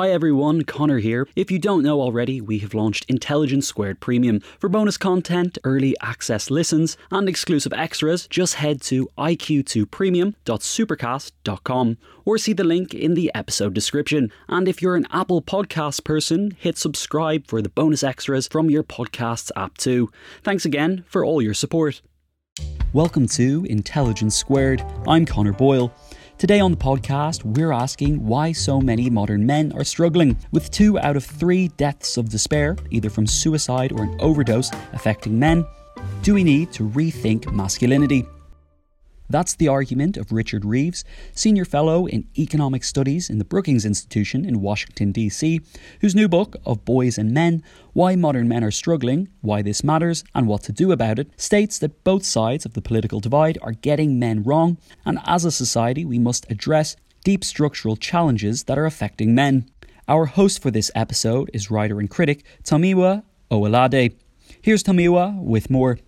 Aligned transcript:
Hi 0.00 0.08
everyone, 0.12 0.62
Connor 0.62 1.00
here. 1.00 1.28
If 1.36 1.50
you 1.50 1.58
don't 1.58 1.82
know 1.82 2.00
already, 2.00 2.40
we 2.40 2.60
have 2.60 2.72
launched 2.72 3.04
Intelligence 3.10 3.66
Squared 3.66 4.00
Premium. 4.00 4.40
For 4.58 4.70
bonus 4.70 4.96
content, 4.96 5.58
early 5.62 5.94
access 6.00 6.50
listens, 6.50 6.96
and 7.10 7.28
exclusive 7.28 7.74
extras, 7.74 8.26
just 8.26 8.54
head 8.54 8.80
to 8.84 9.10
iq2premium.supercast.com 9.18 11.98
or 12.24 12.38
see 12.38 12.54
the 12.54 12.64
link 12.64 12.94
in 12.94 13.12
the 13.12 13.30
episode 13.34 13.74
description. 13.74 14.32
And 14.48 14.68
if 14.68 14.80
you're 14.80 14.96
an 14.96 15.06
Apple 15.10 15.42
Podcast 15.42 16.02
person, 16.02 16.52
hit 16.52 16.78
subscribe 16.78 17.46
for 17.46 17.60
the 17.60 17.68
bonus 17.68 18.02
extras 18.02 18.48
from 18.48 18.70
your 18.70 18.82
podcast's 18.82 19.52
app 19.54 19.76
too. 19.76 20.10
Thanks 20.42 20.64
again 20.64 21.04
for 21.08 21.26
all 21.26 21.42
your 21.42 21.52
support. 21.52 22.00
Welcome 22.94 23.28
to 23.28 23.66
Intelligence 23.68 24.34
Squared. 24.34 24.82
I'm 25.06 25.26
Connor 25.26 25.52
Boyle. 25.52 25.92
Today 26.40 26.58
on 26.58 26.70
the 26.70 26.76
podcast, 26.78 27.44
we're 27.44 27.70
asking 27.70 28.24
why 28.24 28.52
so 28.52 28.80
many 28.80 29.10
modern 29.10 29.44
men 29.44 29.72
are 29.72 29.84
struggling, 29.84 30.38
with 30.52 30.70
two 30.70 30.98
out 30.98 31.14
of 31.14 31.22
three 31.22 31.68
deaths 31.76 32.16
of 32.16 32.30
despair, 32.30 32.78
either 32.90 33.10
from 33.10 33.26
suicide 33.26 33.92
or 33.92 34.04
an 34.04 34.16
overdose, 34.20 34.70
affecting 34.94 35.38
men. 35.38 35.66
Do 36.22 36.32
we 36.32 36.42
need 36.42 36.72
to 36.72 36.88
rethink 36.88 37.52
masculinity? 37.52 38.24
That's 39.30 39.54
the 39.54 39.68
argument 39.68 40.16
of 40.16 40.32
Richard 40.32 40.64
Reeves, 40.64 41.04
Senior 41.32 41.64
Fellow 41.64 42.06
in 42.06 42.26
Economic 42.36 42.82
Studies 42.82 43.30
in 43.30 43.38
the 43.38 43.44
Brookings 43.44 43.84
Institution 43.84 44.44
in 44.44 44.60
Washington, 44.60 45.12
D.C., 45.12 45.60
whose 46.00 46.16
new 46.16 46.28
book, 46.28 46.56
Of 46.66 46.84
Boys 46.84 47.16
and 47.16 47.30
Men 47.30 47.62
Why 47.92 48.16
Modern 48.16 48.48
Men 48.48 48.64
Are 48.64 48.72
Struggling, 48.72 49.28
Why 49.40 49.62
This 49.62 49.84
Matters, 49.84 50.24
and 50.34 50.48
What 50.48 50.64
to 50.64 50.72
Do 50.72 50.90
About 50.90 51.20
It, 51.20 51.30
states 51.40 51.78
that 51.78 52.02
both 52.02 52.24
sides 52.24 52.66
of 52.66 52.74
the 52.74 52.82
political 52.82 53.20
divide 53.20 53.56
are 53.62 53.72
getting 53.72 54.18
men 54.18 54.42
wrong, 54.42 54.78
and 55.06 55.20
as 55.24 55.44
a 55.44 55.52
society, 55.52 56.04
we 56.04 56.18
must 56.18 56.50
address 56.50 56.96
deep 57.22 57.44
structural 57.44 57.96
challenges 57.96 58.64
that 58.64 58.78
are 58.78 58.86
affecting 58.86 59.32
men. 59.32 59.70
Our 60.08 60.26
host 60.26 60.60
for 60.60 60.72
this 60.72 60.90
episode 60.96 61.50
is 61.54 61.70
writer 61.70 62.00
and 62.00 62.10
critic 62.10 62.44
Tomiwa 62.64 63.22
Owolade. 63.48 64.16
Here's 64.60 64.82
Tomiwa 64.82 65.40
with 65.40 65.70
more. 65.70 65.98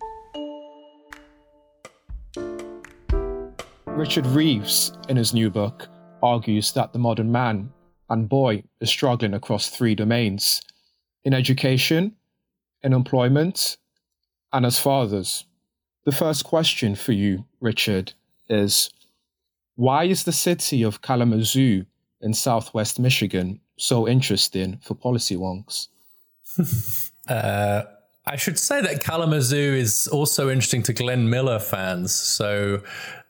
Richard 3.95 4.25
Reeves, 4.25 4.91
in 5.07 5.17
his 5.17 5.35
new 5.35 5.51
book, 5.51 5.87
argues 6.23 6.71
that 6.73 6.93
the 6.93 6.99
modern 6.99 7.31
man 7.31 7.71
and 8.09 8.27
boy 8.27 8.63
is 8.81 8.89
struggling 8.89 9.35
across 9.35 9.69
three 9.69 9.93
domains 9.93 10.63
in 11.23 11.33
education, 11.33 12.15
in 12.81 12.91
employment, 12.91 13.77
and 14.51 14.65
as 14.65 14.79
fathers. 14.79 15.45
The 16.05 16.11
first 16.11 16.43
question 16.43 16.95
for 16.95 17.11
you, 17.11 17.45
Richard, 17.61 18.13
is 18.49 18.89
why 19.75 20.05
is 20.05 20.23
the 20.23 20.33
city 20.33 20.81
of 20.81 21.03
Kalamazoo 21.03 21.85
in 22.19 22.33
southwest 22.33 22.99
Michigan 22.99 23.61
so 23.77 24.07
interesting 24.07 24.79
for 24.81 24.95
policy 24.95 25.35
wonks? 25.35 25.87
uh, 27.27 27.83
I 28.25 28.37
should 28.37 28.57
say 28.57 28.79
that 28.81 29.03
Kalamazoo 29.03 29.73
is 29.75 30.07
also 30.07 30.49
interesting 30.49 30.81
to 30.83 30.93
Glenn 30.93 31.29
Miller 31.29 31.59
fans. 31.59 32.15
So 32.15 32.81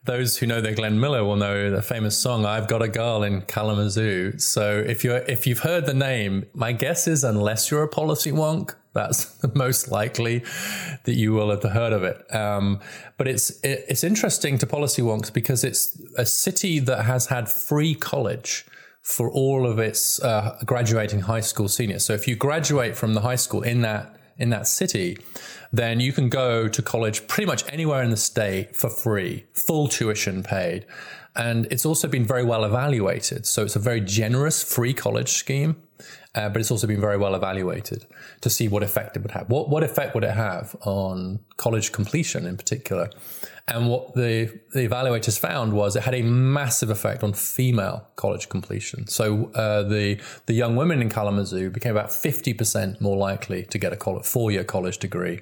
those 0.04 0.36
who 0.36 0.46
know 0.46 0.60
the 0.60 0.72
Glenn 0.72 1.00
Miller 1.00 1.24
will 1.24 1.36
know 1.36 1.70
the 1.70 1.82
famous 1.82 2.16
song 2.16 2.46
"I've 2.46 2.68
Got 2.68 2.80
a 2.82 2.88
Girl 2.88 3.24
in 3.24 3.42
Kalamazoo." 3.42 4.38
So 4.38 4.78
if 4.86 5.02
you're 5.02 5.16
if 5.16 5.48
you've 5.48 5.60
heard 5.60 5.86
the 5.86 5.94
name, 5.94 6.46
my 6.54 6.70
guess 6.70 7.08
is 7.08 7.24
unless 7.24 7.72
you're 7.72 7.82
a 7.82 7.88
policy 7.88 8.30
wonk, 8.30 8.76
that's 8.92 9.24
the 9.42 9.50
most 9.54 9.90
likely 9.90 10.44
that 11.04 11.14
you 11.14 11.32
will 11.32 11.50
have 11.50 11.64
heard 11.64 11.92
of 11.92 12.04
it. 12.04 12.32
Um, 12.32 12.78
but 13.16 13.26
it's 13.26 13.50
it, 13.64 13.84
it's 13.88 14.04
interesting 14.04 14.58
to 14.58 14.66
policy 14.66 15.02
wonks 15.02 15.32
because 15.32 15.64
it's 15.64 16.00
a 16.16 16.24
city 16.24 16.78
that 16.78 17.04
has 17.04 17.26
had 17.26 17.48
free 17.48 17.96
college 17.96 18.64
for 19.02 19.28
all 19.30 19.66
of 19.66 19.80
its 19.80 20.22
uh, 20.22 20.56
graduating 20.64 21.20
high 21.20 21.40
school 21.40 21.68
seniors. 21.68 22.06
So 22.06 22.14
if 22.14 22.28
you 22.28 22.36
graduate 22.36 22.96
from 22.96 23.14
the 23.14 23.20
high 23.22 23.36
school 23.36 23.62
in 23.62 23.82
that 23.82 24.16
in 24.38 24.50
that 24.50 24.66
city, 24.66 25.18
then 25.72 26.00
you 26.00 26.12
can 26.12 26.28
go 26.28 26.68
to 26.68 26.82
college 26.82 27.26
pretty 27.26 27.46
much 27.46 27.64
anywhere 27.72 28.02
in 28.02 28.10
the 28.10 28.16
state 28.16 28.76
for 28.76 28.88
free, 28.88 29.44
full 29.52 29.88
tuition 29.88 30.42
paid. 30.42 30.86
And 31.36 31.66
it's 31.70 31.84
also 31.84 32.06
been 32.06 32.24
very 32.24 32.44
well 32.44 32.64
evaluated. 32.64 33.46
So 33.46 33.64
it's 33.64 33.76
a 33.76 33.80
very 33.80 34.00
generous 34.00 34.62
free 34.62 34.94
college 34.94 35.30
scheme, 35.30 35.76
uh, 36.34 36.48
but 36.48 36.60
it's 36.60 36.70
also 36.70 36.86
been 36.86 37.00
very 37.00 37.16
well 37.16 37.34
evaluated 37.34 38.06
to 38.40 38.50
see 38.50 38.68
what 38.68 38.82
effect 38.82 39.16
it 39.16 39.22
would 39.22 39.30
have. 39.30 39.48
What, 39.48 39.68
what 39.68 39.82
effect 39.82 40.14
would 40.14 40.24
it 40.24 40.32
have 40.32 40.74
on 40.82 41.40
college 41.56 41.92
completion 41.92 42.46
in 42.46 42.56
particular? 42.56 43.10
And 43.66 43.88
what 43.88 44.14
the, 44.14 44.60
the 44.72 44.86
evaluators 44.86 45.38
found 45.38 45.72
was 45.72 45.96
it 45.96 46.02
had 46.02 46.14
a 46.14 46.22
massive 46.22 46.90
effect 46.90 47.22
on 47.22 47.32
female 47.32 48.06
college 48.16 48.48
completion. 48.48 49.06
So 49.06 49.50
uh, 49.54 49.84
the 49.84 50.20
the 50.46 50.52
young 50.52 50.76
women 50.76 51.00
in 51.00 51.08
Kalamazoo 51.08 51.70
became 51.70 51.92
about 51.92 52.12
fifty 52.12 52.52
percent 52.52 53.00
more 53.00 53.16
likely 53.16 53.64
to 53.66 53.78
get 53.78 53.92
a 53.92 54.22
four 54.22 54.50
year 54.50 54.64
college 54.64 54.98
degree 54.98 55.40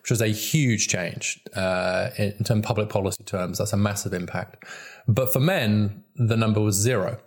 which 0.00 0.10
was 0.10 0.20
a 0.20 0.28
huge 0.28 0.88
change 0.88 1.40
uh, 1.54 2.10
in, 2.18 2.32
in 2.38 2.44
terms 2.44 2.66
public 2.66 2.88
policy 2.88 3.22
terms. 3.24 3.58
That's 3.58 3.72
a 3.72 3.76
massive 3.76 4.12
impact. 4.12 4.64
But 5.06 5.32
for 5.32 5.40
men, 5.40 6.02
the 6.16 6.36
number 6.36 6.60
was 6.60 6.74
zero. 6.74 7.18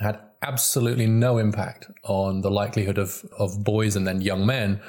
Had 0.00 0.20
absolutely 0.42 1.06
no 1.06 1.38
impact 1.38 1.88
on 2.04 2.42
the 2.42 2.50
likelihood 2.50 2.98
of, 2.98 3.24
of 3.38 3.64
boys 3.64 3.96
and 3.96 4.06
then 4.06 4.20
young 4.20 4.46
men 4.46 4.80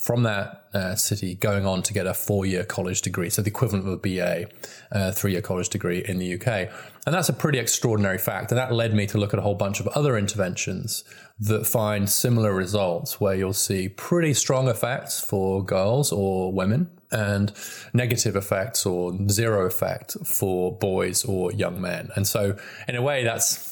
from 0.00 0.22
that 0.22 0.64
uh, 0.72 0.94
city 0.94 1.34
going 1.34 1.66
on 1.66 1.82
to 1.82 1.92
get 1.92 2.06
a 2.06 2.14
four 2.14 2.46
year 2.46 2.64
college 2.64 3.02
degree. 3.02 3.28
So 3.28 3.42
the 3.42 3.50
equivalent 3.50 3.86
of 3.86 3.92
a 3.92 3.96
BA, 3.98 4.46
uh, 4.92 5.12
three 5.12 5.32
year 5.32 5.42
college 5.42 5.68
degree 5.68 6.02
in 6.06 6.18
the 6.18 6.34
UK. 6.34 6.70
And 7.06 7.14
that's 7.14 7.28
a 7.28 7.34
pretty 7.34 7.58
extraordinary 7.58 8.18
fact. 8.18 8.50
And 8.50 8.58
that 8.58 8.72
led 8.72 8.94
me 8.94 9.06
to 9.08 9.18
look 9.18 9.34
at 9.34 9.38
a 9.38 9.42
whole 9.42 9.54
bunch 9.54 9.78
of 9.78 9.88
other 9.88 10.16
interventions 10.16 11.04
that 11.38 11.66
find 11.66 12.08
similar 12.08 12.54
results 12.54 13.20
where 13.20 13.34
you'll 13.34 13.52
see 13.52 13.88
pretty 13.88 14.32
strong 14.32 14.68
effects 14.68 15.20
for 15.20 15.62
girls 15.62 16.12
or 16.12 16.52
women 16.52 16.90
and 17.10 17.52
negative 17.92 18.36
effects 18.36 18.86
or 18.86 19.18
zero 19.28 19.66
effect 19.66 20.16
for 20.24 20.76
boys 20.76 21.24
or 21.24 21.52
young 21.52 21.80
men. 21.80 22.10
And 22.14 22.26
so, 22.26 22.56
in 22.86 22.94
a 22.94 23.02
way, 23.02 23.24
that's 23.24 23.69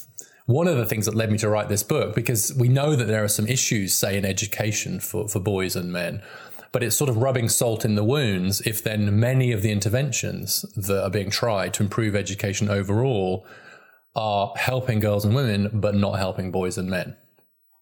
one 0.48 0.66
of 0.66 0.78
the 0.78 0.86
things 0.86 1.04
that 1.04 1.14
led 1.14 1.30
me 1.30 1.36
to 1.36 1.46
write 1.46 1.68
this 1.68 1.82
book 1.82 2.14
because 2.14 2.54
we 2.54 2.68
know 2.68 2.96
that 2.96 3.04
there 3.04 3.22
are 3.22 3.28
some 3.28 3.46
issues, 3.46 3.92
say, 3.92 4.16
in 4.16 4.24
education 4.24 4.98
for, 4.98 5.28
for 5.28 5.40
boys 5.40 5.76
and 5.76 5.92
men. 5.92 6.22
But 6.72 6.82
it's 6.82 6.96
sort 6.96 7.10
of 7.10 7.18
rubbing 7.18 7.50
salt 7.50 7.84
in 7.84 7.96
the 7.96 8.02
wounds 8.02 8.62
if 8.62 8.82
then 8.82 9.20
many 9.20 9.52
of 9.52 9.60
the 9.60 9.70
interventions 9.70 10.62
that 10.74 11.04
are 11.04 11.10
being 11.10 11.28
tried 11.28 11.74
to 11.74 11.82
improve 11.82 12.16
education 12.16 12.70
overall 12.70 13.46
are 14.16 14.54
helping 14.56 15.00
girls 15.00 15.26
and 15.26 15.34
women, 15.34 15.68
but 15.74 15.94
not 15.94 16.12
helping 16.18 16.50
boys 16.50 16.78
and 16.78 16.88
men. 16.88 17.14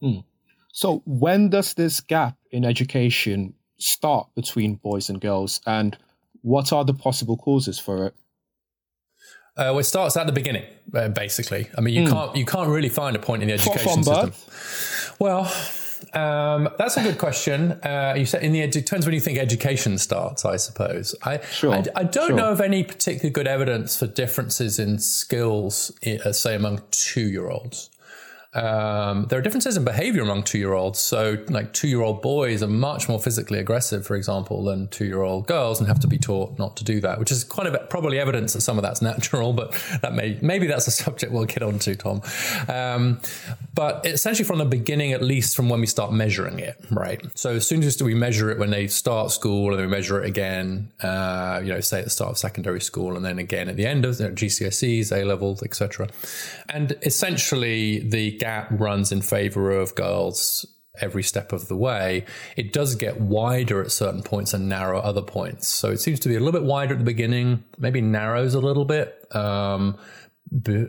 Mm. 0.03 0.25
So, 0.73 1.05
when 1.07 1.51
does 1.51 1.75
this 1.75 2.01
gap 2.01 2.37
in 2.51 2.65
education 2.65 3.55
start 3.79 4.27
between 4.35 4.75
boys 4.75 5.09
and 5.09 5.21
girls, 5.21 5.61
and 5.67 5.97
what 6.43 6.73
are 6.73 6.85
the 6.85 6.95
possible 6.95 7.37
causes 7.37 7.79
for 7.79 8.09
it? 8.09 8.15
Uh, 9.57 9.73
well, 9.73 9.79
it 9.79 9.85
starts 9.85 10.17
at 10.19 10.27
the 10.27 10.33
beginning, 10.33 10.65
uh, 10.95 11.09
basically. 11.09 11.69
I 11.79 11.81
mean, 11.81 11.95
you 11.95 12.09
mm. 12.09 12.13
can't 12.13 12.37
you 12.37 12.45
can't 12.45 12.69
really 12.69 12.91
find 12.91 13.17
a 13.17 13.19
point 13.19 13.43
in 13.43 13.49
the 13.49 13.55
education 13.55 14.05
system. 14.05 14.33
Well, 15.19 15.51
um, 16.13 16.69
that's 16.77 16.99
a 16.99 17.03
good 17.03 17.17
question. 17.17 17.73
Uh, 17.73 18.15
you 18.19 18.27
said 18.27 18.43
in 18.43 18.53
the 18.53 18.61
it 18.61 18.73
depends 18.73 19.07
when 19.07 19.15
you 19.15 19.21
think 19.21 19.39
education 19.39 19.97
starts. 19.97 20.45
I 20.45 20.57
suppose. 20.57 21.15
I 21.23 21.41
sure, 21.41 21.73
I, 21.73 21.85
I, 21.95 22.05
don't 22.05 22.29
sure. 22.29 22.37
know 22.37 22.51
of 22.51 22.61
any 22.61 22.85
particularly 22.85 23.31
good 23.31 23.47
evidence 23.47 23.99
for 23.99 24.07
differences 24.07 24.79
in 24.79 24.99
skills, 24.99 25.91
uh, 26.07 26.33
say 26.33 26.55
among 26.55 26.83
two 26.91 27.27
year 27.29 27.49
olds. 27.49 27.89
Um, 28.57 29.27
there 29.27 29.39
are 29.39 29.43
differences 29.43 29.77
in 29.77 29.85
behavior 29.85 30.23
among 30.23 30.45
two 30.45 30.57
year 30.57 30.73
olds. 30.73 30.99
So, 30.99 31.37
like 31.49 31.75
two 31.75 31.89
year 31.89 32.01
old 32.01 32.23
boys 32.23 32.63
are 32.63 32.69
much 32.69 33.07
more 33.07 33.21
physically 33.21 33.59
aggressive, 33.59 34.07
for 34.07 34.17
example, 34.17 34.65
than 34.65 34.89
two 34.89 35.05
year 35.05 35.21
old 35.23 35.47
girls 35.47 35.79
and 35.79 35.87
have 35.87 36.01
to 36.01 36.07
be 36.07 36.17
taught 36.17 36.59
not 36.59 36.75
to 36.79 36.85
do 36.85 37.01
that, 37.03 37.19
which 37.19 37.31
is 37.31 37.45
kind 37.45 37.69
of 37.69 37.91
probably 37.91 38.19
evidence 38.19 38.55
that 38.55 38.63
some 38.63 38.79
of 38.79 38.83
that's 38.83 39.03
natural, 39.03 39.53
but 39.61 39.73
that 40.01 40.15
may, 40.15 40.39
maybe 40.41 40.67
that's 40.67 40.87
a 40.87 40.91
subject 40.91 41.33
we'll 41.33 41.45
get 41.45 41.63
onto, 41.63 41.95
Tom. 41.95 42.23
Um, 42.69 43.21
but 43.75 44.07
essentially, 44.07 44.47
from 44.47 44.59
the 44.59 44.65
beginning, 44.65 45.13
at 45.13 45.23
least 45.23 45.55
from 45.55 45.69
when 45.69 45.81
we 45.81 45.87
start 45.87 46.13
measuring 46.13 46.59
it, 46.59 46.83
right? 46.91 47.23
So, 47.35 47.57
as 47.57 47.69
soon 47.69 47.83
as 47.83 48.03
we 48.03 48.15
measure 48.15 48.51
it 48.51 48.59
when 48.59 48.71
they 48.71 48.87
start 48.87 49.33
school 49.33 49.71
and 49.71 49.79
then 49.79 49.87
we 49.87 49.93
measure 49.93 50.23
it 50.23 50.27
again, 50.27 50.91
uh, 51.03 51.61
you 51.63 51.69
know, 51.69 51.81
say 51.81 51.99
at 51.99 52.05
the 52.05 52.11
start 52.11 52.31
of 52.31 52.39
secondary 52.39 52.81
school 52.81 53.17
and 53.17 53.25
then 53.25 53.39
again 53.39 53.69
at 53.69 53.77
the 53.77 53.87
end 53.87 54.07
of 54.07 54.19
you 54.19 54.27
know, 54.27 54.33
GCSEs, 54.33 55.13
A 55.13 55.25
levels, 55.25 55.63
etc. 55.63 56.09
And 56.71 56.97
essentially, 57.03 57.99
the 57.99 58.39
gap 58.47 58.69
runs 58.71 59.11
in 59.11 59.21
favor 59.23 59.73
of 59.73 59.95
girls 59.97 60.65
every 61.01 61.23
step 61.23 61.53
of 61.53 61.69
the 61.69 61.77
way, 61.77 62.25
it 62.57 62.73
does 62.73 62.95
get 62.95 63.21
wider 63.21 63.83
at 63.83 63.91
certain 63.91 64.23
points 64.23 64.55
and 64.55 64.69
narrow 64.69 65.01
other 65.01 65.21
points. 65.21 65.67
So 65.69 65.91
it 65.91 65.99
seems 65.99 66.21
to 66.21 66.29
be 66.29 66.37
a 66.37 66.39
little 66.39 66.59
bit 66.59 66.63
wider 66.63 66.93
at 66.95 66.99
the 66.99 67.05
beginning, 67.05 67.65
maybe 67.79 68.01
narrows 68.01 68.55
a 68.55 68.61
little 68.61 68.85
bit 68.85 69.09
um, 69.35 69.99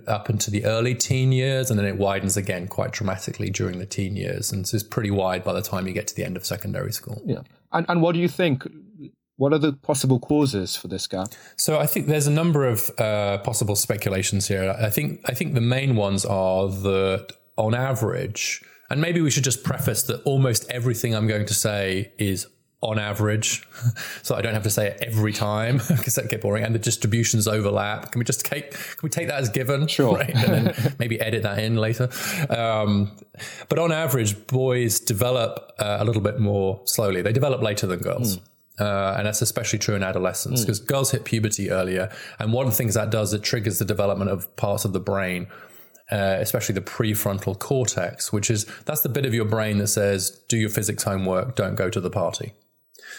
up 0.07 0.30
into 0.30 0.51
the 0.51 0.65
early 0.65 0.95
teen 0.95 1.31
years, 1.31 1.69
and 1.69 1.80
then 1.80 1.88
it 1.88 1.98
widens 1.98 2.38
again 2.38 2.68
quite 2.68 2.92
dramatically 2.92 3.50
during 3.50 3.80
the 3.80 3.86
teen 3.86 4.15
years. 4.15 4.51
And 4.51 4.68
so 4.68 4.75
it's 4.75 4.83
pretty 4.83 5.12
wide 5.12 5.44
by 5.44 5.54
the 5.54 5.62
time 5.63 5.88
you 5.88 5.94
get 5.94 6.07
to 6.07 6.15
the 6.15 6.24
end 6.24 6.38
of 6.38 6.45
secondary 6.45 6.94
school. 6.94 7.21
Yeah. 7.25 7.42
And, 7.71 7.86
and 7.89 8.01
what 8.01 8.13
do 8.13 8.19
you 8.19 8.30
think? 8.30 8.68
What 9.36 9.54
are 9.54 9.59
the 9.59 9.74
possible 9.74 10.19
causes 10.19 10.75
for 10.75 10.88
this 10.88 11.06
gap? 11.06 11.27
So 11.57 11.80
I 11.80 11.86
think 11.86 12.07
there's 12.07 12.27
a 12.27 12.31
number 12.31 12.65
of 12.65 12.89
uh, 12.98 13.38
possible 13.39 13.75
speculations 13.75 14.48
here. 14.48 14.75
I 14.80 14.89
think 14.89 15.21
I 15.25 15.33
think 15.33 15.54
the 15.54 15.62
main 15.62 15.95
ones 15.95 16.25
are 16.25 16.69
that 16.69 17.33
on 17.57 17.74
average, 17.74 18.63
And 18.89 19.01
maybe 19.01 19.19
we 19.19 19.30
should 19.30 19.44
just 19.44 19.63
preface 19.63 20.04
that 20.04 20.21
almost 20.24 20.69
everything 20.69 21.13
I'm 21.13 21.27
going 21.27 21.45
to 21.48 21.54
say 21.54 22.13
is 22.18 22.48
on 22.81 23.00
average, 23.00 23.68
so 24.21 24.36
I 24.36 24.42
don't 24.42 24.54
have 24.54 24.63
to 24.63 24.69
say 24.69 24.88
it 24.88 25.00
every 25.01 25.33
time 25.33 25.77
because 25.89 26.15
that 26.15 26.30
get 26.30 26.42
boring. 26.42 26.63
And 26.63 26.75
the 26.75 26.80
distributions 26.80 27.48
overlap. 27.48 28.12
Can 28.12 28.19
we 28.19 28.25
just 28.25 28.45
take 28.45 28.71
can 28.71 29.00
we 29.01 29.09
take 29.09 29.27
that 29.27 29.39
as 29.39 29.50
given? 29.50 29.88
Sure. 29.88 30.15
Right? 30.15 30.30
And 30.30 30.68
then 30.68 30.95
maybe 31.00 31.19
edit 31.19 31.44
that 31.44 31.59
in 31.59 31.75
later. 31.75 32.09
Um, 32.50 33.12
but 33.68 33.80
on 33.80 33.92
average, 33.92 34.48
boys 34.48 35.00
develop 35.00 35.74
uh, 35.80 35.98
a 36.00 36.06
little 36.06 36.21
bit 36.21 36.39
more 36.39 36.80
slowly. 36.86 37.21
They 37.21 37.33
develop 37.33 37.62
later 37.62 37.88
than 37.88 38.00
girls. 38.00 38.38
Mm. 38.38 38.42
Uh, 38.80 39.15
and 39.18 39.25
that's 39.25 39.42
especially 39.42 39.80
true 39.80 39.95
in 39.95 40.04
adolescence 40.04 40.62
because 40.62 40.80
mm. 40.80 40.86
girls 40.86 41.09
hit 41.09 41.25
puberty 41.25 41.71
earlier. 41.71 42.12
And 42.38 42.54
one 42.54 42.68
of 42.68 42.71
the 42.71 42.77
things 42.77 42.94
that 42.94 43.09
does, 43.09 43.33
it 43.33 43.42
triggers 43.42 43.80
the 43.80 43.86
development 43.86 44.30
of 44.30 44.56
parts 44.56 44.86
of 44.86 44.94
the 44.94 45.00
brain 45.00 45.48
uh, 46.12 46.38
especially 46.39 46.74
the 46.74 46.81
prefrontal 46.81 47.57
cortex, 47.57 48.31
which 48.31 48.50
is 48.50 48.65
that's 48.86 49.01
the 49.01 49.09
bit 49.09 49.25
of 49.25 49.33
your 49.33 49.45
brain 49.45 49.77
that 49.80 49.88
says, 49.88 50.30
do 50.48 50.57
your 50.57 50.69
physics 50.69 51.04
homework, 51.04 51.56
don't 51.56 51.75
go 51.75 51.89
to 51.89 52.00
the 52.00 52.09
party. 52.09 52.54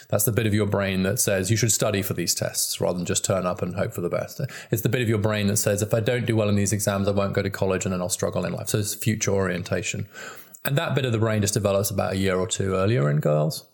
That's 0.09 0.25
the 0.25 0.33
bit 0.33 0.47
of 0.47 0.55
your 0.55 0.67
brain 0.67 1.03
that 1.03 1.21
says 1.21 1.51
you 1.51 1.57
should 1.57 1.73
study 1.73 2.03
for 2.03 2.15
these 2.15 2.35
tests 2.35 2.81
rather 2.81 2.97
than 2.97 3.07
just 3.07 3.25
turn 3.25 3.47
up 3.47 3.61
and 3.63 3.75
hope 3.75 3.93
for 3.93 4.01
the 4.01 4.09
best. 4.09 4.41
It's 4.71 4.83
the 4.83 4.89
bit 4.89 5.03
of 5.03 5.09
your 5.09 5.19
brain 5.19 5.49
that 5.49 5.59
says 5.59 5.83
if 5.83 5.93
I 5.93 6.01
don't 6.01 6.27
do 6.27 6.37
well 6.37 6.49
in 6.49 6.57
these 6.57 6.73
exams, 6.73 7.09
I 7.09 7.13
won't 7.13 7.35
go 7.35 7.43
to 7.43 7.51
college 7.51 7.85
and 7.85 7.93
then 7.93 8.01
I'll 8.01 8.09
struggle 8.09 8.45
in 8.45 8.53
life. 8.53 8.69
So 8.69 8.79
it's 8.79 8.95
future 8.95 9.33
orientation. 9.33 10.07
And 10.65 10.77
that 10.77 10.95
bit 10.95 11.05
of 11.05 11.13
the 11.13 11.19
brain 11.19 11.43
just 11.43 11.55
develops 11.55 11.91
about 11.91 12.15
a 12.15 12.17
year 12.17 12.39
or 12.39 12.47
two 12.47 12.75
earlier 12.75 13.11
in 13.11 13.21
girls. 13.21 13.65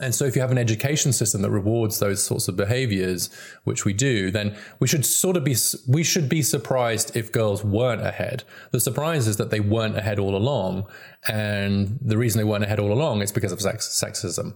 And 0.00 0.14
so, 0.14 0.24
if 0.24 0.34
you 0.34 0.40
have 0.40 0.50
an 0.50 0.58
education 0.58 1.12
system 1.12 1.42
that 1.42 1.50
rewards 1.50 1.98
those 1.98 2.24
sorts 2.24 2.48
of 2.48 2.56
behaviors, 2.56 3.28
which 3.64 3.84
we 3.84 3.92
do, 3.92 4.30
then 4.30 4.56
we 4.80 4.88
should 4.88 5.04
sort 5.04 5.36
of 5.36 5.44
be 5.44 5.54
we 5.86 6.02
should 6.02 6.28
be 6.28 6.42
surprised 6.42 7.14
if 7.14 7.30
girls 7.30 7.62
weren't 7.62 8.00
ahead. 8.00 8.42
The 8.70 8.80
surprise 8.80 9.28
is 9.28 9.36
that 9.36 9.50
they 9.50 9.60
weren't 9.60 9.98
ahead 9.98 10.18
all 10.18 10.34
along, 10.34 10.86
and 11.28 11.98
the 12.00 12.16
reason 12.16 12.38
they 12.38 12.44
weren't 12.44 12.64
ahead 12.64 12.80
all 12.80 12.92
along 12.92 13.20
is 13.20 13.32
because 13.32 13.52
of 13.52 13.60
sex, 13.60 13.86
sexism 13.88 14.54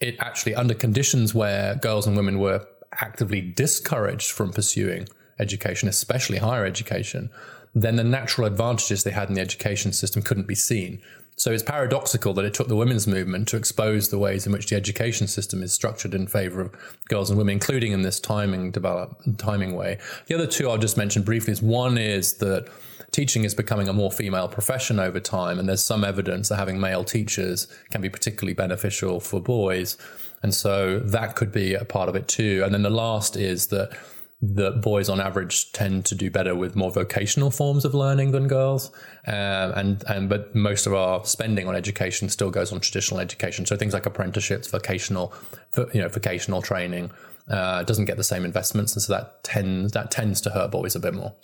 it 0.00 0.16
actually, 0.20 0.54
under 0.54 0.74
conditions 0.74 1.34
where 1.34 1.74
girls 1.76 2.06
and 2.06 2.16
women 2.16 2.38
were 2.38 2.66
actively 3.00 3.40
discouraged 3.40 4.30
from 4.30 4.52
pursuing 4.52 5.08
education, 5.38 5.88
especially 5.88 6.38
higher 6.38 6.64
education, 6.64 7.30
then 7.74 7.96
the 7.96 8.04
natural 8.04 8.46
advantages 8.46 9.02
they 9.02 9.10
had 9.10 9.28
in 9.28 9.34
the 9.34 9.40
education 9.40 9.92
system 9.92 10.22
couldn't 10.22 10.46
be 10.46 10.54
seen. 10.54 11.00
So 11.38 11.52
it's 11.52 11.62
paradoxical 11.62 12.34
that 12.34 12.44
it 12.44 12.52
took 12.52 12.66
the 12.66 12.74
women's 12.74 13.06
movement 13.06 13.46
to 13.48 13.56
expose 13.56 14.08
the 14.08 14.18
ways 14.18 14.44
in 14.44 14.52
which 14.52 14.68
the 14.68 14.76
education 14.76 15.28
system 15.28 15.62
is 15.62 15.72
structured 15.72 16.12
in 16.12 16.26
favor 16.26 16.60
of 16.60 16.74
girls 17.08 17.30
and 17.30 17.38
women, 17.38 17.52
including 17.52 17.92
in 17.92 18.02
this 18.02 18.18
timing 18.18 18.72
develop 18.72 19.22
timing 19.38 19.76
way. 19.76 19.98
The 20.26 20.34
other 20.34 20.48
two 20.48 20.68
I'll 20.68 20.78
just 20.78 20.96
mention 20.96 21.22
briefly 21.22 21.52
is 21.52 21.62
one 21.62 21.96
is 21.96 22.34
that 22.38 22.68
teaching 23.12 23.44
is 23.44 23.54
becoming 23.54 23.88
a 23.88 23.92
more 23.92 24.10
female 24.10 24.48
profession 24.48 24.98
over 24.98 25.20
time, 25.20 25.60
and 25.60 25.68
there's 25.68 25.84
some 25.84 26.02
evidence 26.02 26.48
that 26.48 26.56
having 26.56 26.80
male 26.80 27.04
teachers 27.04 27.68
can 27.90 28.00
be 28.00 28.08
particularly 28.08 28.54
beneficial 28.54 29.20
for 29.20 29.40
boys. 29.40 29.96
And 30.42 30.52
so 30.52 30.98
that 30.98 31.36
could 31.36 31.52
be 31.52 31.74
a 31.74 31.84
part 31.84 32.08
of 32.08 32.16
it 32.16 32.26
too. 32.26 32.62
And 32.64 32.74
then 32.74 32.82
the 32.82 32.90
last 32.90 33.36
is 33.36 33.68
that 33.68 33.96
that 34.40 34.80
boys 34.80 35.08
on 35.08 35.20
average 35.20 35.72
tend 35.72 36.04
to 36.04 36.14
do 36.14 36.30
better 36.30 36.54
with 36.54 36.76
more 36.76 36.92
vocational 36.92 37.50
forms 37.50 37.84
of 37.84 37.92
learning 37.92 38.30
than 38.30 38.46
girls. 38.46 38.92
Um, 39.26 39.72
and 39.74 40.04
and 40.08 40.28
but 40.28 40.54
most 40.54 40.86
of 40.86 40.94
our 40.94 41.24
spending 41.24 41.66
on 41.66 41.74
education 41.74 42.28
still 42.28 42.50
goes 42.50 42.72
on 42.72 42.80
traditional 42.80 43.20
education. 43.20 43.66
So 43.66 43.76
things 43.76 43.94
like 43.94 44.06
apprenticeships 44.06 44.68
vocational 44.70 45.34
you 45.92 46.00
know 46.00 46.08
vocational 46.08 46.62
training 46.62 47.10
uh, 47.48 47.82
doesn't 47.82 48.04
get 48.04 48.16
the 48.16 48.24
same 48.24 48.44
investments. 48.44 48.94
And 48.94 49.02
so 49.02 49.12
that 49.12 49.42
tends 49.42 49.92
that 49.92 50.10
tends 50.10 50.40
to 50.42 50.50
hurt 50.50 50.70
boys 50.70 50.94
a 50.94 51.00
bit 51.00 51.14
more. 51.14 51.34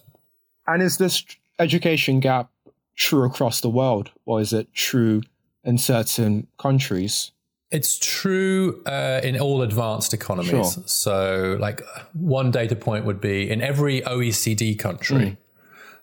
And 0.66 0.80
is 0.80 0.96
this 0.96 1.24
education 1.58 2.20
gap 2.20 2.50
true 2.94 3.24
across 3.24 3.60
the 3.60 3.70
world, 3.70 4.12
or 4.24 4.40
is 4.40 4.52
it 4.52 4.72
true 4.72 5.22
in 5.64 5.78
certain 5.78 6.46
countries? 6.58 7.32
It's 7.74 7.98
true 7.98 8.80
uh, 8.86 9.20
in 9.24 9.38
all 9.40 9.62
advanced 9.62 10.14
economies. 10.14 10.74
Sure. 10.74 10.82
So, 10.86 11.56
like 11.60 11.82
one 12.12 12.52
data 12.52 12.76
point 12.76 13.04
would 13.04 13.20
be 13.20 13.50
in 13.50 13.60
every 13.60 14.00
OECD 14.02 14.78
country. 14.78 15.16
Mm. 15.16 15.36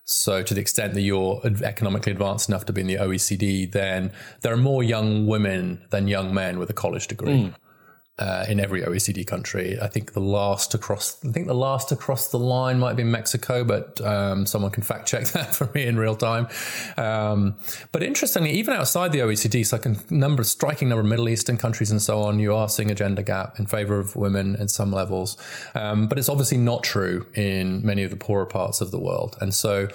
So, 0.04 0.44
to 0.44 0.54
the 0.54 0.60
extent 0.60 0.96
that 0.96 1.02
you're 1.02 1.42
economically 1.64 2.12
advanced 2.12 2.50
enough 2.50 2.66
to 2.66 2.74
be 2.74 2.82
in 2.82 2.88
the 2.88 2.96
OECD, 2.96 3.72
then 3.72 4.12
there 4.42 4.52
are 4.52 4.58
more 4.58 4.84
young 4.84 5.28
women 5.28 5.82
than 5.92 6.10
young 6.10 6.34
men 6.34 6.60
with 6.60 6.70
a 6.70 6.74
college 6.74 7.08
degree. 7.08 7.46
Mm 7.46 7.56
uh, 8.20 8.46
in 8.48 8.60
every 8.60 8.82
OECD 8.82 9.26
country. 9.26 9.80
I 9.82 9.88
think 9.88 10.14
the 10.14 10.20
last 10.20 10.74
across, 10.74 11.24
I 11.26 11.32
think 11.32 11.48
the 11.48 11.56
last 11.56 11.92
across 11.92 12.28
the 12.28 12.38
line 12.38 12.80
might 12.80 12.96
be 12.96 13.04
Mexico, 13.04 13.64
but 13.64 14.00
um, 14.02 14.46
someone 14.46 14.72
can 14.72 14.84
fact 14.84 15.08
check 15.08 15.26
that 15.30 15.56
for 15.56 15.70
me 15.74 15.86
in 15.86 15.98
real 15.98 16.16
time. 16.16 16.48
Um, 16.98 17.56
but 17.92 18.04
interestingly, 18.04 18.52
even 18.52 18.74
outside 18.74 19.12
the 19.12 19.20
OECD, 19.20 19.66
so 19.66 19.80
a 19.84 20.14
number, 20.14 20.44
striking 20.44 20.90
number 20.90 21.02
of 21.02 21.08
Middle 21.08 21.30
Eastern 21.30 21.58
countries 21.58 21.92
and 21.92 22.02
so 22.02 22.22
on, 22.22 22.40
you 22.40 22.54
are 22.56 22.70
seeing 22.70 22.92
a 22.92 22.96
gender 22.96 23.24
gap 23.24 23.60
in 23.60 23.66
favor 23.66 23.98
of 23.98 24.16
women 24.16 24.56
at 24.58 24.70
some 24.70 24.92
levels. 24.92 25.38
Um, 25.74 26.08
but 26.08 26.20
it's 26.20 26.30
obviously 26.30 26.58
not 26.58 26.84
true 26.84 27.26
in 27.34 27.84
many 27.86 28.04
of 28.04 28.12
the 28.12 28.18
poorer 28.18 28.46
parts 28.46 28.82
of 28.82 28.92
the 28.92 29.00
world, 29.00 29.38
and 29.42 29.54
so 29.54 29.88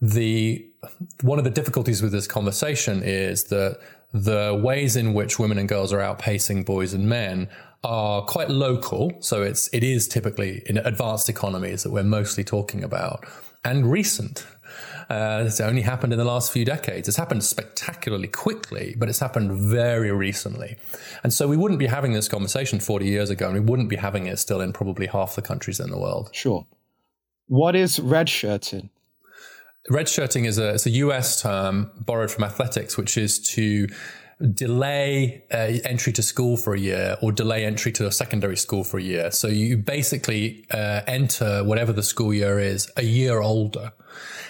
the 0.00 0.66
one 1.22 1.38
of 1.38 1.44
the 1.44 1.50
difficulties 1.50 2.02
with 2.02 2.12
this 2.12 2.26
conversation 2.26 3.02
is 3.02 3.44
that 3.44 3.80
the 4.12 4.58
ways 4.62 4.96
in 4.96 5.14
which 5.14 5.38
women 5.38 5.58
and 5.58 5.68
girls 5.68 5.92
are 5.92 5.98
outpacing 5.98 6.64
boys 6.64 6.94
and 6.94 7.08
men 7.08 7.48
are 7.84 8.22
quite 8.22 8.50
local. 8.50 9.12
So 9.20 9.42
it's 9.42 9.68
it 9.72 9.84
is 9.84 10.08
typically 10.08 10.62
in 10.66 10.78
advanced 10.78 11.28
economies 11.28 11.82
that 11.82 11.90
we're 11.90 12.02
mostly 12.02 12.44
talking 12.44 12.82
about, 12.82 13.24
and 13.64 13.90
recent. 13.90 14.46
Uh, 15.08 15.44
it's 15.46 15.60
only 15.60 15.82
happened 15.82 16.12
in 16.12 16.18
the 16.18 16.24
last 16.24 16.52
few 16.52 16.64
decades. 16.64 17.06
It's 17.06 17.16
happened 17.16 17.44
spectacularly 17.44 18.26
quickly, 18.26 18.96
but 18.98 19.08
it's 19.08 19.20
happened 19.20 19.52
very 19.52 20.10
recently. 20.10 20.76
And 21.22 21.32
so 21.32 21.46
we 21.46 21.56
wouldn't 21.56 21.78
be 21.78 21.86
having 21.86 22.12
this 22.12 22.28
conversation 22.28 22.80
40 22.80 23.06
years 23.06 23.30
ago, 23.30 23.46
and 23.46 23.54
we 23.54 23.60
wouldn't 23.60 23.88
be 23.88 23.96
having 23.96 24.26
it 24.26 24.38
still 24.40 24.60
in 24.60 24.72
probably 24.72 25.06
half 25.06 25.36
the 25.36 25.42
countries 25.42 25.78
in 25.78 25.90
the 25.90 25.98
world. 25.98 26.30
Sure. 26.32 26.66
What 27.46 27.76
is 27.76 28.00
redshirting? 28.00 28.90
Redshirting 29.90 30.46
is 30.46 30.58
a, 30.58 30.74
it's 30.74 30.86
a 30.86 30.90
US 30.90 31.40
term 31.40 31.90
borrowed 31.96 32.30
from 32.30 32.44
athletics, 32.44 32.96
which 32.96 33.16
is 33.16 33.38
to 33.54 33.88
delay 34.52 35.42
uh, 35.50 35.78
entry 35.84 36.12
to 36.12 36.22
school 36.22 36.56
for 36.56 36.74
a 36.74 36.78
year 36.78 37.16
or 37.22 37.32
delay 37.32 37.64
entry 37.64 37.90
to 37.90 38.06
a 38.06 38.12
secondary 38.12 38.56
school 38.56 38.84
for 38.84 38.98
a 38.98 39.02
year. 39.02 39.30
So 39.30 39.48
you 39.48 39.78
basically 39.78 40.66
uh, 40.70 41.00
enter 41.06 41.64
whatever 41.64 41.92
the 41.92 42.02
school 42.02 42.34
year 42.34 42.58
is 42.58 42.90
a 42.96 43.02
year 43.02 43.40
older. 43.40 43.92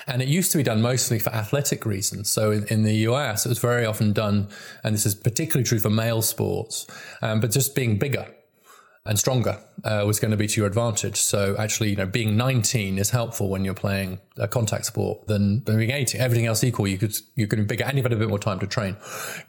And 0.08 0.22
it 0.22 0.28
used 0.28 0.52
to 0.52 0.58
be 0.58 0.64
done 0.64 0.82
mostly 0.82 1.18
for 1.18 1.30
athletic 1.30 1.84
reasons. 1.84 2.30
So 2.30 2.50
in, 2.50 2.64
in 2.66 2.82
the 2.82 2.94
US, 3.08 3.46
it 3.46 3.48
was 3.48 3.58
very 3.58 3.84
often 3.84 4.12
done, 4.12 4.48
and 4.82 4.94
this 4.94 5.06
is 5.06 5.14
particularly 5.14 5.64
true 5.64 5.78
for 5.78 5.90
male 5.90 6.22
sports, 6.22 6.86
um, 7.22 7.40
but 7.40 7.50
just 7.50 7.74
being 7.74 7.98
bigger 7.98 8.26
and 9.04 9.18
stronger 9.18 9.58
uh, 9.84 10.02
was 10.06 10.18
going 10.18 10.32
to 10.32 10.36
be 10.36 10.48
to 10.48 10.60
your 10.60 10.66
advantage. 10.66 11.16
So 11.16 11.56
actually, 11.58 11.90
you 11.90 11.96
know, 11.96 12.06
being 12.06 12.36
19 12.36 12.98
is 12.98 13.10
helpful 13.10 13.48
when 13.48 13.64
you're 13.64 13.74
playing 13.74 14.20
a 14.38 14.48
contact 14.48 14.86
sport 14.86 15.26
than, 15.26 15.64
than 15.64 15.78
being 15.78 15.90
18. 15.90 16.20
Everything 16.20 16.46
else 16.46 16.62
equal, 16.62 16.86
you 16.86 16.98
could 16.98 17.16
you 17.34 17.46
could 17.46 17.58
be 17.58 17.64
bigger 17.64 17.84
and 17.84 17.96
you've 17.96 18.04
had 18.04 18.12
a 18.12 18.16
bit 18.16 18.28
more 18.28 18.38
time 18.38 18.58
to 18.60 18.66
train. 18.66 18.96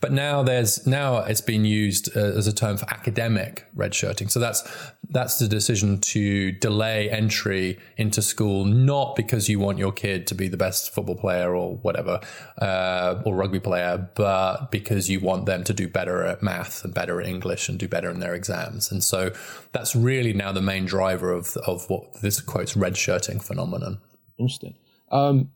But 0.02 0.12
now 0.12 0.44
there's 0.44 0.86
now 0.88 1.18
it's 1.18 1.42
been 1.42 1.66
used 1.66 2.16
uh, 2.16 2.20
as 2.20 2.48
a 2.48 2.54
term 2.54 2.78
for 2.78 2.90
academic 2.90 3.66
redshirting. 3.76 4.32
So 4.32 4.40
that's 4.40 4.68
that's 5.10 5.40
the 5.40 5.48
decision 5.48 6.00
to 6.00 6.52
delay 6.54 7.10
entry 7.10 7.80
into 7.98 8.22
school, 8.22 8.66
not 8.66 9.16
because 9.16 9.50
you 9.50 9.60
want 9.60 9.78
your 9.78 9.92
kid 9.92 10.28
to 10.28 10.36
be 10.36 10.48
the 10.48 10.58
best 10.58 10.94
football 10.94 11.16
player 11.16 11.56
or 11.56 11.78
whatever 11.78 12.20
uh, 12.62 13.22
or 13.26 13.36
rugby 13.36 13.60
player, 13.60 14.10
but 14.16 14.72
because 14.72 15.10
you 15.10 15.20
want 15.20 15.46
them 15.46 15.64
to 15.64 15.74
do 15.74 15.88
better 15.88 16.24
at 16.24 16.42
math 16.44 16.84
and 16.84 16.94
better 16.94 17.22
at 17.22 17.28
English 17.28 17.70
and 17.70 17.80
do 17.80 17.88
better 17.88 18.10
in 18.10 18.20
their 18.20 18.36
exams. 18.36 18.92
And 18.92 19.04
so 19.04 19.32
that's 19.72 19.96
really 19.96 20.34
now 20.34 20.52
the 20.52 20.62
main 20.62 20.86
driver 20.86 21.32
of 21.32 21.56
of 21.58 21.90
what 21.90 22.22
this 22.22 22.42
quotes 22.42 22.74
redshirting 22.74 23.44
phenomenon. 23.44 24.00
Interesting. 24.38 24.76
Um, 25.12 25.52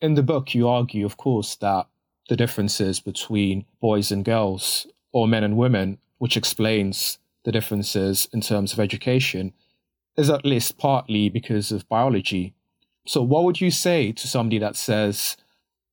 in 0.00 0.14
the 0.14 0.22
book, 0.22 0.54
you 0.54 0.68
argue, 0.68 1.04
of 1.04 1.16
course, 1.16 1.56
that 1.56 1.86
the 2.28 2.36
differences 2.36 3.00
between 3.00 3.64
boys 3.80 4.12
and 4.12 4.24
girls 4.24 4.86
or 5.12 5.26
men 5.26 5.44
and 5.44 5.56
women, 5.56 5.98
which 6.18 6.36
explains 6.36 7.18
the 7.44 7.52
differences 7.52 8.28
in 8.32 8.40
terms 8.40 8.72
of 8.72 8.80
education, 8.80 9.52
is 10.16 10.30
at 10.30 10.44
least 10.44 10.78
partly 10.78 11.28
because 11.28 11.72
of 11.72 11.88
biology. 11.88 12.54
So, 13.06 13.22
what 13.22 13.44
would 13.44 13.60
you 13.60 13.70
say 13.70 14.12
to 14.12 14.28
somebody 14.28 14.58
that 14.58 14.76
says, 14.76 15.36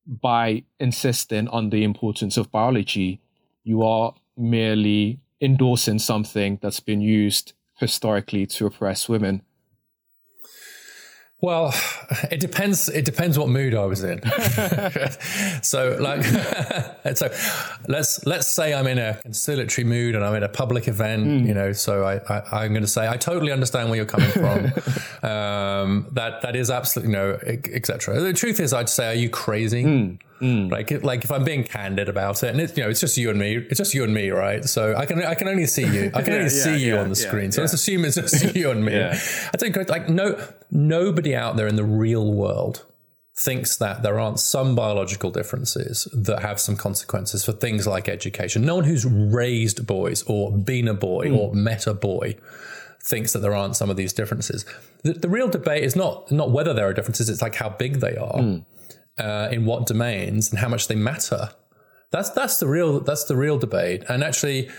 by 0.06 0.64
insisting 0.78 1.48
on 1.48 1.70
the 1.70 1.82
importance 1.82 2.36
of 2.36 2.50
biology, 2.50 3.20
you 3.64 3.82
are 3.82 4.14
merely 4.36 5.18
endorsing 5.40 5.98
something 5.98 6.58
that's 6.60 6.80
been 6.80 7.00
used 7.00 7.54
historically 7.78 8.46
to 8.46 8.66
oppress 8.66 9.08
women? 9.08 9.42
Well, 11.46 11.72
it 12.32 12.40
depends. 12.40 12.88
It 12.88 13.04
depends 13.04 13.38
what 13.38 13.48
mood 13.48 13.72
I 13.72 13.84
was 13.84 14.02
in. 14.02 14.20
so, 15.62 15.96
like, 16.00 16.24
so 17.14 17.32
let's 17.86 18.26
let's 18.26 18.48
say 18.48 18.74
I'm 18.74 18.88
in 18.88 18.98
a 18.98 19.14
conciliatory 19.22 19.84
mood 19.84 20.16
and 20.16 20.24
I'm 20.24 20.34
in 20.34 20.42
a 20.42 20.48
public 20.48 20.88
event. 20.88 21.24
Mm. 21.24 21.46
You 21.46 21.54
know, 21.54 21.72
so 21.72 22.04
I, 22.04 22.16
I 22.50 22.64
am 22.64 22.72
going 22.72 22.82
to 22.82 22.88
say 22.88 23.08
I 23.08 23.16
totally 23.16 23.52
understand 23.52 23.90
where 23.90 23.96
you're 23.96 24.06
coming 24.06 24.30
from. 24.30 24.64
um, 25.30 26.08
that 26.10 26.42
that 26.42 26.56
is 26.56 26.68
absolutely 26.68 27.12
no, 27.12 27.38
etc. 27.44 28.18
The 28.18 28.32
truth 28.32 28.58
is, 28.58 28.72
I'd 28.72 28.88
say, 28.88 29.06
are 29.06 29.14
you 29.14 29.30
crazy? 29.30 29.84
Mm 29.84 30.18
Mm. 30.40 30.70
Like, 30.70 30.90
like 31.02 31.24
if 31.24 31.32
I'm 31.32 31.44
being 31.44 31.64
candid 31.64 32.08
about 32.08 32.42
it, 32.42 32.50
and 32.50 32.60
it's 32.60 32.76
you 32.76 32.84
know, 32.84 32.90
it's 32.90 33.00
just 33.00 33.16
you 33.16 33.30
and 33.30 33.38
me. 33.38 33.56
It's 33.56 33.78
just 33.78 33.94
you 33.94 34.04
and 34.04 34.12
me, 34.12 34.30
right? 34.30 34.64
So 34.64 34.94
I 34.94 35.06
can 35.06 35.24
I 35.24 35.34
can 35.34 35.48
only 35.48 35.66
see 35.66 35.86
you. 35.86 36.10
I 36.14 36.22
can 36.22 36.34
only 36.34 36.44
yeah, 36.44 36.48
see 36.48 36.76
you 36.84 36.96
on 36.96 37.08
the 37.08 37.16
screen. 37.16 37.52
So 37.52 37.62
let's 37.62 37.72
assume 37.72 38.04
it's 38.04 38.16
just 38.16 38.54
you 38.54 38.70
and 38.70 38.84
me. 38.84 39.02
I 39.02 39.16
think 39.56 39.76
like 39.88 40.08
no 40.08 40.38
nobody 40.70 41.34
out 41.34 41.56
there 41.56 41.66
in 41.66 41.76
the 41.76 41.84
real 41.84 42.32
world 42.32 42.84
thinks 43.38 43.76
that 43.76 44.02
there 44.02 44.18
aren't 44.18 44.40
some 44.40 44.74
biological 44.74 45.30
differences 45.30 46.08
that 46.14 46.40
have 46.40 46.58
some 46.58 46.74
consequences 46.74 47.44
for 47.44 47.52
things 47.52 47.86
like 47.86 48.08
education. 48.08 48.64
No 48.64 48.76
one 48.76 48.84
who's 48.84 49.04
raised 49.04 49.86
boys 49.86 50.22
or 50.22 50.56
been 50.56 50.88
a 50.88 50.94
boy 50.94 51.28
mm. 51.28 51.36
or 51.36 51.54
met 51.54 51.86
a 51.86 51.92
boy 51.92 52.36
thinks 53.02 53.34
that 53.34 53.40
there 53.40 53.54
aren't 53.54 53.76
some 53.76 53.90
of 53.90 53.96
these 53.96 54.12
differences. 54.12 54.64
The, 55.02 55.12
the, 55.12 55.28
real 55.28 55.48
debate 55.48 55.84
is 55.84 55.94
not 55.94 56.30
not 56.32 56.50
whether 56.50 56.72
there 56.72 56.88
are 56.88 56.92
differences; 56.94 57.28
it's 57.28 57.42
like 57.42 57.54
how 57.54 57.68
big 57.68 58.00
they 58.00 58.16
are, 58.16 58.38
mm. 58.38 58.64
Uh, 59.18 59.48
in 59.50 59.64
what 59.64 59.86
domains, 59.86 60.50
and 60.50 60.58
how 60.58 60.68
much 60.68 60.88
they 60.88 60.94
matter. 60.94 61.50
That's 62.10 62.30
that's 62.30 62.58
the 62.58 62.66
real 62.66 63.00
that's 63.00 63.24
the 63.24 63.36
real 63.36 63.58
debate. 63.58 64.04
And 64.08 64.22
actually, 64.22 64.70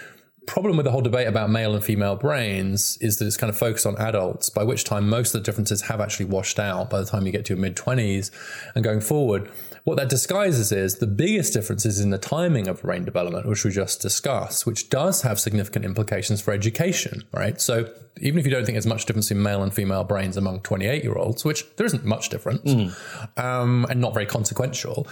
problem 0.48 0.77
with 0.77 0.86
the 0.86 0.91
whole 0.91 1.01
debate 1.01 1.27
about 1.27 1.50
male 1.50 1.75
and 1.75 1.84
female 1.84 2.15
brains 2.15 2.98
is 3.01 3.17
that 3.17 3.25
it's 3.25 3.38
kind 3.38 3.50
of 3.50 3.58
focused 3.58 3.86
on 3.86 3.98
adults, 3.98 4.50
by 4.50 4.63
which 4.63 4.86
time 4.86 5.08
most 5.08 5.36
of 5.36 5.41
the 5.41 5.46
differences 5.46 5.84
have 5.84 6.01
actually 6.01 6.25
washed 6.25 6.58
out 6.58 6.89
by 6.89 7.00
the 7.00 7.06
time 7.06 7.25
you 7.25 7.32
get 7.32 7.46
to 7.46 7.53
your 7.53 7.62
mid 7.62 7.75
20s 7.75 8.32
and 8.74 8.84
going 8.84 9.01
forward. 9.01 9.51
What 9.88 9.96
that 9.96 10.10
disguises 10.10 10.74
is 10.74 10.96
the 10.96 11.08
biggest 11.08 11.53
differences 11.53 12.01
in 12.01 12.10
the 12.10 12.17
timing 12.17 12.67
of 12.67 12.82
brain 12.82 13.06
development, 13.06 13.46
which 13.46 13.63
we 13.63 13.72
just 13.72 14.01
discussed, 14.01 14.65
which 14.65 14.89
does 14.89 15.22
have 15.22 15.39
significant 15.39 15.86
implications 15.86 16.41
for 16.41 16.51
education, 16.51 17.24
right? 17.32 17.62
So 17.62 17.89
even 18.20 18.38
if 18.38 18.46
you 18.46 18.51
don't 18.51 18.65
think 18.65 18.74
there's 18.74 18.86
much 18.86 19.06
difference 19.06 19.32
in 19.32 19.41
male 19.41 19.63
and 19.63 19.74
female 19.74 20.03
brains 20.03 20.36
among 20.36 20.60
28 20.60 21.06
year 21.06 21.15
olds, 21.15 21.46
which 21.46 21.63
there 21.77 21.86
isn't 21.86 22.03
much 22.03 22.27
difference 22.27 22.70
mm. 22.70 23.41
um, 23.41 23.86
and 23.89 24.01
not 24.01 24.13
very 24.13 24.25
consequential, 24.25 25.08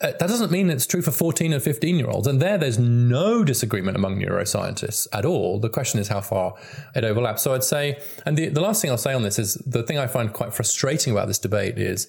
uh, 0.00 0.12
that 0.12 0.20
doesn't 0.20 0.50
mean 0.50 0.70
it's 0.70 0.86
true 0.86 1.02
for 1.02 1.10
14 1.10 1.52
and 1.52 1.62
15 1.62 1.98
year 1.98 2.08
olds. 2.08 2.26
And 2.26 2.40
there, 2.40 2.56
there's 2.56 2.78
no 2.78 3.44
disagreement 3.44 3.94
among 3.94 4.18
neuroscientists 4.18 5.06
at 5.12 5.26
all. 5.26 5.60
The 5.60 5.68
question 5.68 6.00
is 6.00 6.08
how 6.08 6.22
far 6.22 6.54
it 6.94 7.04
overlaps. 7.04 7.42
So 7.42 7.52
I'd 7.52 7.62
say, 7.62 8.00
and 8.24 8.38
the, 8.38 8.48
the 8.48 8.62
last 8.62 8.80
thing 8.80 8.90
I'll 8.90 8.96
say 8.96 9.12
on 9.12 9.22
this 9.22 9.38
is 9.38 9.56
the 9.66 9.82
thing 9.82 9.98
I 9.98 10.06
find 10.06 10.32
quite 10.32 10.54
frustrating 10.54 11.12
about 11.12 11.28
this 11.28 11.38
debate 11.38 11.78
is 11.78 12.08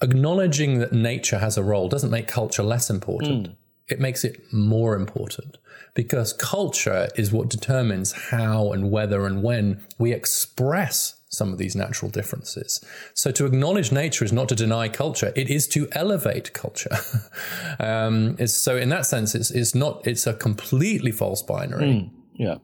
acknowledging 0.00 0.78
that 0.78 0.92
nature 0.92 1.38
has 1.38 1.56
a 1.56 1.62
role 1.62 1.88
doesn't 1.88 2.10
make 2.10 2.28
culture 2.28 2.62
less 2.62 2.90
important. 2.90 3.48
Mm. 3.48 3.56
It 3.88 4.00
makes 4.00 4.24
it 4.24 4.42
more 4.52 4.96
important 4.96 5.58
because 5.94 6.32
culture 6.32 7.08
is 7.16 7.32
what 7.32 7.48
determines 7.48 8.12
how 8.30 8.72
and 8.72 8.90
whether 8.90 9.26
and 9.26 9.42
when 9.42 9.80
we 9.98 10.12
express 10.12 11.20
some 11.28 11.52
of 11.52 11.58
these 11.58 11.76
natural 11.76 12.10
differences. 12.10 12.84
So 13.14 13.30
to 13.32 13.46
acknowledge 13.46 13.92
nature 13.92 14.24
is 14.24 14.32
not 14.32 14.48
to 14.48 14.54
deny 14.54 14.88
culture; 14.88 15.32
it 15.36 15.48
is 15.50 15.68
to 15.68 15.88
elevate 15.92 16.52
culture. 16.52 16.96
um, 17.78 18.36
so 18.46 18.76
in 18.76 18.88
that 18.90 19.06
sense, 19.06 19.34
it's 19.34 19.50
it's 19.50 19.74
not 19.74 20.06
it's 20.06 20.26
a 20.26 20.34
completely 20.34 21.12
false 21.12 21.42
binary. 21.42 21.86
Mm, 21.86 22.10
yeah. 22.34 22.56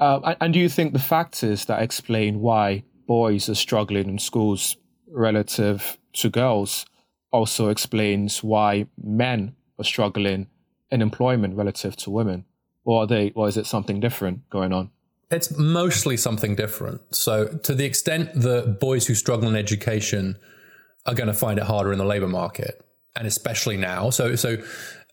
Uh, 0.00 0.34
and 0.40 0.52
do 0.52 0.58
you 0.58 0.68
think 0.68 0.92
the 0.92 0.98
factors 0.98 1.66
that 1.66 1.82
explain 1.82 2.40
why 2.40 2.82
boys 3.06 3.48
are 3.48 3.54
struggling 3.54 4.08
in 4.08 4.18
schools 4.18 4.76
relative 5.14 5.98
to 6.14 6.30
girls 6.30 6.86
also 7.30 7.68
explains 7.68 8.42
why 8.44 8.86
men 9.02 9.54
are 9.78 9.84
struggling 9.84 10.46
in 10.90 11.02
employment 11.02 11.56
relative 11.56 11.96
to 11.96 12.10
women? 12.10 12.44
Or 12.84 13.02
are 13.02 13.06
they, 13.06 13.32
or 13.34 13.48
is 13.48 13.56
it 13.56 13.66
something 13.66 13.98
different 13.98 14.48
going 14.50 14.72
on? 14.72 14.90
It's 15.30 15.56
mostly 15.56 16.16
something 16.16 16.54
different. 16.54 17.00
So, 17.14 17.46
to 17.64 17.74
the 17.74 17.84
extent 17.84 18.34
that 18.34 18.78
boys 18.78 19.06
who 19.06 19.14
struggle 19.14 19.48
in 19.48 19.56
education 19.56 20.36
are 21.06 21.14
going 21.14 21.26
to 21.28 21.34
find 21.34 21.58
it 21.58 21.64
harder 21.64 21.92
in 21.92 21.98
the 21.98 22.04
labor 22.04 22.28
market, 22.28 22.84
and 23.16 23.26
especially 23.26 23.76
now, 23.76 24.10
so 24.10 24.36
so 24.36 24.58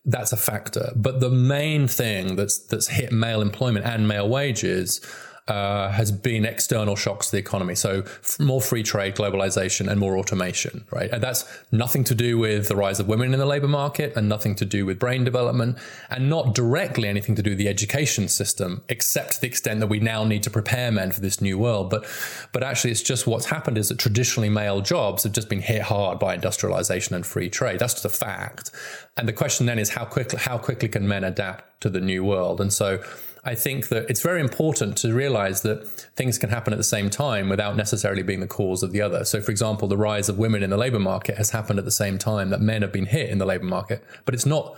that's 0.04 0.32
a 0.32 0.36
factor. 0.36 0.92
But 0.94 1.20
the 1.20 1.30
main 1.30 1.88
thing 1.88 2.36
that's 2.36 2.58
that's 2.58 2.88
hit 2.88 3.10
male 3.10 3.40
employment 3.40 3.86
and 3.86 4.06
male 4.06 4.28
wages 4.28 5.00
uh, 5.48 5.88
has 5.88 6.12
been 6.12 6.44
external 6.44 6.94
shocks 6.94 7.26
to 7.26 7.32
the 7.32 7.38
economy. 7.38 7.74
So 7.74 8.04
more 8.38 8.60
free 8.60 8.84
trade, 8.84 9.16
globalization, 9.16 9.90
and 9.90 9.98
more 9.98 10.16
automation, 10.16 10.84
right? 10.92 11.10
And 11.10 11.22
that's 11.22 11.44
nothing 11.72 12.04
to 12.04 12.14
do 12.14 12.38
with 12.38 12.68
the 12.68 12.76
rise 12.76 13.00
of 13.00 13.08
women 13.08 13.32
in 13.32 13.40
the 13.40 13.46
labor 13.46 13.66
market 13.66 14.16
and 14.16 14.28
nothing 14.28 14.54
to 14.56 14.64
do 14.64 14.86
with 14.86 15.00
brain 15.00 15.24
development 15.24 15.78
and 16.10 16.30
not 16.30 16.54
directly 16.54 17.08
anything 17.08 17.34
to 17.34 17.42
do 17.42 17.50
with 17.50 17.58
the 17.58 17.68
education 17.68 18.28
system, 18.28 18.82
except 18.88 19.32
to 19.32 19.40
the 19.40 19.48
extent 19.48 19.80
that 19.80 19.88
we 19.88 19.98
now 19.98 20.22
need 20.22 20.44
to 20.44 20.50
prepare 20.50 20.92
men 20.92 21.10
for 21.10 21.20
this 21.20 21.40
new 21.40 21.58
world. 21.58 21.90
But, 21.90 22.06
but 22.52 22.62
actually, 22.62 22.92
it's 22.92 23.02
just 23.02 23.26
what's 23.26 23.46
happened 23.46 23.78
is 23.78 23.88
that 23.88 23.98
traditionally 23.98 24.48
male 24.48 24.80
jobs 24.80 25.24
have 25.24 25.32
just 25.32 25.48
been 25.48 25.60
hit 25.60 25.82
hard 25.82 26.20
by 26.20 26.34
industrialization 26.34 27.16
and 27.16 27.26
free 27.26 27.50
trade. 27.50 27.80
That's 27.80 27.94
just 27.94 28.04
a 28.04 28.10
fact. 28.10 28.70
And 29.16 29.26
the 29.26 29.32
question 29.32 29.66
then 29.66 29.80
is 29.80 29.90
how 29.90 30.04
quickly, 30.04 30.38
how 30.38 30.56
quickly 30.56 30.88
can 30.88 31.08
men 31.08 31.24
adapt 31.24 31.80
to 31.82 31.90
the 31.90 32.00
new 32.00 32.22
world? 32.22 32.60
And 32.60 32.72
so, 32.72 33.02
I 33.44 33.56
think 33.56 33.88
that 33.88 34.08
it's 34.08 34.22
very 34.22 34.40
important 34.40 34.96
to 34.98 35.12
realize 35.12 35.62
that 35.62 35.88
things 36.16 36.38
can 36.38 36.50
happen 36.50 36.72
at 36.72 36.76
the 36.76 36.84
same 36.84 37.10
time 37.10 37.48
without 37.48 37.76
necessarily 37.76 38.22
being 38.22 38.38
the 38.38 38.46
cause 38.46 38.84
of 38.84 38.92
the 38.92 39.02
other. 39.02 39.24
So, 39.24 39.40
for 39.40 39.50
example, 39.50 39.88
the 39.88 39.96
rise 39.96 40.28
of 40.28 40.38
women 40.38 40.62
in 40.62 40.70
the 40.70 40.76
labor 40.76 41.00
market 41.00 41.38
has 41.38 41.50
happened 41.50 41.80
at 41.80 41.84
the 41.84 41.90
same 41.90 42.18
time 42.18 42.50
that 42.50 42.60
men 42.60 42.82
have 42.82 42.92
been 42.92 43.06
hit 43.06 43.30
in 43.30 43.38
the 43.38 43.46
labor 43.46 43.64
market, 43.64 44.04
but 44.24 44.34
it's 44.34 44.46
not, 44.46 44.76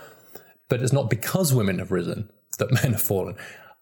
but 0.67 0.81
it's 0.81 0.93
not 0.93 1.11
because 1.11 1.53
women 1.53 1.77
have 1.77 1.91
risen 1.91 2.29
that 2.57 2.71
men 2.83 2.93
have 2.93 3.01
fallen. 3.01 3.35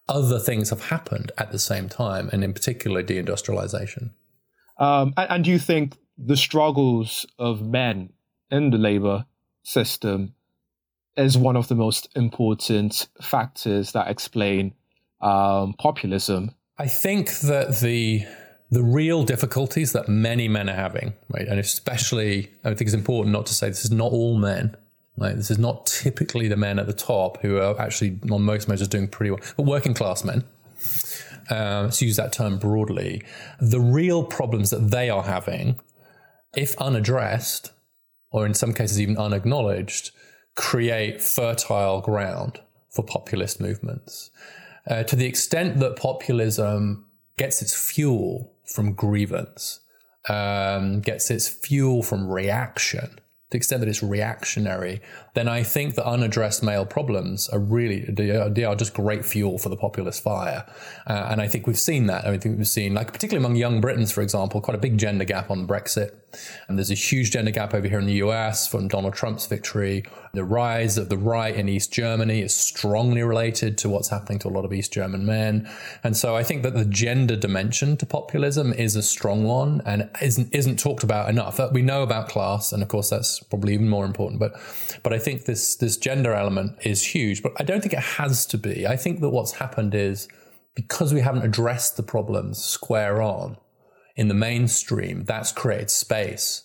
Other 0.09 0.37
things 0.37 0.69
have 0.69 0.87
happened 0.87 1.31
at 1.37 1.53
the 1.53 1.59
same 1.59 1.87
time, 1.87 2.29
and 2.33 2.43
in 2.43 2.53
particular, 2.53 3.01
deindustrialization. 3.01 4.11
Um, 4.77 5.13
and, 5.15 5.31
and 5.31 5.43
do 5.45 5.51
you 5.51 5.59
think 5.59 5.97
the 6.17 6.35
struggles 6.35 7.25
of 7.39 7.61
men 7.61 8.09
in 8.51 8.69
the 8.69 8.77
labor 8.77 9.25
system 9.63 10.35
is 11.15 11.37
one 11.37 11.55
of 11.55 11.67
the 11.67 11.75
most 11.75 12.09
important 12.15 13.07
factors 13.21 13.91
that 13.91 14.07
explain 14.07 14.73
um, 15.21 15.73
populism. 15.73 16.51
I 16.77 16.87
think 16.87 17.39
that 17.39 17.79
the 17.79 18.25
the 18.71 18.83
real 18.83 19.23
difficulties 19.23 19.91
that 19.91 20.09
many 20.09 20.47
men 20.47 20.67
are 20.67 20.75
having, 20.75 21.13
right, 21.29 21.47
and 21.47 21.59
especially 21.59 22.51
I 22.63 22.69
think 22.69 22.81
it's 22.81 22.93
important 22.93 23.31
not 23.31 23.45
to 23.47 23.53
say 23.53 23.69
this 23.69 23.85
is 23.85 23.91
not 23.91 24.11
all 24.11 24.37
men. 24.37 24.75
Right, 25.15 25.35
this 25.35 25.51
is 25.51 25.59
not 25.59 25.85
typically 25.85 26.47
the 26.47 26.57
men 26.57 26.79
at 26.79 26.87
the 26.87 26.93
top 26.93 27.39
who 27.41 27.59
are 27.59 27.79
actually 27.79 28.19
on 28.31 28.41
most 28.41 28.67
measures 28.67 28.87
doing 28.87 29.07
pretty 29.07 29.29
well, 29.29 29.41
but 29.55 29.67
working 29.67 29.93
class 29.93 30.23
men. 30.23 30.43
Uh, 31.51 31.83
let's 31.83 32.01
use 32.01 32.15
that 32.15 32.33
term 32.33 32.57
broadly. 32.57 33.21
The 33.61 33.79
real 33.79 34.23
problems 34.23 34.71
that 34.71 34.89
they 34.89 35.11
are 35.11 35.21
having, 35.21 35.79
if 36.55 36.75
unaddressed, 36.77 37.71
or 38.31 38.47
in 38.47 38.55
some 38.55 38.73
cases 38.73 38.99
even 38.99 39.17
unacknowledged, 39.17 40.09
create 40.55 41.21
fertile 41.21 42.01
ground 42.01 42.59
for 42.89 43.03
populist 43.03 43.59
movements. 43.59 44.29
Uh, 44.87 45.03
to 45.03 45.15
the 45.15 45.25
extent 45.25 45.79
that 45.79 45.95
populism 45.95 47.05
gets 47.37 47.61
its 47.61 47.73
fuel 47.73 48.53
from 48.65 48.93
grievance, 48.93 49.79
um, 50.29 51.01
gets 51.01 51.31
its 51.31 51.47
fuel 51.47 52.03
from 52.03 52.29
reaction, 52.29 53.19
the 53.49 53.57
extent 53.57 53.81
that 53.81 53.89
it's 53.89 54.03
reactionary, 54.03 55.01
then 55.35 55.47
I 55.47 55.63
think 55.63 55.95
the 55.95 56.05
unaddressed 56.05 56.63
male 56.63 56.85
problems 56.85 57.49
are 57.49 57.59
really 57.59 58.01
they 58.01 58.31
are, 58.31 58.49
they 58.49 58.63
are 58.63 58.75
just 58.75 58.93
great 58.93 59.25
fuel 59.25 59.57
for 59.57 59.69
the 59.69 59.77
populist 59.77 60.23
fire, 60.23 60.65
uh, 61.07 61.27
and 61.29 61.41
I 61.41 61.47
think 61.47 61.67
we've 61.67 61.79
seen 61.79 62.07
that. 62.07 62.25
I 62.25 62.37
think 62.37 62.57
we've 62.57 62.67
seen, 62.67 62.93
like 62.93 63.13
particularly 63.13 63.45
among 63.45 63.55
young 63.57 63.79
Britons, 63.79 64.11
for 64.11 64.21
example, 64.21 64.59
quite 64.59 64.75
a 64.75 64.79
big 64.79 64.97
gender 64.97 65.25
gap 65.25 65.51
on 65.51 65.67
Brexit, 65.67 66.11
and 66.67 66.77
there's 66.77 66.91
a 66.91 66.95
huge 66.95 67.31
gender 67.31 67.51
gap 67.51 67.73
over 67.73 67.87
here 67.87 67.99
in 67.99 68.05
the 68.05 68.13
US 68.15 68.67
from 68.67 68.87
Donald 68.87 69.13
Trump's 69.13 69.45
victory. 69.45 70.03
The 70.33 70.43
rise 70.43 70.97
of 70.97 71.09
the 71.09 71.17
right 71.17 71.55
in 71.55 71.69
East 71.69 71.93
Germany 71.93 72.41
is 72.41 72.55
strongly 72.55 73.21
related 73.23 73.77
to 73.79 73.89
what's 73.89 74.09
happening 74.09 74.39
to 74.39 74.47
a 74.47 74.49
lot 74.49 74.65
of 74.65 74.73
East 74.73 74.93
German 74.93 75.25
men, 75.25 75.69
and 76.03 76.17
so 76.17 76.35
I 76.35 76.43
think 76.43 76.63
that 76.63 76.73
the 76.73 76.85
gender 76.85 77.35
dimension 77.35 77.97
to 77.97 78.05
populism 78.05 78.73
is 78.73 78.95
a 78.95 79.03
strong 79.03 79.43
one 79.43 79.81
and 79.85 80.09
isn't 80.21 80.53
isn't 80.53 80.79
talked 80.79 81.03
about 81.03 81.29
enough. 81.29 81.59
We 81.71 81.81
know 81.81 82.03
about 82.03 82.29
class, 82.29 82.71
and 82.71 82.81
of 82.81 82.89
course 82.89 83.09
that's 83.09 83.41
probably 83.41 83.73
even 83.73 83.89
more 83.89 84.05
important, 84.05 84.39
but 84.39 84.53
but 85.03 85.13
I 85.13 85.19
think 85.19 85.45
this 85.45 85.75
this 85.75 85.97
gender 85.97 86.33
element 86.33 86.77
is 86.85 87.03
huge, 87.03 87.43
but 87.43 87.53
I 87.57 87.63
don't 87.63 87.81
think 87.81 87.93
it 87.93 87.99
has 87.99 88.45
to 88.47 88.57
be. 88.57 88.87
I 88.87 88.97
think 88.97 89.21
that 89.21 89.29
what's 89.29 89.53
happened 89.53 89.93
is 89.93 90.27
because 90.75 91.13
we 91.13 91.21
haven't 91.21 91.43
addressed 91.43 91.97
the 91.97 92.03
problems 92.03 92.63
square 92.63 93.21
on 93.21 93.57
in 94.15 94.27
the 94.27 94.33
mainstream, 94.33 95.25
that's 95.25 95.51
created 95.51 95.89
space 95.89 96.63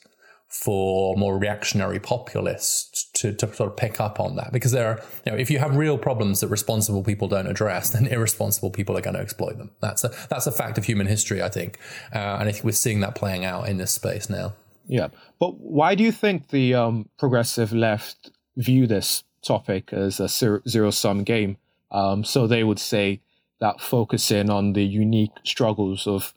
for 0.48 1.14
more 1.16 1.38
reactionary 1.38 2.00
populists 2.00 3.10
to, 3.12 3.34
to 3.34 3.52
sort 3.54 3.70
of 3.70 3.76
pick 3.76 4.00
up 4.00 4.18
on 4.18 4.36
that. 4.36 4.50
Because 4.50 4.72
there 4.72 4.88
are, 4.88 5.02
you 5.26 5.32
know, 5.32 5.38
if 5.38 5.50
you 5.50 5.58
have 5.58 5.76
real 5.76 5.98
problems 5.98 6.40
that 6.40 6.48
responsible 6.48 7.04
people 7.04 7.28
don't 7.28 7.46
address, 7.46 7.90
then 7.92 8.06
irresponsible 8.06 8.70
people 8.70 8.96
are 8.96 9.02
going 9.02 9.14
to 9.14 9.20
exploit 9.20 9.58
them. 9.58 9.70
That's 9.80 10.04
a, 10.04 10.10
that's 10.30 10.46
a 10.46 10.52
fact 10.52 10.78
of 10.78 10.84
human 10.84 11.06
history, 11.06 11.42
I 11.42 11.50
think. 11.50 11.78
Uh, 12.14 12.38
and 12.40 12.48
I 12.48 12.52
think 12.52 12.64
we're 12.64 12.72
seeing 12.72 13.00
that 13.00 13.14
playing 13.14 13.44
out 13.44 13.68
in 13.68 13.76
this 13.76 13.92
space 13.92 14.30
now. 14.30 14.54
Yeah. 14.86 15.08
But 15.38 15.58
why 15.60 15.94
do 15.94 16.02
you 16.02 16.12
think 16.12 16.48
the 16.48 16.74
um, 16.74 17.10
progressive 17.18 17.72
left 17.72 18.30
view 18.56 18.86
this 18.86 19.22
topic 19.42 19.92
as 19.92 20.18
a 20.18 20.28
zero 20.28 20.90
sum 20.90 21.24
game? 21.24 21.58
Um, 21.90 22.24
so 22.24 22.46
they 22.46 22.64
would 22.64 22.78
say 22.78 23.20
that 23.60 23.80
focusing 23.80 24.48
on 24.48 24.72
the 24.72 24.84
unique 24.84 25.32
struggles 25.44 26.06
of 26.06 26.32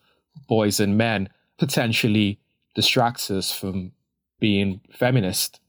boys 0.48 0.80
and 0.80 0.98
men 0.98 1.30
potentially 1.58 2.40
distracts 2.76 3.30
us 3.30 3.52
from 3.52 3.92
being 4.40 4.82
feminist. 4.92 5.60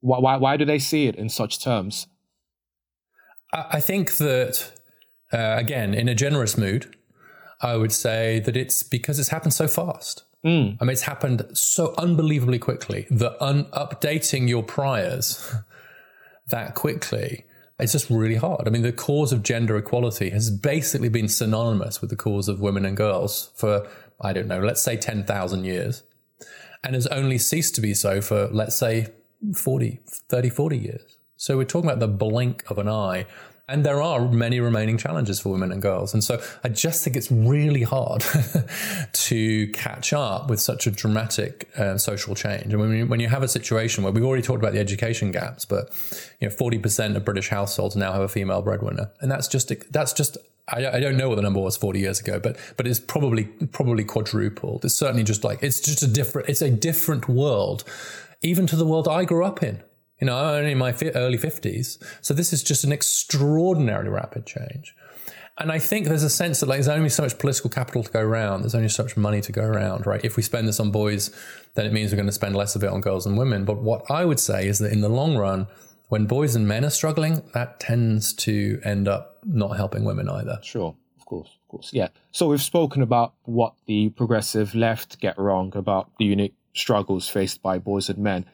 Why, 0.00 0.18
why, 0.18 0.36
why 0.36 0.56
do 0.56 0.64
they 0.64 0.78
see 0.78 1.06
it 1.06 1.16
in 1.16 1.28
such 1.28 1.62
terms? 1.62 2.06
I 3.52 3.80
think 3.80 4.16
that, 4.16 4.72
uh, 5.32 5.56
again, 5.56 5.94
in 5.94 6.08
a 6.08 6.14
generous 6.14 6.58
mood, 6.58 6.96
I 7.60 7.76
would 7.76 7.92
say 7.92 8.40
that 8.40 8.56
it's 8.56 8.82
because 8.82 9.18
it's 9.18 9.28
happened 9.28 9.54
so 9.54 9.68
fast. 9.68 10.24
Mm. 10.44 10.76
I 10.80 10.84
mean, 10.84 10.92
it's 10.92 11.02
happened 11.02 11.46
so 11.54 11.94
unbelievably 11.96 12.58
quickly 12.58 13.06
that 13.10 13.42
un- 13.42 13.66
updating 13.66 14.48
your 14.48 14.62
priors 14.62 15.54
that 16.48 16.74
quickly 16.74 17.44
it's 17.78 17.92
just 17.92 18.08
really 18.08 18.36
hard. 18.36 18.68
I 18.68 18.70
mean, 18.70 18.82
the 18.82 18.92
cause 18.92 19.32
of 19.32 19.42
gender 19.42 19.76
equality 19.76 20.30
has 20.30 20.48
basically 20.50 21.08
been 21.08 21.28
synonymous 21.28 22.00
with 22.00 22.10
the 22.10 22.16
cause 22.16 22.48
of 22.48 22.60
women 22.60 22.84
and 22.84 22.96
girls 22.96 23.50
for, 23.56 23.88
I 24.20 24.32
don't 24.32 24.48
know, 24.48 24.60
let's 24.60 24.82
say 24.82 24.96
10,000 24.96 25.64
years, 25.64 26.02
and 26.82 26.94
has 26.94 27.06
only 27.08 27.38
ceased 27.38 27.74
to 27.76 27.80
be 27.80 27.94
so 27.94 28.20
for, 28.20 28.48
let's 28.48 28.76
say, 28.76 29.08
40, 29.54 30.00
30, 30.06 30.48
40 30.48 30.78
years. 30.78 31.18
So 31.36 31.56
we're 31.56 31.64
talking 31.64 31.90
about 31.90 32.00
the 32.00 32.08
blink 32.08 32.64
of 32.70 32.78
an 32.78 32.88
eye 32.88 33.26
and 33.66 33.84
there 33.84 34.02
are 34.02 34.28
many 34.28 34.60
remaining 34.60 34.98
challenges 34.98 35.40
for 35.40 35.48
women 35.48 35.72
and 35.72 35.80
girls. 35.80 36.12
And 36.12 36.22
so 36.22 36.42
I 36.62 36.68
just 36.68 37.02
think 37.02 37.16
it's 37.16 37.30
really 37.30 37.82
hard 37.82 38.22
to 39.12 39.68
catch 39.68 40.12
up 40.12 40.50
with 40.50 40.60
such 40.60 40.86
a 40.86 40.90
dramatic 40.90 41.70
uh, 41.78 41.96
social 41.96 42.34
change. 42.34 42.74
And 42.74 42.78
when 42.78 42.92
you, 42.92 43.06
when 43.06 43.20
you 43.20 43.28
have 43.28 43.42
a 43.42 43.48
situation 43.48 44.04
where 44.04 44.12
we've 44.12 44.24
already 44.24 44.42
talked 44.42 44.58
about 44.58 44.74
the 44.74 44.80
education 44.80 45.30
gaps, 45.30 45.64
but 45.64 45.88
you 46.40 46.48
know, 46.48 46.54
40% 46.54 47.16
of 47.16 47.24
British 47.24 47.48
households 47.48 47.96
now 47.96 48.12
have 48.12 48.20
a 48.20 48.28
female 48.28 48.60
breadwinner. 48.60 49.10
And 49.20 49.30
that's 49.30 49.48
just, 49.48 49.72
that's 49.90 50.12
just, 50.12 50.36
I, 50.68 50.86
I 50.86 51.00
don't 51.00 51.16
know 51.16 51.30
what 51.30 51.36
the 51.36 51.42
number 51.42 51.60
was 51.60 51.78
40 51.78 52.00
years 52.00 52.20
ago, 52.20 52.38
but, 52.38 52.58
but 52.76 52.86
it's 52.86 53.00
probably, 53.00 53.44
probably 53.44 54.04
quadrupled. 54.04 54.84
It's 54.84 54.94
certainly 54.94 55.24
just 55.24 55.42
like, 55.42 55.62
it's 55.62 55.80
just 55.80 56.02
a 56.02 56.06
different, 56.06 56.50
it's 56.50 56.62
a 56.62 56.70
different 56.70 57.30
world, 57.30 57.82
even 58.42 58.66
to 58.66 58.76
the 58.76 58.84
world 58.84 59.08
I 59.08 59.24
grew 59.24 59.42
up 59.42 59.62
in. 59.62 59.82
You 60.20 60.26
know, 60.26 60.36
I'm 60.36 60.54
only 60.56 60.72
in 60.72 60.78
my 60.78 60.94
early 61.14 61.38
50s. 61.38 62.02
So 62.20 62.34
this 62.34 62.52
is 62.52 62.62
just 62.62 62.84
an 62.84 62.92
extraordinarily 62.92 64.10
rapid 64.10 64.46
change. 64.46 64.94
And 65.58 65.70
I 65.70 65.78
think 65.78 66.08
there's 66.08 66.24
a 66.24 66.30
sense 66.30 66.60
that 66.60 66.68
like 66.68 66.78
there's 66.78 66.88
only 66.88 67.08
so 67.08 67.22
much 67.22 67.38
political 67.38 67.70
capital 67.70 68.02
to 68.02 68.10
go 68.10 68.20
around. 68.20 68.62
There's 68.62 68.74
only 68.74 68.88
so 68.88 69.04
much 69.04 69.16
money 69.16 69.40
to 69.40 69.52
go 69.52 69.62
around, 69.62 70.06
right? 70.06 70.24
If 70.24 70.36
we 70.36 70.42
spend 70.42 70.66
this 70.66 70.80
on 70.80 70.90
boys, 70.90 71.30
then 71.74 71.86
it 71.86 71.92
means 71.92 72.10
we're 72.10 72.16
going 72.16 72.26
to 72.26 72.32
spend 72.32 72.56
less 72.56 72.74
of 72.74 72.82
it 72.82 72.88
on 72.88 73.00
girls 73.00 73.24
and 73.24 73.38
women. 73.38 73.64
But 73.64 73.80
what 73.80 74.10
I 74.10 74.24
would 74.24 74.40
say 74.40 74.66
is 74.66 74.80
that 74.80 74.92
in 74.92 75.00
the 75.00 75.08
long 75.08 75.36
run, 75.36 75.68
when 76.08 76.26
boys 76.26 76.56
and 76.56 76.66
men 76.66 76.84
are 76.84 76.90
struggling, 76.90 77.42
that 77.54 77.80
tends 77.80 78.32
to 78.34 78.80
end 78.84 79.06
up 79.06 79.38
not 79.44 79.76
helping 79.76 80.04
women 80.04 80.28
either. 80.28 80.58
Sure, 80.62 80.94
of 81.18 81.24
course, 81.24 81.48
of 81.62 81.68
course, 81.68 81.90
yeah. 81.92 82.08
So 82.32 82.48
we've 82.48 82.62
spoken 82.62 83.00
about 83.02 83.34
what 83.44 83.74
the 83.86 84.10
progressive 84.10 84.74
left 84.74 85.20
get 85.20 85.38
wrong 85.38 85.72
about 85.76 86.10
the 86.18 86.24
unique 86.24 86.54
struggles 86.74 87.28
faced 87.28 87.62
by 87.62 87.78
boys 87.78 88.08
and 88.08 88.18
men. 88.18 88.44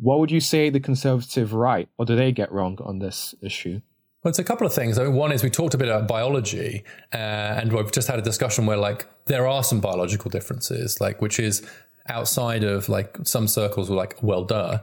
What 0.00 0.18
would 0.18 0.30
you 0.30 0.40
say 0.40 0.70
the 0.70 0.80
conservative 0.80 1.52
right, 1.52 1.88
or 1.98 2.04
do 2.04 2.16
they 2.16 2.32
get 2.32 2.52
wrong 2.52 2.78
on 2.82 2.98
this 2.98 3.34
issue? 3.40 3.80
Well, 4.22 4.30
it's 4.30 4.38
a 4.38 4.44
couple 4.44 4.66
of 4.66 4.72
things. 4.72 4.98
I 4.98 5.04
mean, 5.04 5.14
one 5.14 5.30
is 5.30 5.44
we 5.44 5.50
talked 5.50 5.74
a 5.74 5.78
bit 5.78 5.88
about 5.88 6.08
biology, 6.08 6.82
uh, 7.12 7.16
and 7.16 7.72
we've 7.72 7.92
just 7.92 8.08
had 8.08 8.18
a 8.18 8.22
discussion 8.22 8.66
where 8.66 8.76
like 8.76 9.06
there 9.26 9.46
are 9.46 9.62
some 9.62 9.80
biological 9.80 10.30
differences, 10.30 11.00
like 11.00 11.22
which 11.22 11.38
is 11.38 11.64
outside 12.08 12.64
of 12.64 12.88
like 12.88 13.18
some 13.22 13.46
circles 13.46 13.88
were 13.88 13.96
like, 13.96 14.20
well, 14.22 14.44
duh. 14.44 14.80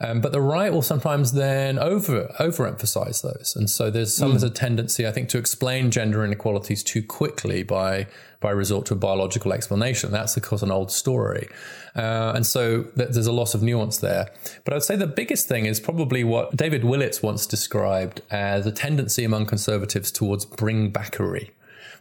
Um, 0.00 0.20
but 0.20 0.32
the 0.32 0.40
right 0.40 0.72
will 0.72 0.82
sometimes 0.82 1.32
then 1.32 1.78
over 1.78 2.34
overemphasize 2.40 3.22
those, 3.22 3.54
and 3.54 3.70
so 3.70 3.90
there's 3.90 4.14
some 4.14 4.32
mm. 4.32 4.42
a 4.42 4.50
tendency, 4.50 5.06
I 5.06 5.12
think, 5.12 5.28
to 5.28 5.38
explain 5.38 5.90
gender 5.90 6.24
inequalities 6.24 6.82
too 6.82 7.02
quickly 7.02 7.62
by 7.62 8.06
by 8.40 8.50
resort 8.50 8.86
to 8.86 8.94
a 8.94 8.96
biological 8.96 9.52
explanation. 9.52 10.10
That's 10.10 10.36
of 10.36 10.42
course 10.42 10.62
an 10.62 10.70
old 10.70 10.90
story, 10.90 11.48
uh, 11.94 12.32
and 12.34 12.46
so 12.46 12.82
th- 12.82 13.10
there's 13.10 13.26
a 13.26 13.32
loss 13.32 13.54
of 13.54 13.62
nuance 13.62 13.98
there. 13.98 14.30
But 14.64 14.74
I'd 14.74 14.82
say 14.82 14.96
the 14.96 15.06
biggest 15.06 15.48
thing 15.48 15.66
is 15.66 15.78
probably 15.80 16.24
what 16.24 16.56
David 16.56 16.82
Willetts 16.82 17.22
once 17.22 17.46
described 17.46 18.22
as 18.30 18.66
a 18.66 18.72
tendency 18.72 19.24
among 19.24 19.46
conservatives 19.46 20.10
towards 20.10 20.44
bring 20.44 20.90
backery 20.90 21.50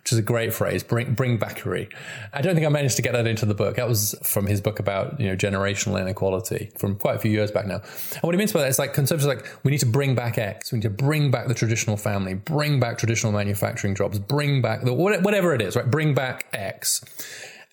which 0.01 0.11
is 0.11 0.17
a 0.17 0.23
great 0.23 0.53
phrase. 0.53 0.83
Bring 0.83 1.13
bring 1.13 1.38
backery. 1.38 1.91
I 2.33 2.41
don't 2.41 2.55
think 2.55 2.65
I 2.65 2.69
managed 2.69 2.95
to 2.97 3.01
get 3.01 3.13
that 3.13 3.27
into 3.27 3.45
the 3.45 3.53
book. 3.53 3.75
That 3.75 3.88
was 3.88 4.15
from 4.23 4.47
his 4.47 4.62
book 4.62 4.79
about 4.79 5.19
you 5.19 5.27
know 5.27 5.35
generational 5.35 5.99
inequality 6.01 6.71
from 6.77 6.95
quite 6.95 7.15
a 7.15 7.19
few 7.19 7.31
years 7.31 7.51
back 7.51 7.65
now. 7.65 7.81
And 8.13 8.21
what 8.21 8.33
he 8.33 8.38
means 8.38 8.53
by 8.53 8.62
that 8.62 8.69
is 8.69 8.79
like 8.79 8.93
conservatives 8.93 9.27
like 9.27 9.45
we 9.63 9.71
need 9.71 9.79
to 9.79 9.85
bring 9.85 10.15
back 10.15 10.38
X. 10.38 10.71
We 10.71 10.77
need 10.77 10.83
to 10.83 10.89
bring 10.89 11.31
back 11.31 11.47
the 11.47 11.53
traditional 11.53 11.97
family, 11.97 12.33
bring 12.33 12.79
back 12.79 12.97
traditional 12.97 13.31
manufacturing 13.31 13.95
jobs, 13.95 14.19
bring 14.19 14.62
back 14.62 14.81
the 14.81 14.93
whatever 14.93 15.53
it 15.53 15.62
is, 15.62 15.75
right? 15.75 15.89
Bring 15.89 16.13
back 16.13 16.47
X. 16.53 17.03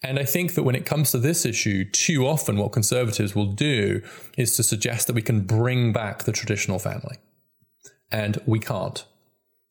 And 0.03 0.19
I 0.19 0.25
think 0.25 0.55
that 0.55 0.63
when 0.63 0.75
it 0.75 0.85
comes 0.85 1.11
to 1.13 1.19
this 1.19 1.45
issue, 1.45 1.85
too 1.91 2.27
often 2.27 2.59
what 2.59 2.71
conservatives 2.71 3.35
will 3.35 3.53
do 3.53 4.03
is 4.37 4.55
to 4.57 4.63
suggest 4.63 5.07
that 5.07 5.15
we 5.15 5.23
can 5.23 5.41
bring 5.41 5.93
back 5.93 6.25
the 6.25 6.33
traditional 6.33 6.79
family. 6.79 7.17
And 8.13 8.41
we 8.47 8.61
can't 8.61 9.05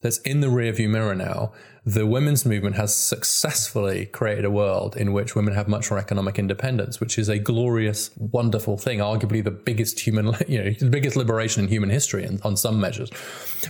that's 0.05 0.19
in 0.19 0.39
the 0.39 0.47
rearview 0.47 0.87
mirror 0.87 1.15
now. 1.15 1.51
The 1.83 2.05
women's 2.05 2.45
movement 2.45 2.75
has 2.75 2.93
successfully 2.93 4.05
created 4.05 4.45
a 4.45 4.51
world 4.51 4.95
in 4.95 5.13
which 5.13 5.35
women 5.35 5.55
have 5.55 5.67
much 5.67 5.89
more 5.89 5.99
economic 5.99 6.37
independence, 6.37 6.99
which 6.99 7.17
is 7.17 7.27
a 7.27 7.39
glorious, 7.39 8.11
wonderful 8.15 8.77
thing. 8.77 8.99
Arguably 8.99 9.43
the 9.43 9.49
biggest 9.49 9.99
human, 9.99 10.27
you 10.47 10.63
know, 10.63 10.69
the 10.79 10.91
biggest 10.91 11.15
liberation 11.15 11.63
in 11.63 11.69
human 11.69 11.89
history, 11.89 12.23
in, 12.23 12.39
on 12.43 12.55
some 12.55 12.79
measures. 12.79 13.09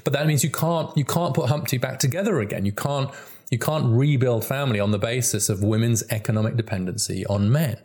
But 0.03 0.11
that 0.11 0.27
means 0.27 0.43
you 0.43 0.51
can't 0.51 0.95
you 0.97 1.05
can't 1.05 1.33
put 1.33 1.47
Humpty 1.47 1.77
back 1.77 1.99
together 1.99 2.41
again. 2.41 2.65
You 2.65 2.73
can't 2.73 3.09
you 3.49 3.57
can't 3.57 3.85
rebuild 3.85 4.43
family 4.43 4.81
on 4.81 4.91
the 4.91 4.99
basis 4.99 5.47
of 5.47 5.63
women's 5.63 6.03
economic 6.09 6.57
dependency 6.57 7.25
on 7.27 7.49
men. 7.49 7.77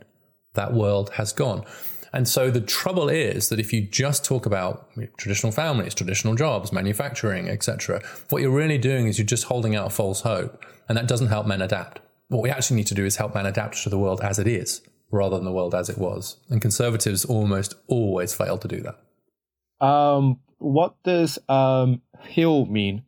That 0.55 0.75
world 0.75 1.11
has 1.11 1.33
gone. 1.33 1.65
And 2.13 2.29
so 2.29 2.51
the 2.51 2.61
trouble 2.61 3.09
is 3.09 3.49
that 3.49 3.61
if 3.61 3.73
you 3.73 3.83
just 3.83 4.25
talk 4.25 4.47
about 4.47 4.89
traditional 5.17 5.53
families, 5.53 5.95
traditional 5.95 6.35
jobs, 6.35 6.73
manufacturing, 6.73 7.49
etc., 7.49 8.03
what 8.31 8.43
you're 8.43 8.51
really 8.51 8.79
doing 8.79 9.07
is 9.07 9.19
you're 9.19 9.27
just 9.27 9.45
holding 9.45 9.77
out 9.77 9.93
false 9.93 10.23
hope, 10.23 10.65
and 10.89 10.99
that 10.99 11.07
doesn't 11.07 11.29
help 11.29 11.47
men 11.47 11.63
adapt. 11.63 12.01
What 12.29 12.43
we 12.43 12.51
actually 12.51 12.77
need 12.77 12.87
to 12.89 12.95
do 12.95 13.05
is 13.05 13.17
help 13.17 13.35
men 13.35 13.47
adapt 13.47 13.83
to 13.83 13.89
the 13.89 13.99
world 13.99 14.21
as 14.23 14.39
it 14.39 14.47
is, 14.47 14.83
rather 15.11 15.37
than 15.37 15.45
the 15.45 15.53
world 15.53 15.75
as 15.75 15.89
it 15.89 15.99
was. 15.99 16.39
And 16.49 16.61
conservatives 16.61 17.25
almost 17.25 17.75
always 17.87 18.35
fail 18.35 18.59
to 18.59 18.69
do 18.69 18.83
that. 18.83 19.85
Um, 19.85 20.41
what 20.59 20.95
does 21.05 21.39
um, 21.49 22.03
HEAL 22.21 22.67
mean? 22.67 23.05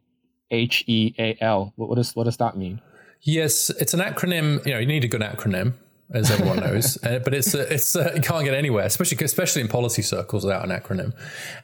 H 0.50 0.84
E 0.86 1.14
A 1.18 1.36
L. 1.40 1.72
What 1.76 1.96
does 1.96 2.14
what 2.14 2.24
does 2.24 2.36
that 2.36 2.58
mean? 2.58 2.82
Yes, 3.22 3.70
it's 3.70 3.94
an 3.94 4.00
acronym. 4.00 4.64
You 4.66 4.74
know, 4.74 4.80
you 4.80 4.86
need 4.86 5.02
a 5.02 5.08
good 5.08 5.22
acronym 5.22 5.74
as 6.14 6.30
everyone 6.30 6.60
knows. 6.60 6.98
uh, 7.04 7.18
but 7.20 7.34
it's 7.34 7.54
uh, 7.54 7.66
it's 7.70 7.94
uh, 7.96 8.12
you 8.14 8.20
can't 8.20 8.44
get 8.44 8.54
anywhere, 8.54 8.84
especially 8.84 9.22
especially 9.24 9.62
in 9.62 9.68
policy 9.68 10.02
circles 10.02 10.44
without 10.44 10.64
an 10.64 10.70
acronym. 10.70 11.14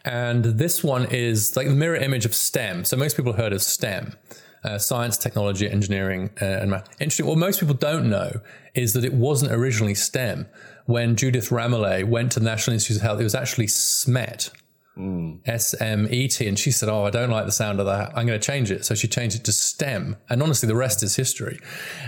And 0.04 0.44
this 0.44 0.82
one 0.82 1.06
is 1.10 1.56
like 1.56 1.68
the 1.68 1.74
mirror 1.74 1.96
image 1.96 2.24
of 2.24 2.34
STEM. 2.34 2.84
So 2.84 2.96
most 2.96 3.16
people 3.16 3.34
heard 3.34 3.52
of 3.52 3.62
STEM. 3.62 4.16
Uh, 4.64 4.76
science, 4.76 5.16
technology, 5.16 5.70
engineering, 5.70 6.30
uh, 6.42 6.44
and 6.44 6.72
math. 6.72 6.88
Interesting. 7.00 7.26
What 7.26 7.38
most 7.38 7.60
people 7.60 7.76
don't 7.76 8.10
know 8.10 8.40
is 8.74 8.92
that 8.94 9.04
it 9.04 9.14
wasn't 9.14 9.52
originally 9.52 9.94
STEM. 9.94 10.48
When 10.86 11.14
Judith 11.14 11.50
Ramaley 11.50 12.04
went 12.04 12.32
to 12.32 12.40
the 12.40 12.46
National 12.46 12.74
Institute 12.74 12.96
of 12.96 13.02
Health, 13.02 13.20
it 13.20 13.24
was 13.24 13.36
actually 13.36 13.66
SMET, 13.66 14.50
Mm. 14.98 15.40
S 15.46 15.80
M 15.80 16.08
E 16.10 16.26
T. 16.28 16.46
And 16.48 16.58
she 16.58 16.70
said, 16.70 16.88
Oh, 16.88 17.04
I 17.04 17.10
don't 17.10 17.30
like 17.30 17.46
the 17.46 17.52
sound 17.52 17.78
of 17.78 17.86
that. 17.86 18.10
I'm 18.16 18.26
going 18.26 18.38
to 18.38 18.44
change 18.44 18.70
it. 18.70 18.84
So 18.84 18.94
she 18.94 19.06
changed 19.06 19.36
it 19.36 19.44
to 19.44 19.52
STEM. 19.52 20.16
And 20.28 20.42
honestly, 20.42 20.66
the 20.66 20.74
rest 20.74 21.02
is 21.02 21.14
history. 21.14 21.58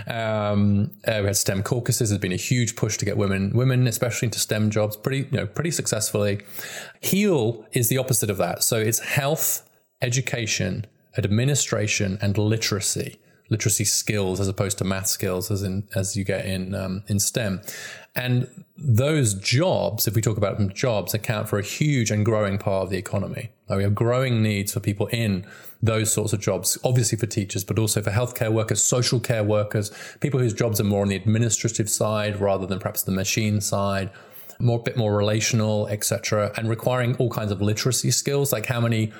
Um, 0.07 0.91
uh, 1.07 1.19
we 1.21 1.27
had 1.27 1.37
STEM 1.37 1.63
caucuses. 1.63 2.09
There's 2.09 2.19
been 2.19 2.31
a 2.31 2.35
huge 2.35 2.75
push 2.75 2.97
to 2.97 3.05
get 3.05 3.17
women, 3.17 3.51
women 3.55 3.87
especially 3.87 4.27
into 4.27 4.39
STEM 4.39 4.69
jobs, 4.69 4.97
pretty, 4.97 5.29
you 5.31 5.37
know, 5.37 5.47
pretty 5.47 5.71
successfully. 5.71 6.41
HEAL 6.99 7.65
is 7.71 7.89
the 7.89 7.97
opposite 7.97 8.29
of 8.29 8.37
that. 8.37 8.63
So 8.63 8.77
it's 8.77 8.99
health, 8.99 9.67
education, 10.01 10.85
administration, 11.17 12.17
and 12.21 12.37
literacy 12.37 13.19
literacy 13.51 13.85
skills 13.85 14.39
as 14.39 14.47
opposed 14.47 14.79
to 14.79 14.83
math 14.83 15.07
skills 15.07 15.51
as 15.51 15.61
in 15.61 15.87
as 15.93 16.17
you 16.17 16.23
get 16.23 16.45
in 16.45 16.73
um, 16.73 17.03
in 17.07 17.19
STEM. 17.19 17.61
And 18.15 18.65
those 18.75 19.35
jobs, 19.35 20.07
if 20.07 20.15
we 20.15 20.21
talk 20.21 20.37
about 20.37 20.57
them 20.57 20.73
jobs, 20.73 21.13
account 21.13 21.47
for 21.47 21.59
a 21.59 21.63
huge 21.63 22.11
and 22.11 22.25
growing 22.25 22.57
part 22.57 22.83
of 22.83 22.89
the 22.89 22.97
economy. 22.97 23.51
Now, 23.69 23.77
we 23.77 23.83
have 23.83 23.95
growing 23.95 24.41
needs 24.41 24.73
for 24.73 24.81
people 24.81 25.07
in 25.07 25.45
those 25.81 26.11
sorts 26.11 26.33
of 26.33 26.41
jobs, 26.41 26.77
obviously 26.83 27.17
for 27.17 27.25
teachers, 27.25 27.63
but 27.63 27.79
also 27.79 28.01
for 28.01 28.11
healthcare 28.11 28.51
workers, 28.51 28.83
social 28.83 29.19
care 29.19 29.43
workers, 29.43 29.91
people 30.19 30.39
whose 30.39 30.53
jobs 30.53 30.81
are 30.81 30.83
more 30.83 31.03
on 31.03 31.07
the 31.07 31.15
administrative 31.15 31.89
side 31.89 32.39
rather 32.39 32.65
than 32.65 32.79
perhaps 32.79 33.03
the 33.03 33.11
machine 33.11 33.61
side, 33.61 34.11
more 34.59 34.79
a 34.79 34.81
bit 34.81 34.97
more 34.97 35.15
relational, 35.15 35.87
etc., 35.87 36.51
and 36.57 36.69
requiring 36.69 37.15
all 37.15 37.29
kinds 37.29 37.51
of 37.51 37.61
literacy 37.61 38.11
skills, 38.11 38.51
like 38.51 38.65
how 38.65 38.81
many 38.81 39.11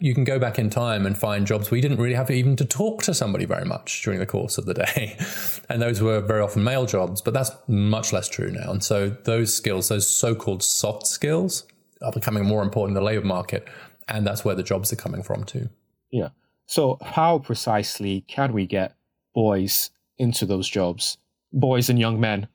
you 0.00 0.14
can 0.14 0.24
go 0.24 0.38
back 0.38 0.58
in 0.58 0.70
time 0.70 1.04
and 1.04 1.16
find 1.16 1.46
jobs 1.46 1.70
where 1.70 1.76
you 1.76 1.82
didn't 1.82 1.98
really 1.98 2.14
have 2.14 2.30
even 2.30 2.56
to 2.56 2.64
talk 2.64 3.02
to 3.02 3.12
somebody 3.12 3.44
very 3.44 3.66
much 3.66 4.02
during 4.02 4.18
the 4.18 4.26
course 4.26 4.56
of 4.56 4.64
the 4.64 4.74
day. 4.74 5.16
and 5.68 5.80
those 5.80 6.00
were 6.00 6.20
very 6.20 6.40
often 6.40 6.64
male 6.64 6.86
jobs, 6.86 7.20
but 7.20 7.34
that's 7.34 7.50
much 7.68 8.12
less 8.12 8.26
true 8.26 8.50
now. 8.50 8.70
And 8.70 8.82
so 8.82 9.10
those 9.10 9.54
skills, 9.54 9.88
those 9.88 10.08
so 10.08 10.34
called 10.34 10.62
soft 10.62 11.06
skills, 11.06 11.66
are 12.02 12.12
becoming 12.12 12.46
more 12.46 12.62
important 12.62 12.96
in 12.96 13.02
the 13.02 13.06
labor 13.06 13.26
market. 13.26 13.68
And 14.08 14.26
that's 14.26 14.42
where 14.44 14.54
the 14.54 14.62
jobs 14.62 14.90
are 14.90 14.96
coming 14.96 15.22
from 15.22 15.44
too. 15.44 15.68
Yeah. 16.10 16.30
So, 16.66 16.98
how 17.02 17.38
precisely 17.38 18.22
can 18.26 18.52
we 18.52 18.66
get 18.66 18.94
boys 19.34 19.90
into 20.18 20.46
those 20.46 20.68
jobs? 20.68 21.18
Boys 21.52 21.90
and 21.90 21.98
young 21.98 22.18
men 22.18 22.48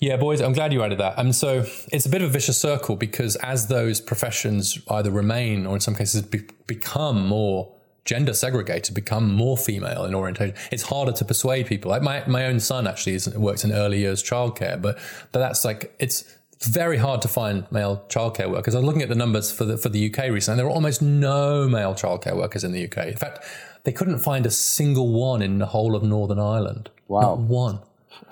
Yeah, 0.00 0.16
boys, 0.16 0.40
I'm 0.40 0.52
glad 0.52 0.72
you 0.72 0.82
added 0.82 0.98
that. 0.98 1.18
And 1.18 1.34
so 1.34 1.64
it's 1.92 2.06
a 2.06 2.08
bit 2.08 2.22
of 2.22 2.30
a 2.30 2.32
vicious 2.32 2.58
circle 2.58 2.96
because 2.96 3.36
as 3.36 3.68
those 3.68 4.00
professions 4.00 4.78
either 4.88 5.10
remain 5.10 5.66
or 5.66 5.74
in 5.74 5.80
some 5.80 5.94
cases 5.94 6.22
be- 6.22 6.48
become 6.66 7.26
more 7.26 7.72
gender 8.04 8.34
segregated, 8.34 8.94
become 8.94 9.32
more 9.32 9.56
female 9.56 10.04
in 10.04 10.14
orientation, 10.14 10.56
it's 10.70 10.82
harder 10.82 11.12
to 11.12 11.24
persuade 11.24 11.66
people. 11.66 11.90
Like 11.90 12.02
my, 12.02 12.24
my 12.26 12.46
own 12.46 12.58
son 12.58 12.86
actually 12.86 13.14
is, 13.14 13.28
works 13.36 13.64
in 13.64 13.72
early 13.72 13.98
years 13.98 14.22
childcare, 14.22 14.80
but 14.80 14.98
but 15.30 15.38
that's 15.38 15.64
like 15.64 15.94
it's 15.98 16.36
very 16.64 16.96
hard 16.96 17.22
to 17.22 17.28
find 17.28 17.66
male 17.70 18.04
childcare 18.08 18.50
workers. 18.50 18.74
I 18.74 18.78
was 18.78 18.86
looking 18.86 19.02
at 19.02 19.08
the 19.08 19.14
numbers 19.14 19.52
for 19.52 19.64
the 19.64 19.76
for 19.76 19.88
the 19.88 20.12
UK 20.12 20.30
recently, 20.30 20.52
and 20.52 20.58
there 20.58 20.66
are 20.66 20.70
almost 20.70 21.02
no 21.02 21.68
male 21.68 21.94
childcare 21.94 22.36
workers 22.36 22.64
in 22.64 22.72
the 22.72 22.84
UK. 22.84 23.08
In 23.08 23.16
fact, 23.16 23.44
they 23.84 23.92
couldn't 23.92 24.18
find 24.18 24.46
a 24.46 24.50
single 24.50 25.12
one 25.12 25.42
in 25.42 25.58
the 25.58 25.66
whole 25.66 25.96
of 25.96 26.02
Northern 26.02 26.38
Ireland. 26.38 26.90
Wow. 27.08 27.20
Not 27.20 27.38
one. 27.38 27.80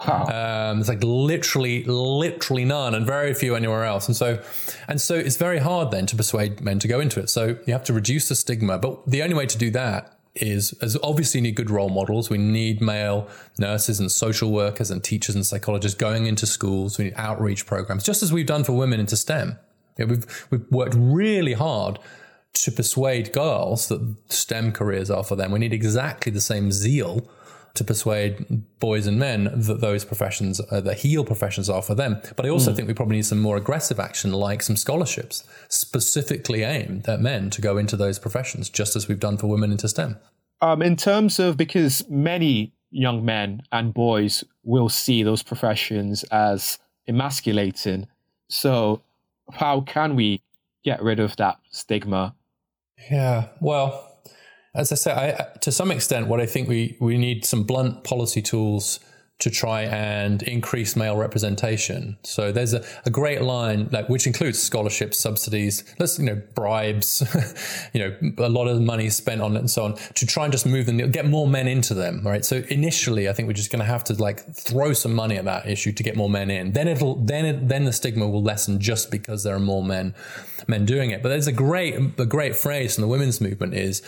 Wow. 0.06 0.70
Um, 0.70 0.80
it's 0.80 0.88
like 0.88 1.02
literally, 1.02 1.84
literally 1.84 2.64
none, 2.64 2.94
and 2.94 3.06
very 3.06 3.34
few 3.34 3.54
anywhere 3.54 3.84
else. 3.84 4.06
And 4.06 4.16
so, 4.16 4.42
and 4.88 5.00
so, 5.00 5.14
it's 5.14 5.36
very 5.36 5.58
hard 5.58 5.90
then 5.90 6.06
to 6.06 6.16
persuade 6.16 6.60
men 6.60 6.78
to 6.78 6.88
go 6.88 7.00
into 7.00 7.20
it. 7.20 7.28
So 7.28 7.58
you 7.66 7.72
have 7.72 7.84
to 7.84 7.92
reduce 7.92 8.28
the 8.28 8.34
stigma. 8.34 8.78
But 8.78 9.06
the 9.06 9.22
only 9.22 9.34
way 9.34 9.46
to 9.46 9.58
do 9.58 9.70
that 9.70 10.18
is, 10.34 10.72
as 10.80 10.96
obviously 11.02 11.40
need 11.40 11.56
good 11.56 11.70
role 11.70 11.90
models. 11.90 12.30
We 12.30 12.38
need 12.38 12.80
male 12.80 13.28
nurses 13.58 14.00
and 14.00 14.10
social 14.10 14.50
workers 14.50 14.90
and 14.90 15.02
teachers 15.02 15.34
and 15.34 15.44
psychologists 15.44 15.98
going 15.98 16.26
into 16.26 16.46
schools. 16.46 16.98
We 16.98 17.06
need 17.06 17.14
outreach 17.16 17.66
programs, 17.66 18.04
just 18.04 18.22
as 18.22 18.32
we've 18.32 18.46
done 18.46 18.64
for 18.64 18.72
women 18.72 19.00
into 19.00 19.16
STEM. 19.16 19.58
We've 19.98 20.46
we've 20.50 20.64
worked 20.70 20.94
really 20.96 21.52
hard 21.52 21.98
to 22.52 22.72
persuade 22.72 23.32
girls 23.32 23.88
that 23.88 24.16
STEM 24.28 24.72
careers 24.72 25.10
are 25.10 25.24
for 25.24 25.36
them. 25.36 25.52
We 25.52 25.58
need 25.58 25.72
exactly 25.72 26.32
the 26.32 26.40
same 26.40 26.72
zeal 26.72 27.28
to 27.74 27.84
persuade 27.84 28.62
boys 28.80 29.06
and 29.06 29.18
men 29.18 29.44
that 29.54 29.80
those 29.80 30.04
professions, 30.04 30.60
uh, 30.70 30.80
the 30.80 30.94
heal 30.94 31.24
professions, 31.24 31.70
are 31.70 31.82
for 31.82 31.94
them. 31.94 32.20
But 32.36 32.46
I 32.46 32.48
also 32.48 32.72
mm. 32.72 32.76
think 32.76 32.88
we 32.88 32.94
probably 32.94 33.16
need 33.16 33.26
some 33.26 33.40
more 33.40 33.56
aggressive 33.56 34.00
action, 34.00 34.32
like 34.32 34.62
some 34.62 34.76
scholarships 34.76 35.44
specifically 35.68 36.62
aimed 36.62 37.08
at 37.08 37.20
men 37.20 37.50
to 37.50 37.60
go 37.60 37.76
into 37.78 37.96
those 37.96 38.18
professions, 38.18 38.68
just 38.68 38.96
as 38.96 39.08
we've 39.08 39.20
done 39.20 39.36
for 39.36 39.46
women 39.46 39.70
into 39.70 39.88
STEM. 39.88 40.16
Um, 40.60 40.82
in 40.82 40.96
terms 40.96 41.38
of 41.38 41.56
because 41.56 42.08
many 42.08 42.72
young 42.90 43.24
men 43.24 43.62
and 43.72 43.94
boys 43.94 44.44
will 44.62 44.88
see 44.88 45.22
those 45.22 45.42
professions 45.42 46.24
as 46.24 46.78
emasculating, 47.08 48.06
so 48.48 49.02
how 49.52 49.80
can 49.80 50.16
we 50.16 50.42
get 50.84 51.02
rid 51.02 51.20
of 51.20 51.36
that 51.36 51.58
stigma? 51.70 52.34
Yeah, 53.10 53.48
well, 53.60 54.09
as 54.74 54.92
I 54.92 54.94
say, 54.94 55.12
I, 55.12 55.58
to 55.60 55.72
some 55.72 55.90
extent, 55.90 56.28
what 56.28 56.40
I 56.40 56.46
think 56.46 56.68
we, 56.68 56.96
we 57.00 57.18
need 57.18 57.44
some 57.44 57.64
blunt 57.64 58.04
policy 58.04 58.42
tools 58.42 59.00
to 59.40 59.48
try 59.48 59.82
and 59.82 60.42
increase 60.42 60.94
male 60.94 61.16
representation. 61.16 62.18
So 62.22 62.52
there's 62.52 62.74
a, 62.74 62.84
a 63.06 63.10
great 63.10 63.40
line 63.40 63.88
like 63.90 64.08
which 64.08 64.26
includes 64.26 64.62
scholarships, 64.62 65.18
subsidies, 65.18 65.82
let's 65.98 66.18
you 66.18 66.26
know 66.26 66.42
bribes, 66.54 67.22
you 67.94 68.00
know 68.00 68.34
a 68.38 68.50
lot 68.50 68.68
of 68.68 68.80
money 68.82 69.08
spent 69.08 69.40
on 69.40 69.56
it 69.56 69.60
and 69.60 69.70
so 69.70 69.84
on 69.84 69.94
to 70.14 70.26
try 70.26 70.44
and 70.44 70.52
just 70.52 70.66
move 70.66 70.84
them, 70.86 70.98
get 71.10 71.24
more 71.24 71.48
men 71.48 71.66
into 71.66 71.94
them. 71.94 72.20
Right. 72.22 72.44
So 72.44 72.62
initially, 72.68 73.28
I 73.28 73.32
think 73.32 73.48
we're 73.48 73.54
just 73.54 73.72
going 73.72 73.80
to 73.80 73.86
have 73.86 74.04
to 74.04 74.14
like 74.14 74.44
throw 74.54 74.92
some 74.92 75.14
money 75.14 75.36
at 75.36 75.46
that 75.46 75.66
issue 75.66 75.92
to 75.92 76.02
get 76.02 76.16
more 76.16 76.28
men 76.28 76.50
in. 76.50 76.72
Then 76.72 76.86
it'll 76.86 77.16
then 77.16 77.46
it, 77.46 77.68
then 77.68 77.86
the 77.86 77.94
stigma 77.94 78.28
will 78.28 78.42
lessen 78.42 78.78
just 78.78 79.10
because 79.10 79.42
there 79.42 79.54
are 79.54 79.60
more 79.60 79.82
men 79.82 80.14
men 80.68 80.84
doing 80.84 81.12
it. 81.12 81.22
But 81.22 81.30
there's 81.30 81.46
a 81.46 81.52
great 81.52 81.94
a 82.18 82.26
great 82.26 82.54
phrase 82.56 82.96
from 82.96 83.02
the 83.02 83.08
women's 83.08 83.40
movement 83.40 83.72
is 83.72 84.02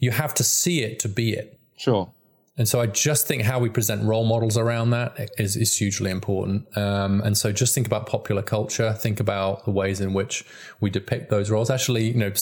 you 0.00 0.10
have 0.10 0.34
to 0.34 0.44
see 0.44 0.82
it 0.82 0.98
to 1.00 1.08
be 1.08 1.32
it. 1.34 1.58
Sure. 1.76 2.10
And 2.58 2.68
so 2.68 2.80
I 2.80 2.86
just 2.86 3.26
think 3.26 3.42
how 3.42 3.58
we 3.58 3.70
present 3.70 4.02
role 4.04 4.26
models 4.26 4.58
around 4.58 4.90
that 4.90 5.30
is, 5.38 5.56
is 5.56 5.74
hugely 5.76 6.10
important. 6.10 6.76
Um, 6.76 7.22
and 7.22 7.38
so 7.38 7.52
just 7.52 7.74
think 7.74 7.86
about 7.86 8.06
popular 8.06 8.42
culture, 8.42 8.92
think 8.92 9.18
about 9.18 9.64
the 9.64 9.70
ways 9.70 10.00
in 10.00 10.12
which 10.12 10.44
we 10.78 10.90
depict 10.90 11.30
those 11.30 11.50
roles. 11.50 11.70
Actually, 11.70 12.08
you 12.08 12.18
know, 12.18 12.32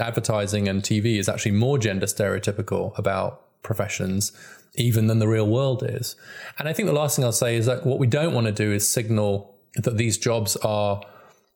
advertising 0.00 0.66
and 0.66 0.82
TV 0.82 1.18
is 1.18 1.28
actually 1.28 1.52
more 1.52 1.78
gender 1.78 2.06
stereotypical 2.06 2.98
about 2.98 3.62
professions 3.62 4.32
even 4.74 5.06
than 5.06 5.18
the 5.18 5.28
real 5.28 5.46
world 5.46 5.84
is. 5.86 6.16
And 6.58 6.68
I 6.68 6.72
think 6.72 6.86
the 6.86 6.94
last 6.94 7.14
thing 7.14 7.24
I'll 7.24 7.32
say 7.32 7.56
is 7.56 7.66
that 7.66 7.86
what 7.86 7.98
we 7.98 8.06
don't 8.06 8.34
want 8.34 8.46
to 8.46 8.52
do 8.52 8.72
is 8.72 8.88
signal 8.88 9.54
that 9.76 9.96
these 9.96 10.18
jobs 10.18 10.56
are 10.56 11.02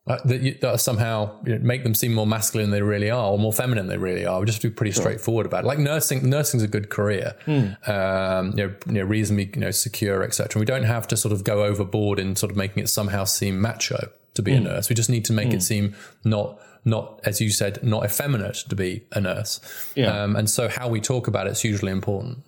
uh, 0.07 0.19
that, 0.25 0.41
you, 0.41 0.59
that 0.61 0.81
somehow 0.81 1.31
you 1.47 1.57
know, 1.57 1.65
make 1.65 1.85
them 1.85 1.95
seem 1.95 2.13
more 2.13 2.27
masculine 2.27 2.71
than 2.71 2.79
they 2.79 2.83
really 2.83 3.09
are 3.09 3.31
or 3.31 3.39
more 3.39 3.53
feminine 3.53 3.87
than 3.87 3.99
they 3.99 4.03
really 4.03 4.27
are. 4.27 4.41
We 4.41 4.47
just 4.47 4.61
be 4.61 4.71
pretty 4.71 4.91
sure. 4.91 5.03
straightforward 5.03 5.47
about 5.47 5.65
it. 5.65 5.67
Like 5.69 5.79
nursing, 5.79 6.29
nursing's 6.29 6.65
a 6.65 6.69
good 6.69 6.91
career, 6.91 7.37
mm. 7.47 7.89
um, 7.89 8.51
you, 8.51 8.67
know, 8.67 8.75
you 8.87 8.93
know, 8.95 9.05
reasonably 9.05 9.51
you 9.55 9.61
know 9.61 9.71
secure, 9.71 10.25
etc. 10.25 10.59
We 10.59 10.67
don't 10.67 10.85
have 10.85 11.07
to 11.09 11.17
sort 11.17 11.33
of 11.33 11.45
go 11.45 11.65
overboard 11.65 12.19
in 12.19 12.35
sort 12.35 12.51
of 12.51 12.57
making 12.57 12.83
it 12.83 12.89
somehow 12.89 13.25
seem 13.25 13.61
macho 13.61 14.11
to 14.35 14.43
be 14.43 14.53
mm. 14.53 14.57
a 14.57 14.59
hmm. 14.59 14.65
nurse. 14.65 14.89
We 14.89 14.97
just 14.97 15.11
need 15.11 15.25
to 15.27 15.33
make 15.33 15.49
mm. 15.49 15.55
it 15.55 15.57
hmm. 15.57 15.61
seem 15.61 15.97
not 16.25 16.59
not 16.85 17.21
as 17.25 17.41
you 17.41 17.51
said 17.51 17.83
not 17.85 18.05
effeminate 18.05 18.57
to 18.57 18.75
be 18.75 19.05
a 19.13 19.21
nurse. 19.21 19.61
Yeah. 19.95 20.23
Um, 20.23 20.35
and 20.35 20.51
so 20.51 20.69
how 20.69 20.89
we 20.89 21.01
talk 21.01 21.29
about 21.29 21.47
it 21.47 21.51
is 21.51 21.63
hugely 21.63 21.93
important. 21.93 22.39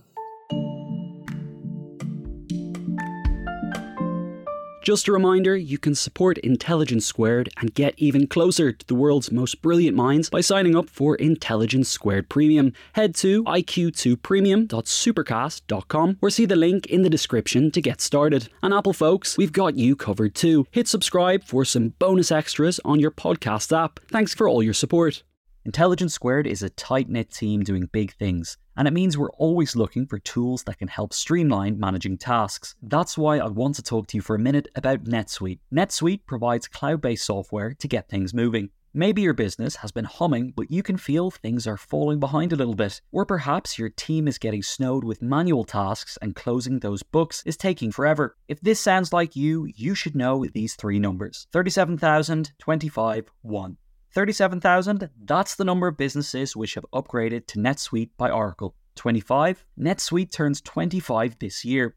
Just 4.84 5.08
a 5.08 5.12
reminder, 5.12 5.56
you 5.56 5.78
can 5.78 5.94
support 5.94 6.36
Intelligence 6.38 7.06
Squared 7.06 7.48
and 7.56 7.72
get 7.72 7.94
even 7.96 8.26
closer 8.26 8.70
to 8.70 8.86
the 8.86 8.94
world's 8.94 9.32
most 9.32 9.62
brilliant 9.62 9.96
minds 9.96 10.28
by 10.28 10.42
signing 10.42 10.76
up 10.76 10.90
for 10.90 11.16
Intelligence 11.16 11.88
Squared 11.88 12.28
Premium. 12.28 12.74
Head 12.92 13.14
to 13.14 13.42
iq2premium.supercast.com 13.44 16.18
or 16.20 16.28
see 16.28 16.44
the 16.44 16.54
link 16.54 16.84
in 16.84 17.00
the 17.00 17.08
description 17.08 17.70
to 17.70 17.80
get 17.80 18.02
started. 18.02 18.50
And 18.62 18.74
Apple 18.74 18.92
folks, 18.92 19.38
we've 19.38 19.52
got 19.52 19.78
you 19.78 19.96
covered 19.96 20.34
too. 20.34 20.66
Hit 20.70 20.86
subscribe 20.86 21.44
for 21.44 21.64
some 21.64 21.94
bonus 21.98 22.30
extras 22.30 22.78
on 22.84 23.00
your 23.00 23.10
podcast 23.10 23.74
app. 23.74 24.00
Thanks 24.10 24.34
for 24.34 24.46
all 24.46 24.62
your 24.62 24.74
support. 24.74 25.22
Intelligence 25.64 26.12
Squared 26.12 26.46
is 26.46 26.62
a 26.62 26.68
tight 26.68 27.08
knit 27.08 27.30
team 27.30 27.62
doing 27.62 27.88
big 27.90 28.12
things, 28.16 28.58
and 28.76 28.88
it 28.88 28.92
means 28.92 29.16
we're 29.16 29.30
always 29.32 29.76
looking 29.76 30.06
for 30.06 30.18
tools 30.18 30.64
that 30.64 30.78
can 30.78 30.88
help 30.88 31.12
streamline 31.12 31.78
managing 31.78 32.18
tasks. 32.18 32.74
That's 32.82 33.16
why 33.16 33.38
I 33.38 33.48
want 33.48 33.76
to 33.76 33.82
talk 33.82 34.06
to 34.08 34.16
you 34.16 34.22
for 34.22 34.36
a 34.36 34.38
minute 34.40 34.68
about 34.74 35.04
NetSuite. 35.04 35.60
NetSuite 35.72 36.26
provides 36.26 36.68
cloud 36.68 37.00
based 37.00 37.24
software 37.24 37.74
to 37.74 37.88
get 37.88 38.08
things 38.08 38.34
moving. 38.34 38.70
Maybe 38.96 39.22
your 39.22 39.34
business 39.34 39.74
has 39.76 39.90
been 39.90 40.04
humming, 40.04 40.52
but 40.54 40.70
you 40.70 40.80
can 40.80 40.96
feel 40.96 41.32
things 41.32 41.66
are 41.66 41.76
falling 41.76 42.20
behind 42.20 42.52
a 42.52 42.56
little 42.56 42.76
bit. 42.76 43.00
Or 43.10 43.26
perhaps 43.26 43.76
your 43.76 43.88
team 43.88 44.28
is 44.28 44.38
getting 44.38 44.62
snowed 44.62 45.02
with 45.02 45.20
manual 45.20 45.64
tasks 45.64 46.16
and 46.22 46.36
closing 46.36 46.78
those 46.78 47.02
books 47.02 47.42
is 47.44 47.56
taking 47.56 47.90
forever. 47.90 48.36
If 48.46 48.60
this 48.60 48.78
sounds 48.78 49.12
like 49.12 49.34
you, 49.34 49.66
you 49.74 49.96
should 49.96 50.14
know 50.14 50.46
these 50.54 50.76
three 50.76 51.00
numbers 51.00 51.48
37,000, 51.52 52.52
25, 52.60 53.32
1. 53.42 53.76
37,000, 54.14 55.10
that's 55.24 55.56
the 55.56 55.64
number 55.64 55.88
of 55.88 55.96
businesses 55.96 56.54
which 56.54 56.74
have 56.74 56.86
upgraded 56.94 57.48
to 57.48 57.58
NetSuite 57.58 58.10
by 58.16 58.30
Oracle. 58.30 58.76
25, 58.94 59.64
NetSuite 59.78 60.30
turns 60.30 60.60
25 60.60 61.40
this 61.40 61.64
year. 61.64 61.96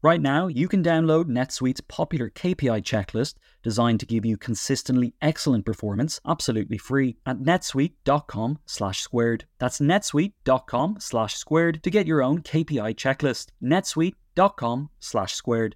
Right 0.00 0.20
now, 0.20 0.46
you 0.46 0.68
can 0.68 0.80
download 0.80 1.24
NetSuite's 1.24 1.80
popular 1.80 2.30
KPI 2.30 2.82
checklist 2.82 3.34
designed 3.64 3.98
to 3.98 4.06
give 4.06 4.24
you 4.24 4.36
consistently 4.36 5.12
excellent 5.20 5.66
performance 5.66 6.20
absolutely 6.24 6.78
free 6.78 7.16
at 7.26 7.40
netsuite.com 7.40 8.60
slash 8.64 9.00
squared. 9.00 9.46
That's 9.58 9.80
netsuite.com 9.80 10.98
slash 11.00 11.34
squared 11.34 11.82
to 11.82 11.90
get 11.90 12.06
your 12.06 12.22
own 12.22 12.42
KPI 12.42 12.94
checklist. 12.94 13.48
netsuite.com 13.60 14.90
slash 15.00 15.34
squared. 15.34 15.74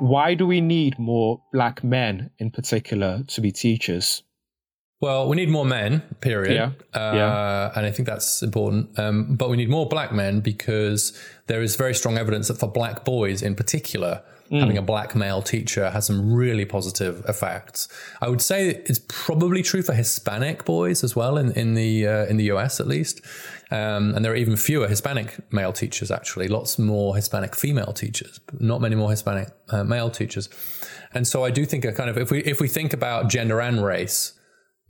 Why 0.00 0.34
do 0.34 0.46
we 0.46 0.62
need 0.62 0.98
more 0.98 1.42
black 1.52 1.84
men 1.84 2.30
in 2.38 2.50
particular 2.50 3.22
to 3.28 3.40
be 3.42 3.52
teachers? 3.52 4.22
Well, 5.02 5.28
we 5.28 5.34
need 5.34 5.48
more 5.48 5.64
men, 5.64 6.00
period. 6.20 6.54
Yeah. 6.54 6.98
Uh, 6.98 7.14
yeah. 7.16 7.72
And 7.74 7.84
I 7.84 7.90
think 7.90 8.06
that's 8.06 8.40
important. 8.40 8.96
Um, 8.96 9.34
but 9.34 9.50
we 9.50 9.56
need 9.56 9.68
more 9.68 9.88
black 9.88 10.12
men 10.12 10.38
because 10.38 11.12
there 11.48 11.60
is 11.60 11.74
very 11.74 11.92
strong 11.92 12.16
evidence 12.16 12.46
that 12.46 12.60
for 12.60 12.68
black 12.68 13.04
boys 13.04 13.42
in 13.42 13.56
particular, 13.56 14.22
mm. 14.48 14.60
having 14.60 14.78
a 14.78 14.82
black 14.82 15.16
male 15.16 15.42
teacher 15.42 15.90
has 15.90 16.06
some 16.06 16.32
really 16.32 16.64
positive 16.64 17.24
effects. 17.28 17.88
I 18.20 18.28
would 18.28 18.40
say 18.40 18.68
it's 18.68 19.00
probably 19.08 19.64
true 19.64 19.82
for 19.82 19.92
Hispanic 19.92 20.64
boys 20.64 21.02
as 21.02 21.16
well 21.16 21.36
in 21.36 21.50
in 21.52 21.74
the 21.74 22.06
uh, 22.06 22.26
in 22.26 22.36
the 22.36 22.44
US 22.52 22.78
at 22.78 22.86
least. 22.86 23.22
Um, 23.72 24.14
and 24.14 24.24
there 24.24 24.30
are 24.30 24.36
even 24.36 24.56
fewer 24.56 24.86
Hispanic 24.86 25.36
male 25.50 25.72
teachers, 25.72 26.12
actually, 26.12 26.46
lots 26.46 26.78
more 26.78 27.16
Hispanic 27.16 27.56
female 27.56 27.92
teachers, 27.92 28.38
not 28.60 28.80
many 28.80 28.94
more 28.94 29.10
Hispanic 29.10 29.48
uh, 29.70 29.82
male 29.82 30.10
teachers. 30.10 30.48
And 31.12 31.26
so 31.26 31.42
I 31.42 31.50
do 31.50 31.64
think 31.64 31.84
a 31.84 31.92
kind 31.92 32.08
of 32.08 32.16
if 32.18 32.30
we 32.30 32.38
if 32.44 32.60
we 32.60 32.68
think 32.68 32.92
about 32.92 33.28
gender 33.28 33.60
and 33.60 33.84
race, 33.84 34.34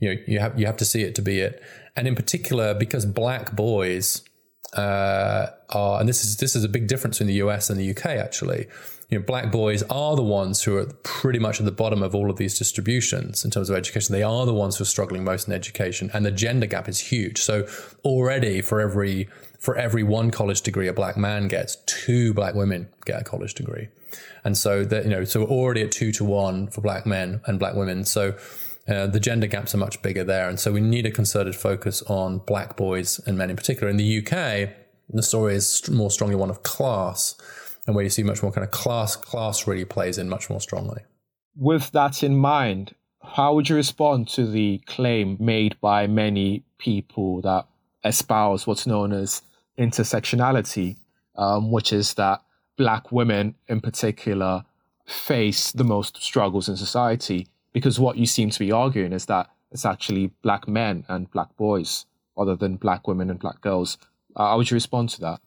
you 0.03 0.15
know, 0.15 0.21
you 0.27 0.39
have 0.39 0.59
you 0.59 0.65
have 0.65 0.77
to 0.77 0.85
see 0.85 1.01
it 1.03 1.15
to 1.15 1.21
be 1.21 1.39
it. 1.39 1.63
And 1.95 2.07
in 2.07 2.15
particular, 2.15 2.73
because 2.73 3.05
black 3.05 3.55
boys 3.55 4.21
uh, 4.73 5.47
are, 5.69 5.99
and 5.99 6.09
this 6.09 6.25
is 6.25 6.37
this 6.37 6.55
is 6.55 6.63
a 6.63 6.69
big 6.69 6.87
difference 6.87 7.21
in 7.21 7.27
the 7.27 7.35
US 7.35 7.69
and 7.69 7.79
the 7.79 7.89
UK 7.91 8.05
actually. 8.07 8.67
You 9.09 9.19
know, 9.19 9.25
black 9.25 9.51
boys 9.51 9.83
are 9.83 10.15
the 10.15 10.23
ones 10.23 10.63
who 10.63 10.75
are 10.77 10.87
pretty 11.03 11.37
much 11.37 11.59
at 11.59 11.65
the 11.65 11.71
bottom 11.71 12.01
of 12.01 12.15
all 12.15 12.31
of 12.31 12.37
these 12.37 12.57
distributions 12.57 13.45
in 13.45 13.51
terms 13.51 13.69
of 13.69 13.75
education. 13.77 14.11
They 14.11 14.23
are 14.23 14.45
the 14.45 14.53
ones 14.53 14.77
who 14.77 14.81
are 14.81 14.85
struggling 14.85 15.23
most 15.23 15.47
in 15.47 15.53
education, 15.53 16.09
and 16.13 16.25
the 16.25 16.31
gender 16.31 16.65
gap 16.65 16.89
is 16.89 16.99
huge. 16.99 17.37
So 17.39 17.67
already, 18.03 18.61
for 18.61 18.81
every 18.81 19.29
for 19.59 19.77
every 19.77 20.03
one 20.03 20.31
college 20.31 20.61
degree 20.63 20.87
a 20.87 20.93
black 20.93 21.15
man 21.15 21.47
gets, 21.47 21.77
two 21.85 22.33
black 22.33 22.55
women 22.55 22.89
get 23.05 23.21
a 23.21 23.23
college 23.23 23.53
degree, 23.53 23.87
and 24.43 24.57
so 24.57 24.83
that 24.83 25.03
you 25.05 25.11
know, 25.11 25.23
so 25.23 25.41
we're 25.41 25.47
already 25.47 25.83
at 25.83 25.91
two 25.91 26.11
to 26.13 26.25
one 26.25 26.67
for 26.67 26.81
black 26.81 27.05
men 27.05 27.39
and 27.45 27.59
black 27.59 27.75
women. 27.75 28.03
So 28.03 28.35
uh, 28.87 29.07
the 29.07 29.19
gender 29.19 29.47
gaps 29.47 29.73
are 29.73 29.77
much 29.77 30.01
bigger 30.01 30.23
there. 30.23 30.49
And 30.49 30.59
so 30.59 30.71
we 30.71 30.81
need 30.81 31.05
a 31.05 31.11
concerted 31.11 31.55
focus 31.55 32.01
on 32.03 32.39
black 32.39 32.75
boys 32.75 33.19
and 33.19 33.37
men 33.37 33.49
in 33.49 33.55
particular. 33.55 33.89
In 33.89 33.97
the 33.97 34.19
UK, 34.19 34.69
the 35.09 35.23
story 35.23 35.55
is 35.55 35.89
more 35.89 36.11
strongly 36.11 36.35
one 36.35 36.49
of 36.49 36.63
class 36.63 37.35
and 37.85 37.95
where 37.95 38.03
you 38.03 38.09
see 38.09 38.23
much 38.23 38.41
more 38.41 38.51
kind 38.51 38.65
of 38.65 38.71
class, 38.71 39.15
class 39.15 39.67
really 39.67 39.85
plays 39.85 40.17
in 40.17 40.29
much 40.29 40.49
more 40.49 40.61
strongly. 40.61 41.01
With 41.55 41.91
that 41.91 42.23
in 42.23 42.35
mind, 42.35 42.95
how 43.21 43.53
would 43.53 43.69
you 43.69 43.75
respond 43.75 44.27
to 44.29 44.45
the 44.45 44.81
claim 44.85 45.37
made 45.39 45.79
by 45.79 46.07
many 46.07 46.63
people 46.77 47.41
that 47.41 47.67
espouse 48.03 48.67
what's 48.67 48.87
known 48.87 49.13
as 49.13 49.41
intersectionality, 49.77 50.97
um, 51.35 51.71
which 51.71 51.93
is 51.93 52.15
that 52.15 52.41
black 52.77 53.11
women 53.11 53.55
in 53.67 53.81
particular 53.81 54.63
face 55.05 55.71
the 55.71 55.83
most 55.83 56.21
struggles 56.21 56.67
in 56.67 56.75
society? 56.75 57.47
Because 57.73 57.99
what 57.99 58.17
you 58.17 58.25
seem 58.25 58.49
to 58.51 58.59
be 58.59 58.71
arguing 58.71 59.13
is 59.13 59.25
that 59.25 59.49
it's 59.71 59.85
actually 59.85 60.27
black 60.41 60.67
men 60.67 61.03
and 61.09 61.29
black 61.31 61.55
boys 61.57 62.05
other 62.37 62.55
than 62.55 62.77
black 62.77 63.07
women 63.07 63.29
and 63.29 63.39
black 63.39 63.59
girls. 63.61 63.97
Uh, 64.35 64.49
how 64.49 64.57
would 64.57 64.69
you 64.69 64.75
respond 64.75 65.09
to 65.09 65.21
that? 65.21 65.41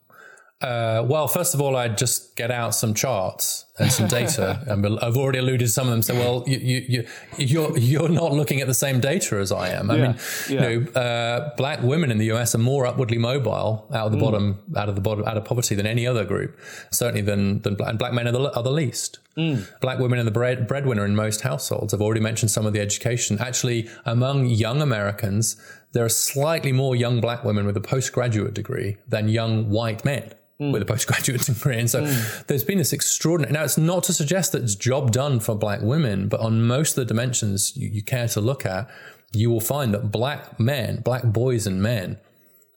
Uh, 0.63 1.05
well, 1.07 1.29
first 1.29 1.53
of 1.53 1.61
all, 1.61 1.77
I'd 1.77 1.99
just 1.99 2.35
get 2.35 2.51
out 2.51 2.75
some 2.75 2.95
charts 2.95 3.67
and 3.79 3.93
some 3.93 4.09
data. 4.09 4.65
and 4.67 4.99
I've 5.01 5.17
already 5.17 5.39
alluded 5.39 5.61
to 5.61 5.69
some 5.69 5.87
of 5.87 5.91
them. 5.91 6.01
So, 6.01 6.15
well, 6.15 6.45
you, 6.47 6.57
you, 6.57 6.85
you, 6.89 7.07
you're 7.37 7.79
you're 7.79 8.09
not 8.09 8.33
looking 8.33 8.63
at 8.63 8.67
the 8.67 8.73
same 8.73 8.99
data 8.99 9.37
as 9.37 9.53
I 9.53 9.69
am. 9.69 9.91
I 9.91 9.97
yeah, 9.97 10.03
mean, 10.03 10.17
yeah. 10.49 10.69
you 10.69 10.81
know, 10.81 10.91
uh, 10.93 11.55
black 11.57 11.83
women 11.83 12.11
in 12.11 12.17
the 12.17 12.33
US 12.33 12.55
are 12.55 12.59
more 12.59 12.87
upwardly 12.87 13.19
mobile 13.19 13.87
out 13.93 14.07
of 14.07 14.13
the 14.13 14.19
mm. 14.19 14.23
bottom, 14.23 14.63
out 14.75 14.89
of 14.89 14.95
the 14.95 15.03
bottom, 15.03 15.27
out 15.27 15.37
of 15.37 15.45
poverty 15.45 15.75
than 15.75 15.87
any 15.87 16.07
other 16.07 16.25
group. 16.25 16.59
Certainly 16.91 17.23
than 17.23 17.61
than 17.61 17.75
black, 17.75 17.91
and 17.91 17.99
black 17.99 18.15
men 18.15 18.27
are 18.27 18.33
the, 18.33 18.57
are 18.57 18.63
the 18.63 18.73
least. 18.73 19.19
Mm. 19.37 19.69
Black 19.83 19.99
women 19.99 20.19
are 20.19 20.25
the 20.25 20.31
bread, 20.31 20.67
breadwinner 20.67 21.05
in 21.05 21.15
most 21.15 21.43
households. 21.43 21.93
I've 21.93 22.01
already 22.01 22.23
mentioned 22.23 22.51
some 22.51 22.65
of 22.65 22.73
the 22.73 22.81
education. 22.81 23.39
Actually, 23.39 23.91
among 24.07 24.47
young 24.47 24.81
Americans, 24.81 25.61
there 25.93 26.03
are 26.07 26.09
slightly 26.09 26.73
more 26.73 26.97
young 26.97 27.21
black 27.21 27.45
women 27.45 27.67
with 27.67 27.77
a 27.77 27.83
postgraduate 27.83 28.55
degree 28.55 28.97
than 29.07 29.29
young 29.29 29.69
white 29.69 30.03
men 30.03 30.33
mm. 30.61 30.73
with 30.73 30.83
a 30.83 30.87
postgraduate 30.87 31.41
degree. 31.47 31.79
And 31.79 31.91
so 31.91 32.03
mm. 32.03 32.47
there's 32.47 32.65
been 32.65 32.79
this 32.79 32.93
extraordinary. 32.93 33.53
Now, 33.53 33.65
it's 33.65 33.79
not 33.79 34.05
to 34.05 34.13
suggest 34.13 34.53
that 34.53 34.63
it's 34.63 34.75
job 34.75 35.13
done 35.13 35.41
for 35.41 35.55
black 35.55 35.81
women, 35.83 36.29
but 36.29 36.41
on 36.41 36.63
most 36.67 36.97
of 36.97 37.07
the 37.07 37.07
dimensions 37.07 37.77
you, 37.77 37.89
you 37.89 38.03
care 38.03 38.29
to 38.29 38.41
look 38.41 38.67
at, 38.67 38.89
you 39.33 39.51
will 39.51 39.61
find 39.61 39.93
that 39.95 40.11
black 40.11 40.59
men, 40.59 41.01
black 41.01 41.25
boys 41.25 41.67
and 41.67 41.83
men, 41.83 42.19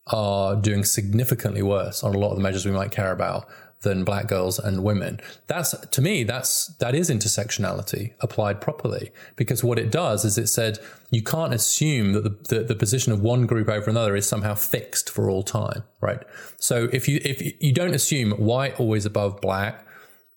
are 0.07 0.55
doing 0.55 0.83
significantly 0.83 1.61
worse 1.61 2.03
on 2.03 2.15
a 2.15 2.17
lot 2.17 2.31
of 2.31 2.37
the 2.37 2.41
measures 2.41 2.65
we 2.65 2.71
might 2.71 2.91
care 2.91 3.11
about 3.11 3.47
than 3.81 4.03
black 4.03 4.27
girls 4.27 4.59
and 4.59 4.83
women. 4.83 5.19
That's 5.47 5.71
to 5.71 6.01
me, 6.01 6.23
that's 6.23 6.67
that 6.77 6.93
is 6.93 7.09
intersectionality 7.09 8.13
applied 8.19 8.59
properly. 8.59 9.11
Because 9.35 9.63
what 9.63 9.79
it 9.79 9.91
does 9.91 10.25
is 10.25 10.37
it 10.37 10.47
said 10.47 10.79
you 11.11 11.23
can't 11.23 11.53
assume 11.53 12.13
that 12.13 12.23
the, 12.23 12.55
the, 12.55 12.63
the, 12.63 12.75
position 12.75 13.13
of 13.13 13.21
one 13.21 13.45
group 13.45 13.69
over 13.69 13.89
another 13.89 14.15
is 14.15 14.27
somehow 14.27 14.55
fixed 14.55 15.09
for 15.09 15.29
all 15.29 15.43
time, 15.43 15.83
right? 16.01 16.21
So 16.57 16.89
if 16.91 17.07
you 17.07 17.21
if 17.23 17.41
you 17.61 17.73
don't 17.73 17.95
assume 17.95 18.31
white 18.31 18.79
always 18.79 19.05
above 19.05 19.39
black, 19.41 19.85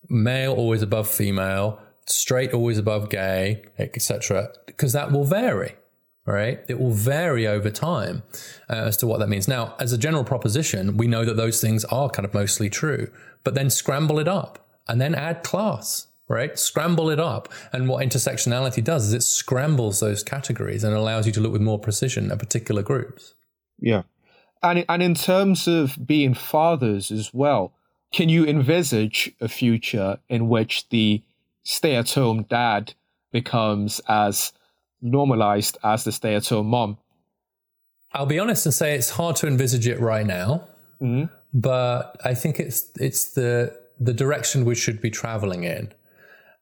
male 0.08 0.52
always 0.52 0.82
above 0.82 1.08
female, 1.08 1.80
straight 2.06 2.52
always 2.52 2.78
above 2.78 3.10
gay, 3.10 3.62
etc., 3.78 4.52
because 4.66 4.92
that 4.92 5.10
will 5.10 5.24
vary 5.24 5.74
right? 6.26 6.60
It 6.68 6.78
will 6.78 6.92
vary 6.92 7.46
over 7.46 7.70
time 7.70 8.22
uh, 8.70 8.74
as 8.74 8.96
to 8.98 9.06
what 9.06 9.18
that 9.20 9.28
means. 9.28 9.48
Now, 9.48 9.74
as 9.78 9.92
a 9.92 9.98
general 9.98 10.24
proposition, 10.24 10.96
we 10.96 11.06
know 11.06 11.24
that 11.24 11.36
those 11.36 11.60
things 11.60 11.84
are 11.86 12.08
kind 12.08 12.24
of 12.24 12.32
mostly 12.34 12.70
true 12.70 13.10
but 13.44 13.54
then 13.54 13.70
scramble 13.70 14.18
it 14.18 14.28
up 14.28 14.66
and 14.88 15.00
then 15.00 15.14
add 15.14 15.42
class, 15.42 16.08
right? 16.28 16.58
Scramble 16.58 17.10
it 17.10 17.20
up. 17.20 17.48
And 17.72 17.88
what 17.88 18.06
intersectionality 18.06 18.82
does 18.82 19.08
is 19.08 19.12
it 19.12 19.22
scrambles 19.22 20.00
those 20.00 20.22
categories 20.22 20.84
and 20.84 20.94
allows 20.94 21.26
you 21.26 21.32
to 21.32 21.40
look 21.40 21.52
with 21.52 21.62
more 21.62 21.78
precision 21.78 22.30
at 22.30 22.38
particular 22.38 22.82
groups. 22.82 23.34
Yeah. 23.78 24.02
And, 24.62 24.84
and 24.88 25.02
in 25.02 25.14
terms 25.14 25.66
of 25.66 25.98
being 26.06 26.34
fathers 26.34 27.10
as 27.10 27.34
well, 27.34 27.74
can 28.12 28.28
you 28.28 28.46
envisage 28.46 29.32
a 29.40 29.48
future 29.48 30.18
in 30.28 30.48
which 30.48 30.88
the 30.90 31.22
stay 31.64 31.96
at 31.96 32.10
home 32.10 32.44
dad 32.48 32.94
becomes 33.32 34.00
as 34.08 34.52
normalized 35.02 35.76
as 35.84 36.04
the 36.04 36.12
stay 36.12 36.34
at 36.34 36.48
home 36.48 36.68
mom? 36.68 36.98
I'll 38.12 38.26
be 38.26 38.38
honest 38.38 38.66
and 38.66 38.74
say 38.74 38.94
it's 38.94 39.10
hard 39.10 39.36
to 39.36 39.46
envisage 39.46 39.86
it 39.86 40.00
right 40.00 40.26
now. 40.26 40.68
Mm-hmm 41.00 41.34
but 41.52 42.16
I 42.24 42.34
think 42.34 42.58
it's 42.58 42.90
it's 42.98 43.32
the 43.32 43.78
the 44.00 44.12
direction 44.12 44.64
we 44.64 44.74
should 44.74 45.00
be 45.00 45.10
traveling 45.10 45.64
in. 45.64 45.92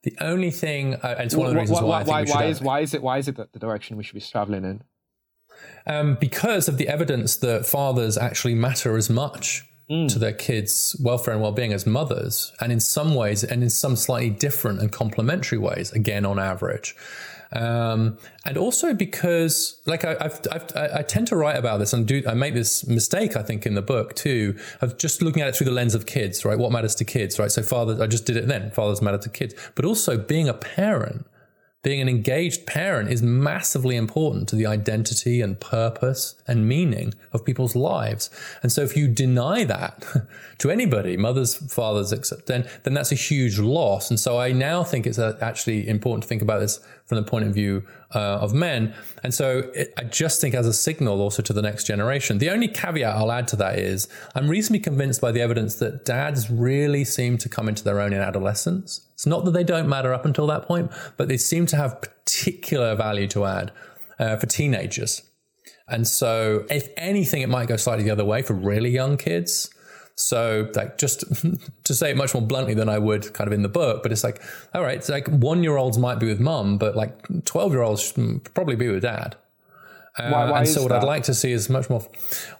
The 0.03 0.16
only 0.20 0.50
thing, 0.50 0.94
uh, 0.94 1.16
it's 1.18 1.35
one 1.35 1.48
of 1.48 1.53
the 1.53 1.61
reasons 1.61 1.81
why, 1.81 2.03
why, 2.03 2.24
why, 2.24 2.24
why 2.24 2.44
is 2.46 2.61
why 2.61 2.81
is 2.81 2.94
it 2.94 3.03
why 3.03 3.18
is 3.18 3.29
it 3.29 3.37
that 3.37 3.53
the 3.53 3.59
direction 3.59 3.96
we 3.96 4.03
should 4.03 4.14
be 4.14 4.20
traveling 4.20 4.64
in? 4.64 4.83
Um, 5.87 6.16
because 6.18 6.68
of 6.68 6.79
the 6.79 6.88
evidence 6.88 7.37
that 7.37 7.66
fathers 7.66 8.16
actually 8.16 8.55
matter 8.55 8.96
as 8.96 9.11
much 9.11 9.68
mm. 9.90 10.11
to 10.11 10.18
their 10.18 10.33
kids' 10.33 10.96
welfare 11.03 11.35
and 11.35 11.42
well-being 11.42 11.72
as 11.72 11.87
mothers, 11.87 12.53
and 12.61 12.72
in 12.72 12.81
some 12.81 13.14
ways, 13.14 13.44
and 13.44 13.62
in 13.62 13.70
some 13.70 13.94
slightly 13.94 14.31
different 14.31 14.81
and 14.81 14.90
complementary 14.90 15.59
ways, 15.59 15.92
again 15.92 16.24
on 16.24 16.38
average. 16.38 16.96
Um, 17.53 18.19
and 18.45 18.57
also 18.57 18.95
because, 18.95 19.81
like, 19.87 20.05
I, 20.05 20.17
I've, 20.21 20.41
I've, 20.53 20.77
i 20.77 21.03
tend 21.03 21.27
to 21.29 21.37
write 21.37 21.57
about 21.57 21.79
this 21.79 21.93
and 21.93 22.07
do 22.07 22.23
I 22.27 22.35
make 22.35 22.55
this 22.55 22.87
mistake 22.87 23.37
I 23.37 23.43
think 23.43 23.67
in 23.67 23.75
the 23.75 23.83
book 23.83 24.15
too 24.15 24.57
of 24.81 24.99
just 24.99 25.21
looking 25.21 25.43
at 25.43 25.49
it 25.49 25.57
through 25.57 25.67
the 25.67 25.73
lens 25.73 25.95
of 25.95 26.07
kids, 26.07 26.45
right? 26.45 26.59
What 26.59 26.71
matters 26.73 26.95
to 26.97 27.05
kids, 27.05 27.39
right? 27.39 27.51
So 27.51 27.63
fathers, 27.63 28.01
I 28.01 28.07
just 28.07 28.27
did 28.27 28.37
it 28.37 28.47
then. 28.47 28.71
Fathers 28.71 29.03
matter 29.03 29.19
to 29.19 29.29
kids, 29.29 29.55
but 29.75 29.85
also 29.85 30.17
being 30.17 30.49
a 30.49 30.55
parent 30.55 31.27
being 31.83 32.03
an 32.03 32.09
engaged 32.09 32.67
parent 32.67 33.11
is 33.11 33.23
massively 33.23 33.97
important 33.97 34.49
to 34.51 34.57
the 34.57 34.67
identity 34.67 35.41
and 35.41 35.59
purpose 35.59 36.35
and 36.47 36.69
meaning 36.69 37.15
of 37.33 37.43
people's 37.45 37.75
lives. 37.75 38.29
And 38.63 38.71
so 38.71 38.83
if 38.83 38.97
you 38.97 39.09
deny 39.09 39.65
that 39.65 40.05
to 40.59 40.71
anybody, 40.71 41.17
mothers, 41.17 41.55
fathers, 41.73 42.13
except 42.13 42.47
then, 42.47 42.69
then 42.83 42.93
that's 42.93 43.13
a 43.13 43.17
huge 43.17 43.59
loss. 43.59 44.11
And 44.11 44.21
so 44.21 44.39
I 44.39 44.53
now 44.53 44.85
think 44.85 45.07
it's 45.07 45.19
uh, 45.19 45.39
actually 45.41 45.89
important 45.89 46.25
to 46.25 46.29
think 46.29 46.43
about 46.43 46.61
this 46.61 46.81
from 47.11 47.16
the 47.16 47.29
point 47.29 47.44
of 47.44 47.53
view 47.53 47.83
uh, 48.14 48.38
of 48.38 48.55
men. 48.55 48.94
And 49.25 49.35
so 49.35 49.68
it, 49.75 49.92
I 49.99 50.05
just 50.05 50.40
think 50.40 50.55
as 50.55 50.64
a 50.64 50.73
signal 50.73 51.20
also 51.20 51.42
to 51.42 51.53
the 51.53 51.61
next 51.61 51.88
generation. 51.88 52.38
The 52.38 52.51
only 52.51 52.68
caveat 52.68 53.16
I'll 53.16 53.33
add 53.33 53.49
to 53.49 53.57
that 53.57 53.81
is 53.81 54.07
I'm 54.37 54.49
reasonably 54.49 54.79
convinced 54.79 55.20
by 55.20 55.33
the 55.33 55.40
evidence 55.40 55.75
that 55.81 56.05
dads 56.05 56.49
really 56.49 57.03
seem 57.03 57.37
to 57.38 57.49
come 57.49 57.68
into 57.68 57.83
their 57.83 58.01
own 58.01 58.12
in 58.12 58.20
adolescence. 58.20 59.09
It's 59.14 59.27
not 59.27 59.44
that 59.44 59.51
they 59.51 59.64
don't 59.64 59.88
matter 59.88 60.14
up 60.14 60.25
until 60.25 60.46
that 60.46 60.62
point, 60.62 60.92
but 61.16 61.27
they 61.27 61.37
seem 61.37 61.66
to 61.66 61.77
have 61.77 62.01
particular 62.01 62.94
value 62.94 63.27
to 63.27 63.44
add 63.44 63.73
uh, 64.20 64.37
for 64.37 64.46
teenagers. 64.46 65.23
And 65.88 66.07
so, 66.07 66.66
if 66.70 66.88
anything, 66.96 67.42
it 67.42 67.49
might 67.49 67.66
go 67.66 67.77
slightly 67.77 68.05
the 68.05 68.12
other 68.12 68.25
way 68.25 68.42
for 68.42 68.55
really 68.55 68.90
young 68.90 69.16
kids. 69.16 69.68
So, 70.14 70.70
like, 70.75 70.99
just 70.99 71.25
to 71.85 71.94
say 71.94 72.11
it 72.11 72.16
much 72.16 72.35
more 72.35 72.42
bluntly 72.42 72.75
than 72.75 72.88
I 72.88 72.99
would 72.99 73.33
kind 73.33 73.49
of 73.49 73.53
in 73.53 73.62
the 73.62 73.68
book, 73.68 74.03
but 74.03 74.12
it's 74.12 74.25
like, 74.25 74.42
all 74.75 74.83
right, 74.83 74.96
it's 74.99 75.09
like 75.09 75.29
one 75.29 75.62
year 75.62 75.77
olds 75.77 75.99
might 75.99 76.18
be 76.18 76.27
with 76.27 76.40
mum, 76.40 76.79
but 76.79 76.94
like 76.94 77.44
12 77.44 77.73
year 77.73 77.83
olds 77.83 78.03
should 78.03 78.44
probably 78.55 78.77
be 78.77 78.88
with 78.88 79.03
dad. 79.03 79.37
Uh, 80.18 80.31
why, 80.31 80.51
why 80.51 80.59
and 80.61 80.68
so, 80.68 80.83
what 80.83 80.88
that? 80.88 81.03
I'd 81.03 81.07
like 81.07 81.23
to 81.25 81.35
see 81.35 81.53
is 81.53 81.70
much 81.70 81.88
more. 81.88 82.07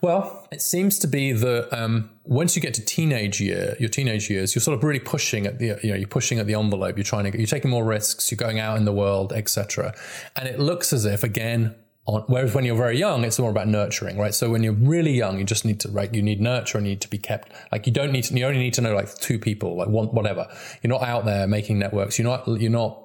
Well, 0.01 0.47
it 0.51 0.61
seems 0.61 0.97
to 0.99 1.07
be 1.07 1.33
that 1.33 1.77
um, 1.77 2.09
once 2.23 2.55
you 2.55 2.61
get 2.61 2.73
to 2.75 2.81
teenage 2.81 3.41
year, 3.41 3.75
your 3.79 3.89
teenage 3.89 4.29
years, 4.29 4.55
you're 4.55 4.61
sort 4.61 4.77
of 4.77 4.83
really 4.83 4.99
pushing 4.99 5.45
at 5.45 5.59
the, 5.59 5.77
you 5.83 5.91
know, 5.91 5.95
you're 5.95 6.07
pushing 6.07 6.39
at 6.39 6.47
the 6.47 6.53
envelope. 6.53 6.97
You're 6.97 7.03
trying 7.03 7.29
to, 7.29 7.37
you're 7.37 7.47
taking 7.47 7.69
more 7.69 7.83
risks. 7.83 8.31
You're 8.31 8.37
going 8.37 8.59
out 8.59 8.77
in 8.77 8.85
the 8.85 8.93
world, 8.93 9.33
etc. 9.33 9.93
And 10.35 10.47
it 10.47 10.59
looks 10.59 10.93
as 10.93 11.05
if, 11.05 11.23
again, 11.23 11.75
on, 12.05 12.23
whereas 12.27 12.55
when 12.55 12.65
you're 12.65 12.75
very 12.75 12.97
young, 12.97 13.23
it's 13.23 13.37
more 13.37 13.51
about 13.51 13.67
nurturing, 13.67 14.17
right? 14.17 14.33
So 14.33 14.49
when 14.49 14.63
you're 14.63 14.73
really 14.73 15.11
young, 15.11 15.37
you 15.37 15.43
just 15.43 15.65
need 15.65 15.79
to, 15.81 15.89
right? 15.89 16.13
You 16.13 16.21
need 16.21 16.41
nurture 16.41 16.77
and 16.77 16.87
you 16.87 16.93
need 16.93 17.01
to 17.01 17.09
be 17.09 17.17
kept. 17.17 17.51
Like 17.71 17.85
you 17.85 17.93
don't 17.93 18.11
need 18.11 18.23
to. 18.25 18.33
You 18.33 18.45
only 18.45 18.59
need 18.59 18.73
to 18.75 18.81
know 18.81 18.95
like 18.95 19.13
two 19.15 19.37
people, 19.37 19.75
like 19.77 19.87
one, 19.87 20.07
whatever. 20.07 20.47
You're 20.81 20.89
not 20.89 21.03
out 21.03 21.25
there 21.25 21.47
making 21.47 21.79
networks. 21.79 22.17
You're 22.17 22.27
not. 22.27 22.47
You're 22.47 22.71
not. 22.71 22.97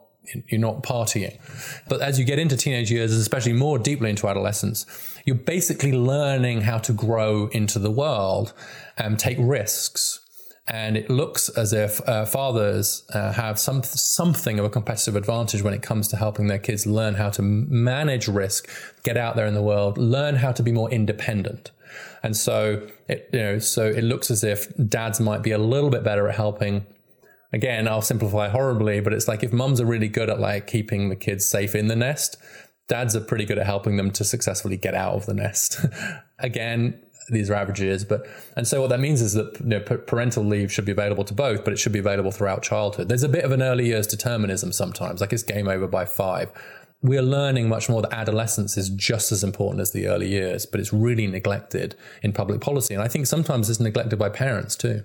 You're 0.49 0.61
not 0.61 0.83
partying. 0.83 1.39
But 1.89 2.01
as 2.01 2.19
you 2.19 2.25
get 2.25 2.41
into 2.41 2.57
teenage 2.57 2.91
years, 2.91 3.13
especially 3.13 3.53
more 3.53 3.79
deeply 3.79 4.11
into 4.11 4.27
adolescence, 4.27 4.85
you're 5.25 5.37
basically 5.37 5.93
learning 5.93 6.63
how 6.63 6.79
to 6.79 6.93
grow 6.93 7.47
into 7.53 7.79
the 7.79 7.93
world 7.93 8.53
and 8.99 9.21
take 9.21 9.37
risks 9.39 10.26
and 10.69 10.97
it 10.97 11.09
looks 11.09 11.49
as 11.51 11.73
if 11.73 12.07
uh, 12.09 12.25
fathers 12.25 13.05
uh, 13.15 13.33
have 13.33 13.59
some 13.59 13.83
something 13.85 14.59
of 14.59 14.65
a 14.65 14.71
competitive 14.71 15.15
advantage 15.15 15.63
when 15.63 15.73
it 15.73 15.83
comes 15.83 16.09
to 16.09 16.17
helping 16.17 16.49
their 16.49 16.59
kids 16.59 16.87
learn 16.87 17.15
how 17.15 17.31
to 17.31 17.43
manage 17.43 18.27
risk, 18.27 18.69
get 19.05 19.17
out 19.17 19.37
there 19.37 19.47
in 19.47 19.55
the 19.55 19.63
world, 19.63 19.97
learn 19.97 20.35
how 20.37 20.51
to 20.51 20.63
be 20.63 20.73
more 20.73 20.91
independent. 20.91 21.71
And 22.23 22.37
so 22.37 22.89
it 23.09 23.31
you 23.33 23.39
know 23.39 23.59
so 23.61 23.87
it 23.87 24.03
looks 24.03 24.31
as 24.31 24.43
if 24.43 24.73
dads 24.89 25.21
might 25.21 25.43
be 25.43 25.53
a 25.53 25.59
little 25.59 25.91
bit 25.91 26.03
better 26.03 26.29
at 26.29 26.35
helping. 26.35 26.85
Again, 27.53 27.87
I'll 27.87 28.03
simplify 28.03 28.49
horribly, 28.49 29.01
but 29.01 29.13
it's 29.13 29.29
like 29.29 29.45
if 29.45 29.53
mums 29.53 29.81
are 29.81 29.87
really 29.87 30.09
good 30.09 30.29
at 30.29 30.41
like 30.41 30.67
keeping 30.67 31.11
the 31.11 31.17
kids 31.17 31.47
safe 31.47 31.77
in 31.77 31.87
the 31.87 31.95
nest, 31.95 32.37
dads 32.89 33.15
are 33.15 33.21
pretty 33.21 33.45
good 33.45 33.59
at 33.59 33.67
helping 33.67 33.97
them 33.97 34.11
to 34.11 34.25
successfully 34.25 34.77
get 34.77 34.95
out 34.95 35.15
of 35.15 35.27
the 35.27 35.35
nest. 35.35 35.87
Again, 36.41 37.01
these 37.29 37.51
are 37.51 37.55
averages, 37.55 38.05
but 38.05 38.27
and 38.57 38.67
so 38.67 38.81
what 38.81 38.91
that 38.91 39.01
means 39.01 39.21
is 39.21 39.33
that 39.35 39.59
you 39.61 39.67
know, 39.67 39.81
parental 39.81 40.45
leave 40.45 40.73
should 40.73 40.85
be 40.85 40.93
available 40.93 41.25
to 41.25 41.35
both, 41.35 41.65
but 41.65 41.73
it 41.73 41.79
should 41.79 41.93
be 41.93 41.99
available 41.99 42.31
throughout 42.31 42.63
childhood. 42.63 43.09
There's 43.09 43.23
a 43.23 43.29
bit 43.29 43.45
of 43.45 43.53
an 43.53 43.63
early 43.63 43.87
years 43.87 44.07
determinism 44.07 44.73
sometimes, 44.73 45.21
like 45.21 45.33
it's 45.33 45.43
game 45.43 45.69
over 45.69 45.87
by 45.87 46.05
five. 46.05 46.51
We 47.03 47.19
are 47.19 47.23
learning 47.23 47.69
much 47.69 47.89
more 47.89 48.03
that 48.03 48.13
adolescence 48.13 48.77
is 48.77 48.89
just 48.89 49.31
as 49.31 49.45
important 49.45 49.81
as 49.81 49.93
the 49.93 50.09
early 50.09 50.29
years, 50.29 50.67
but 50.67 50.81
it's 50.81 50.93
really 50.93 51.27
neglected 51.27 51.95
in 52.23 52.33
public 52.33 52.61
policy, 52.61 52.95
and 52.95 53.03
I 53.03 53.09
think 53.09 53.27
sometimes 53.27 53.69
it's 53.71 53.81
neglected 53.81 54.19
by 54.19 54.29
parents 54.29 54.77
too. 54.77 55.03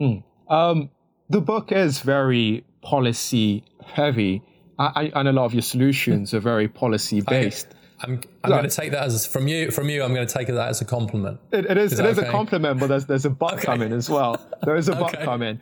Mm. 0.00 0.22
Um, 0.48 0.90
the 1.30 1.40
book 1.40 1.72
is 1.72 2.00
very 2.00 2.64
policy 2.82 3.64
heavy, 3.84 4.42
I, 4.78 5.10
I, 5.14 5.20
and 5.20 5.28
a 5.28 5.32
lot 5.32 5.44
of 5.44 5.54
your 5.54 5.62
solutions 5.62 6.34
are 6.34 6.40
very 6.40 6.68
policy 6.68 7.20
based. 7.20 7.74
I'm, 8.02 8.20
I'm 8.42 8.50
going 8.50 8.68
to 8.68 8.76
take 8.76 8.90
that 8.92 9.04
as 9.04 9.26
from 9.26 9.46
you. 9.46 9.70
From 9.70 9.88
you, 9.88 10.02
I'm 10.02 10.14
going 10.14 10.26
to 10.26 10.32
take 10.32 10.48
that 10.48 10.68
as 10.68 10.80
a 10.80 10.84
compliment. 10.84 11.38
it, 11.52 11.66
it 11.66 11.78
is. 11.78 11.92
is 11.92 12.00
it 12.00 12.06
is 12.06 12.18
okay? 12.18 12.28
a 12.28 12.30
compliment, 12.30 12.80
but 12.80 12.88
there's 12.88 13.06
there's 13.06 13.24
a 13.24 13.30
but 13.30 13.54
okay. 13.54 13.64
coming 13.64 13.92
as 13.92 14.10
well. 14.10 14.40
There 14.64 14.76
is 14.76 14.88
a 14.88 14.92
but 14.92 15.14
okay. 15.14 15.24
coming. 15.24 15.60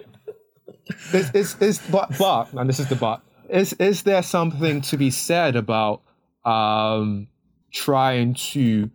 Is, 1.13 1.31
is 1.35 1.57
is 1.61 1.79
but 1.91 2.17
but 2.19 2.53
and 2.55 2.69
this 2.69 2.81
is 2.81 2.89
the 2.89 2.97
but. 2.97 3.23
Is 3.49 3.73
is 3.75 4.03
there 4.05 4.23
something 4.23 4.81
to 4.83 4.97
be 4.97 5.11
said 5.11 5.57
about 5.57 6.03
um, 6.45 7.29
trying 7.73 8.35
to 8.35 8.91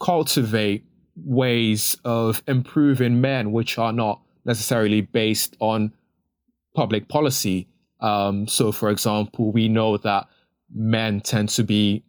cultivate 0.00 0.84
ways 1.16 1.96
of 2.04 2.42
improving 2.48 3.20
men, 3.20 3.52
which 3.52 3.78
are 3.78 3.92
not 3.92 4.20
necessarily 4.44 5.02
based 5.02 5.56
on 5.60 5.92
public 6.74 7.08
policy? 7.08 7.68
Um, 8.00 8.46
so, 8.48 8.72
for 8.72 8.90
example, 8.90 9.52
we 9.52 9.68
know 9.68 9.96
that 9.98 10.28
men 10.74 11.20
tend 11.20 11.48
to 11.50 11.62
be 11.62 12.02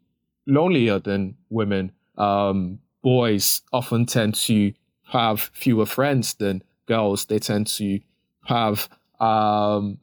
lonelier 0.47 0.99
than 0.99 1.36
women. 1.49 1.91
Um, 2.17 2.79
boys 3.01 3.62
often 3.71 4.05
tend 4.05 4.36
to 4.36 4.73
have 5.03 5.51
fewer 5.53 5.86
friends 5.86 6.34
than 6.36 6.63
girls. 6.88 7.25
They 7.25 7.39
tend 7.39 7.67
to 7.67 7.99
have 8.45 8.89
um, 9.19 9.99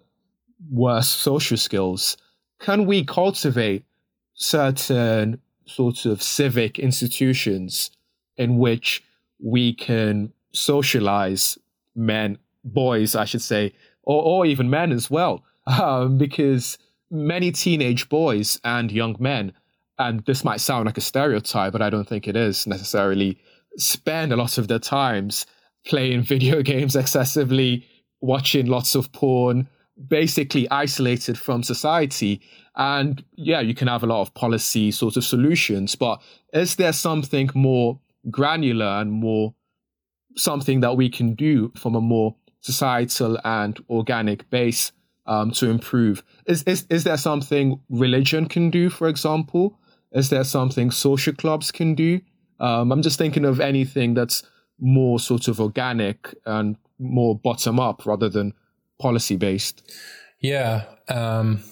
worse 0.71 1.09
social 1.09 1.57
skills. 1.57 2.17
Can 2.61 2.87
we 2.87 3.05
cultivate 3.05 3.85
certain 4.35 5.41
sorts 5.67 6.07
of 6.07 6.23
civic 6.23 6.79
institutions 6.79 7.91
in 8.37 8.59
which 8.59 9.03
we 9.41 9.75
can 9.75 10.33
socialize 10.53 11.59
men, 11.95 12.39
boys, 12.65 13.15
I 13.15 13.25
should 13.25 13.43
say, 13.43 13.73
or, 14.03 14.23
or 14.23 14.47
even 14.47 14.71
men 14.71 14.93
as 14.93 15.11
well? 15.11 15.45
Um, 15.65 16.19
because 16.19 16.77
many 17.09 17.53
teenage 17.53 18.09
boys 18.09 18.59
and 18.65 18.91
young 18.91 19.15
men 19.21 19.53
and 20.03 20.25
this 20.27 20.45
might 20.45 20.61
sound 20.61 20.87
like 20.87 20.99
a 20.99 21.03
stereotype, 21.03 21.73
but 21.73 21.83
I 21.83 21.91
don't 21.91 22.09
think 22.09 22.27
it 22.27 22.37
is 22.37 22.67
necessarily, 22.67 23.39
spend 23.77 24.33
a 24.33 24.37
lot 24.37 24.59
of 24.59 24.69
their 24.69 24.79
times 24.79 25.47
playing 25.87 26.23
video 26.35 26.63
games 26.63 26.97
excessively, 26.97 27.87
watching 28.21 28.67
lots 28.67 28.95
of 28.95 29.13
porn, 29.13 29.69
basically 30.09 30.71
isolated 30.71 31.39
from 31.39 31.63
society. 31.63 32.41
And 32.77 33.23
yeah, 33.37 33.61
you 33.61 33.75
can 33.75 33.89
have 33.89 34.03
a 34.03 34.07
lot 34.07 34.23
of 34.23 34.35
policy 34.35 34.91
sort 34.91 35.17
of 35.17 35.25
solutions, 35.25 35.95
but 35.95 36.21
is 36.53 36.77
there 36.77 36.93
something 36.93 37.51
more 37.55 38.01
granular 38.31 38.87
and 38.87 39.13
more 39.13 39.55
something 40.37 40.81
that 40.81 40.97
we 40.97 41.11
can 41.11 41.35
do 41.35 41.73
from 41.77 41.95
a 41.95 42.01
more 42.01 42.35
societal 42.61 43.39
and 43.45 43.79
organic 43.91 44.49
base 44.51 44.93
um, 45.27 45.51
to 45.53 45.69
improve? 45.69 46.23
Is, 46.47 46.63
is 46.65 46.87
is 46.89 47.05
there 47.05 47.17
something 47.17 47.81
religion 47.91 48.47
can 48.47 48.71
do, 48.71 48.89
for 48.89 49.09
example? 49.09 49.79
Is 50.15 50.31
there 50.31 50.45
something 50.45 50.91
social 50.91 51.35
clubs 51.35 51.71
can 51.71 51.95
do? 51.95 52.21
Um, 52.61 52.93
I'm 52.93 53.03
just 53.03 53.19
thinking 53.19 53.45
of 53.45 53.61
anything 53.61 54.15
that's 54.15 54.43
more 54.79 55.19
sort 55.19 55.49
of 55.49 55.61
organic 55.61 56.35
and 56.47 56.77
more 56.99 57.37
bottom 57.37 57.81
up 57.81 58.07
rather 58.07 58.29
than 58.29 58.55
policy 59.01 59.37
based. 59.37 59.83
Yeah. 60.41 60.85
Um, 61.09 61.63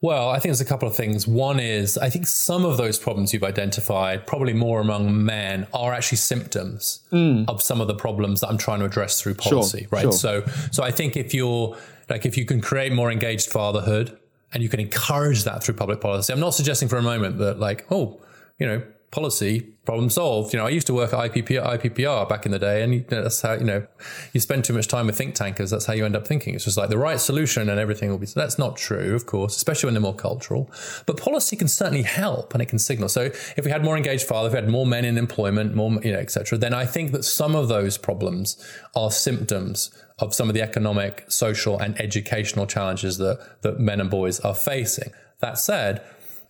well, 0.00 0.30
I 0.30 0.34
think 0.34 0.44
there's 0.44 0.60
a 0.60 0.64
couple 0.64 0.88
of 0.88 0.96
things. 0.96 1.28
One 1.28 1.60
is 1.60 1.96
I 1.96 2.10
think 2.10 2.26
some 2.26 2.64
of 2.64 2.76
those 2.76 2.98
problems 2.98 3.32
you've 3.32 3.44
identified, 3.44 4.26
probably 4.26 4.52
more 4.52 4.80
among 4.80 5.24
men, 5.24 5.68
are 5.72 5.92
actually 5.92 6.18
symptoms 6.18 7.06
mm. 7.12 7.44
of 7.48 7.62
some 7.62 7.80
of 7.80 7.86
the 7.86 7.94
problems 7.94 8.40
that 8.40 8.48
I'm 8.48 8.58
trying 8.58 8.80
to 8.80 8.84
address 8.84 9.20
through 9.20 9.34
policy. 9.34 9.80
Sure, 9.82 9.88
right. 9.92 10.02
Sure. 10.02 10.12
So, 10.12 10.44
so 10.72 10.82
I 10.82 10.90
think 10.90 11.16
if 11.16 11.32
you're 11.32 11.76
like 12.10 12.26
if 12.26 12.36
you 12.36 12.44
can 12.44 12.60
create 12.60 12.92
more 12.92 13.12
engaged 13.12 13.48
fatherhood, 13.50 14.18
and 14.52 14.62
you 14.62 14.68
can 14.68 14.80
encourage 14.80 15.44
that 15.44 15.62
through 15.62 15.74
public 15.74 16.00
policy. 16.00 16.32
I'm 16.32 16.40
not 16.40 16.54
suggesting 16.54 16.88
for 16.88 16.98
a 16.98 17.02
moment 17.02 17.38
that 17.38 17.58
like, 17.58 17.86
oh, 17.90 18.20
you 18.58 18.66
know, 18.66 18.82
policy 19.12 19.60
problem 19.84 20.08
solved. 20.08 20.52
You 20.52 20.58
know, 20.58 20.66
I 20.66 20.70
used 20.70 20.86
to 20.86 20.94
work 20.94 21.12
at 21.12 21.32
IPPR, 21.32 22.28
back 22.28 22.46
in 22.46 22.52
the 22.52 22.58
day, 22.58 22.82
and 22.82 23.06
that's 23.08 23.42
how 23.42 23.52
you 23.52 23.64
know 23.64 23.86
you 24.32 24.40
spend 24.40 24.64
too 24.64 24.72
much 24.72 24.88
time 24.88 25.06
with 25.06 25.16
think 25.16 25.34
tankers. 25.34 25.70
That's 25.70 25.84
how 25.84 25.92
you 25.92 26.04
end 26.04 26.16
up 26.16 26.26
thinking. 26.26 26.54
It's 26.54 26.64
just 26.64 26.76
like 26.76 26.88
the 26.88 26.98
right 26.98 27.20
solution 27.20 27.68
and 27.68 27.78
everything 27.78 28.10
will 28.10 28.18
be. 28.18 28.26
So 28.26 28.40
that's 28.40 28.58
not 28.58 28.76
true, 28.76 29.14
of 29.14 29.26
course, 29.26 29.56
especially 29.56 29.88
when 29.88 29.94
they're 29.94 30.00
more 30.00 30.14
cultural. 30.14 30.70
But 31.06 31.18
policy 31.18 31.56
can 31.56 31.68
certainly 31.68 32.02
help 32.02 32.54
and 32.54 32.62
it 32.62 32.66
can 32.66 32.78
signal. 32.78 33.08
So 33.08 33.22
if 33.22 33.64
we 33.64 33.70
had 33.70 33.84
more 33.84 33.96
engaged 33.96 34.26
fathers, 34.26 34.52
if 34.52 34.54
we 34.54 34.64
had 34.64 34.70
more 34.70 34.86
men 34.86 35.04
in 35.04 35.18
employment, 35.18 35.74
more 35.74 35.92
you 36.02 36.12
know, 36.12 36.18
etc., 36.18 36.58
then 36.58 36.74
I 36.74 36.86
think 36.86 37.12
that 37.12 37.24
some 37.24 37.54
of 37.54 37.68
those 37.68 37.98
problems 37.98 38.56
are 38.96 39.10
symptoms 39.10 39.90
of 40.22 40.34
some 40.34 40.48
of 40.48 40.54
the 40.54 40.62
economic, 40.62 41.24
social, 41.28 41.78
and 41.78 42.00
educational 42.00 42.66
challenges 42.66 43.18
that 43.18 43.62
that 43.62 43.78
men 43.78 44.00
and 44.00 44.10
boys 44.10 44.40
are 44.40 44.54
facing. 44.54 45.10
That 45.40 45.58
said 45.58 46.02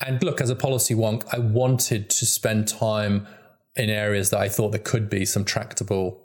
and 0.02 0.22
look, 0.22 0.40
as 0.40 0.50
a 0.50 0.56
policy 0.56 0.94
wonk, 0.94 1.24
I 1.32 1.38
wanted 1.38 2.10
to 2.10 2.26
spend 2.26 2.66
time 2.66 3.26
in 3.76 3.88
areas 3.88 4.30
that 4.30 4.40
I 4.40 4.48
thought 4.48 4.70
there 4.70 4.80
could 4.80 5.08
be 5.08 5.24
some 5.24 5.44
tractable 5.44 6.18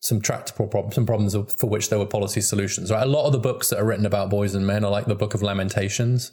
some 0.00 0.20
tractable 0.20 0.66
problems, 0.66 0.94
some 0.96 1.06
problems 1.06 1.34
for 1.54 1.66
which 1.66 1.88
there 1.88 1.98
were 1.98 2.04
policy 2.04 2.42
solutions. 2.42 2.90
Right, 2.90 3.02
a 3.02 3.06
lot 3.06 3.24
of 3.24 3.32
the 3.32 3.38
books 3.38 3.70
that 3.70 3.78
are 3.78 3.86
written 3.86 4.04
about 4.04 4.28
boys 4.28 4.54
and 4.54 4.66
men 4.66 4.84
are 4.84 4.90
like 4.90 5.06
the 5.06 5.14
Book 5.14 5.32
of 5.32 5.40
Lamentations, 5.40 6.32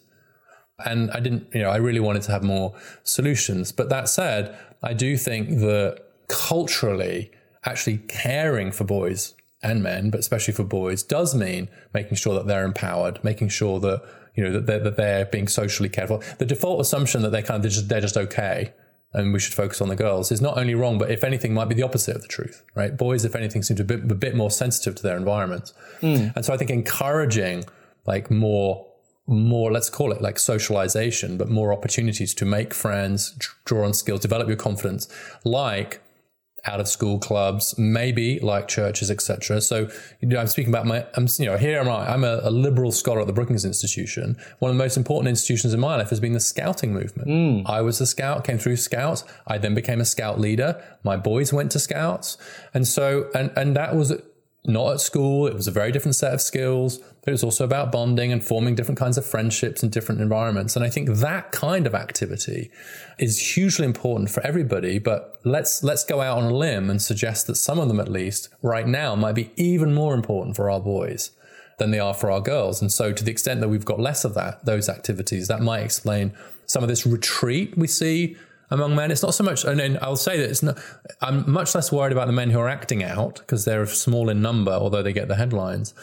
and 0.85 1.09
I 1.11 1.21
didn't, 1.21 1.47
you 1.53 1.61
know, 1.61 1.69
I 1.69 1.77
really 1.77 2.01
wanted 2.01 2.23
to 2.23 2.33
have 2.33 2.43
more 2.43 2.75
solutions. 3.03 3.71
But 3.71 3.87
that 3.87 4.09
said, 4.09 4.57
I 4.83 4.93
do 4.93 5.15
think 5.15 5.59
that 5.59 6.03
culturally, 6.27 7.31
actually 7.63 7.99
caring 7.99 8.73
for 8.73 8.83
boys 8.83 9.35
and 9.63 9.83
men, 9.83 10.09
but 10.09 10.19
especially 10.19 10.53
for 10.53 10.63
boys, 10.63 11.03
does 11.03 11.35
mean 11.35 11.69
making 11.93 12.15
sure 12.15 12.33
that 12.33 12.47
they're 12.47 12.65
empowered, 12.65 13.23
making 13.23 13.49
sure 13.49 13.79
that 13.79 14.01
you 14.35 14.43
know 14.43 14.51
that 14.51 14.65
they're, 14.65 14.79
that 14.79 14.97
they're 14.97 15.25
being 15.25 15.47
socially 15.47 15.89
cared 15.89 16.07
for. 16.07 16.19
The 16.37 16.45
default 16.45 16.81
assumption 16.81 17.21
that 17.21 17.31
they're 17.31 17.41
kind 17.41 17.57
of 17.57 17.61
they're 17.63 17.71
just, 17.71 17.89
they're 17.89 18.01
just 18.01 18.17
okay 18.17 18.73
and 19.13 19.33
we 19.33 19.39
should 19.39 19.53
focus 19.53 19.81
on 19.81 19.89
the 19.89 19.95
girls 19.95 20.31
is 20.31 20.41
not 20.41 20.57
only 20.57 20.73
wrong, 20.73 20.97
but 20.97 21.11
if 21.11 21.23
anything, 21.23 21.53
might 21.53 21.67
be 21.67 21.75
the 21.75 21.83
opposite 21.83 22.15
of 22.15 22.21
the 22.21 22.27
truth, 22.27 22.63
right? 22.75 22.95
Boys, 22.95 23.25
if 23.25 23.35
anything, 23.35 23.61
seem 23.61 23.75
to 23.77 23.83
be 23.83 23.95
a 23.95 23.97
bit, 23.97 24.11
a 24.11 24.15
bit 24.15 24.35
more 24.35 24.49
sensitive 24.49 24.95
to 24.95 25.03
their 25.03 25.17
environment, 25.17 25.73
mm. 26.01 26.33
and 26.35 26.45
so 26.45 26.53
I 26.53 26.57
think 26.57 26.69
encouraging 26.69 27.65
like 28.05 28.31
more 28.31 28.87
more 29.27 29.71
let's 29.71 29.89
call 29.89 30.11
it 30.11 30.21
like 30.21 30.37
socialization 30.39 31.37
but 31.37 31.47
more 31.47 31.71
opportunities 31.71 32.33
to 32.33 32.43
make 32.43 32.73
friends 32.73 33.37
draw 33.65 33.85
on 33.85 33.93
skills 33.93 34.19
develop 34.19 34.47
your 34.47 34.57
confidence 34.57 35.07
like 35.45 36.01
out 36.65 36.79
of 36.79 36.87
school 36.87 37.19
clubs, 37.19 37.77
maybe 37.77 38.39
like 38.39 38.67
churches, 38.67 39.09
etc. 39.09 39.61
So, 39.61 39.89
you 40.19 40.27
know, 40.27 40.39
I'm 40.39 40.47
speaking 40.47 40.71
about 40.71 40.85
my, 40.85 41.05
I'm, 41.15 41.27
you 41.39 41.45
know, 41.45 41.57
here 41.57 41.79
am 41.79 41.89
I. 41.89 42.11
I'm 42.11 42.23
a, 42.23 42.41
a, 42.43 42.51
liberal 42.51 42.91
scholar 42.91 43.21
at 43.21 43.27
the 43.27 43.33
Brookings 43.33 43.65
Institution. 43.65 44.37
One 44.59 44.71
of 44.71 44.77
the 44.77 44.83
most 44.83 44.97
important 44.97 45.29
institutions 45.29 45.73
in 45.73 45.79
my 45.79 45.95
life 45.95 46.09
has 46.09 46.19
been 46.19 46.33
the 46.33 46.39
scouting 46.39 46.93
movement. 46.93 47.29
Mm. 47.29 47.69
I 47.69 47.81
was 47.81 47.99
a 47.99 48.05
scout, 48.05 48.43
came 48.43 48.59
through 48.59 48.77
scouts. 48.77 49.23
I 49.47 49.57
then 49.57 49.73
became 49.73 49.99
a 49.99 50.05
scout 50.05 50.39
leader. 50.39 50.81
My 51.03 51.17
boys 51.17 51.51
went 51.51 51.71
to 51.71 51.79
scouts, 51.79 52.37
and 52.73 52.87
so, 52.87 53.29
and 53.33 53.51
and 53.55 53.75
that 53.75 53.95
was 53.95 54.13
not 54.65 54.93
at 54.93 55.01
school. 55.01 55.47
It 55.47 55.55
was 55.55 55.67
a 55.67 55.71
very 55.71 55.91
different 55.91 56.15
set 56.15 56.33
of 56.33 56.41
skills, 56.41 56.97
but 56.97 57.29
it 57.29 57.31
was 57.31 57.43
also 57.43 57.63
about 57.63 57.91
bonding 57.91 58.31
and 58.31 58.43
forming 58.43 58.75
different 58.75 58.99
kinds 58.99 59.17
of 59.17 59.25
friendships 59.25 59.81
in 59.81 59.89
different 59.89 60.21
environments. 60.21 60.75
And 60.75 60.85
I 60.85 60.89
think 60.89 61.09
that 61.09 61.51
kind 61.51 61.87
of 61.87 61.95
activity 61.95 62.69
is 63.17 63.55
hugely 63.55 63.85
important 63.85 64.29
for 64.29 64.45
everybody. 64.45 64.99
But 64.99 65.39
let's 65.43 65.83
let's 65.83 66.03
go 66.03 66.21
out 66.21 66.37
on 66.37 66.51
a 66.51 66.55
limb 66.55 66.89
and 66.89 67.01
suggest 67.01 67.47
that 67.47 67.55
some 67.55 67.79
of 67.79 67.87
them, 67.87 67.99
at 67.99 68.07
least 68.07 68.49
right 68.61 68.87
now, 68.87 69.15
might 69.15 69.35
be 69.35 69.51
even 69.55 69.93
more 69.93 70.13
important 70.13 70.55
for 70.55 70.69
our 70.69 70.79
boys 70.79 71.31
than 71.79 71.89
they 71.89 71.99
are 71.99 72.13
for 72.13 72.29
our 72.29 72.41
girls. 72.41 72.81
And 72.81 72.91
so, 72.91 73.11
to 73.11 73.23
the 73.23 73.31
extent 73.31 73.61
that 73.61 73.69
we've 73.69 73.85
got 73.85 73.99
less 73.99 74.23
of 74.23 74.35
that, 74.35 74.63
those 74.65 74.87
activities, 74.87 75.47
that 75.47 75.61
might 75.61 75.81
explain 75.81 76.33
some 76.67 76.83
of 76.83 76.89
this 76.89 77.07
retreat 77.07 77.75
we 77.75 77.87
see 77.87 78.37
among 78.71 78.95
men. 78.95 79.11
It's 79.11 79.21
not 79.21 79.33
so 79.33 79.43
much, 79.43 79.63
and 79.65 79.99
I'll 80.01 80.15
say 80.15 80.37
that 80.37 80.49
it's 80.49 80.63
not, 80.63 80.79
I'm 81.21 81.49
much 81.51 81.75
less 81.75 81.91
worried 81.91 82.13
about 82.13 82.27
the 82.27 82.33
men 82.33 82.49
who 82.49 82.59
are 82.59 82.69
acting 82.69 83.03
out 83.03 83.35
because 83.39 83.65
they're 83.65 83.85
small 83.85 84.29
in 84.29 84.41
number, 84.41 84.71
although 84.71 85.03
they 85.03 85.13
get 85.13 85.27
the 85.27 85.35
headlines, 85.35 85.93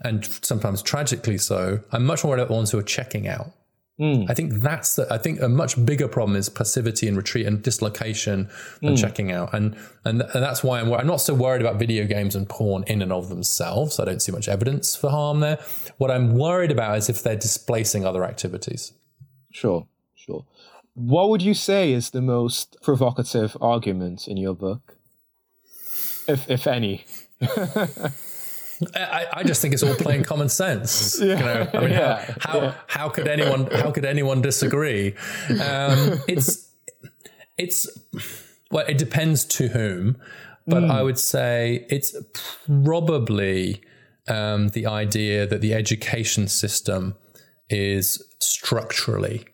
and 0.00 0.24
sometimes 0.42 0.82
tragically 0.82 1.38
so. 1.38 1.80
I'm 1.90 2.06
much 2.06 2.24
more 2.24 2.30
worried 2.30 2.42
about 2.42 2.48
the 2.48 2.54
ones 2.54 2.70
who 2.70 2.78
are 2.78 2.84
checking 2.84 3.28
out. 3.28 3.52
Mm. 4.00 4.30
I 4.30 4.34
think 4.34 4.54
that's 4.54 4.96
the, 4.96 5.06
I 5.12 5.18
think 5.18 5.42
a 5.42 5.48
much 5.48 5.84
bigger 5.84 6.08
problem 6.08 6.34
is 6.34 6.48
passivity 6.48 7.06
and 7.08 7.16
retreat 7.16 7.46
and 7.46 7.62
dislocation 7.62 8.48
than 8.80 8.94
mm. 8.94 9.00
checking 9.00 9.30
out, 9.30 9.52
and, 9.52 9.76
and 10.04 10.22
and 10.22 10.42
that's 10.42 10.64
why 10.64 10.80
I'm 10.80 10.92
I'm 10.92 11.06
not 11.06 11.20
so 11.20 11.34
worried 11.34 11.60
about 11.60 11.76
video 11.76 12.06
games 12.06 12.34
and 12.34 12.48
porn 12.48 12.84
in 12.86 13.02
and 13.02 13.12
of 13.12 13.28
themselves. 13.28 14.00
I 14.00 14.06
don't 14.06 14.22
see 14.22 14.32
much 14.32 14.48
evidence 14.48 14.96
for 14.96 15.10
harm 15.10 15.40
there. 15.40 15.58
What 15.98 16.10
I'm 16.10 16.34
worried 16.36 16.70
about 16.70 16.96
is 16.96 17.10
if 17.10 17.22
they're 17.22 17.36
displacing 17.36 18.06
other 18.06 18.24
activities. 18.24 18.92
Sure, 19.50 19.86
sure. 20.14 20.46
What 20.94 21.30
would 21.30 21.42
you 21.42 21.54
say 21.54 21.92
is 21.92 22.10
the 22.10 22.20
most 22.20 22.76
provocative 22.82 23.56
argument 23.60 24.28
in 24.28 24.36
your 24.36 24.54
book, 24.54 24.96
if 26.28 26.50
if 26.50 26.66
any? 26.66 27.06
I, 28.94 29.26
I, 29.32 29.42
just 29.44 29.62
think 29.62 29.74
it's 29.74 29.82
all 29.82 29.94
plain 29.94 30.24
common 30.24 30.48
sense. 30.48 31.20
Yeah. 31.22 31.38
You 31.38 31.44
know, 31.44 31.70
I 31.72 31.80
mean, 31.80 31.90
yeah. 31.90 32.34
how 32.40 32.50
how, 32.50 32.60
yeah. 32.60 32.74
how 32.88 33.08
could 33.08 33.28
anyone 33.28 33.70
how 33.70 33.90
could 33.90 34.04
anyone 34.04 34.42
disagree? 34.42 35.14
Um, 35.50 36.20
it's 36.28 36.70
it's 37.56 37.88
well, 38.70 38.84
it 38.86 38.98
depends 38.98 39.44
to 39.44 39.68
whom, 39.68 40.16
but 40.66 40.82
mm. 40.82 40.90
I 40.90 41.02
would 41.02 41.18
say 41.18 41.86
it's 41.90 42.14
probably 42.66 43.82
um, 44.28 44.68
the 44.68 44.86
idea 44.86 45.46
that 45.46 45.60
the 45.60 45.74
education 45.74 46.48
system 46.48 47.14
is 47.70 48.22
structurally 48.40 49.46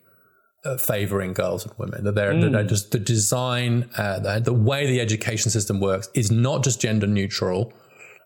uh, 0.65 0.77
favoring 0.77 1.33
girls 1.33 1.65
and 1.65 1.73
women. 1.77 2.03
That 2.03 2.15
they're, 2.15 2.33
mm. 2.33 2.51
they're 2.51 2.63
just 2.63 2.91
the 2.91 2.99
design, 2.99 3.89
uh, 3.97 4.19
the, 4.19 4.39
the, 4.39 4.53
way 4.53 4.87
the 4.87 4.99
education 4.99 5.51
system 5.51 5.79
works 5.79 6.09
is 6.13 6.31
not 6.31 6.63
just 6.63 6.81
gender 6.81 7.07
neutral. 7.07 7.73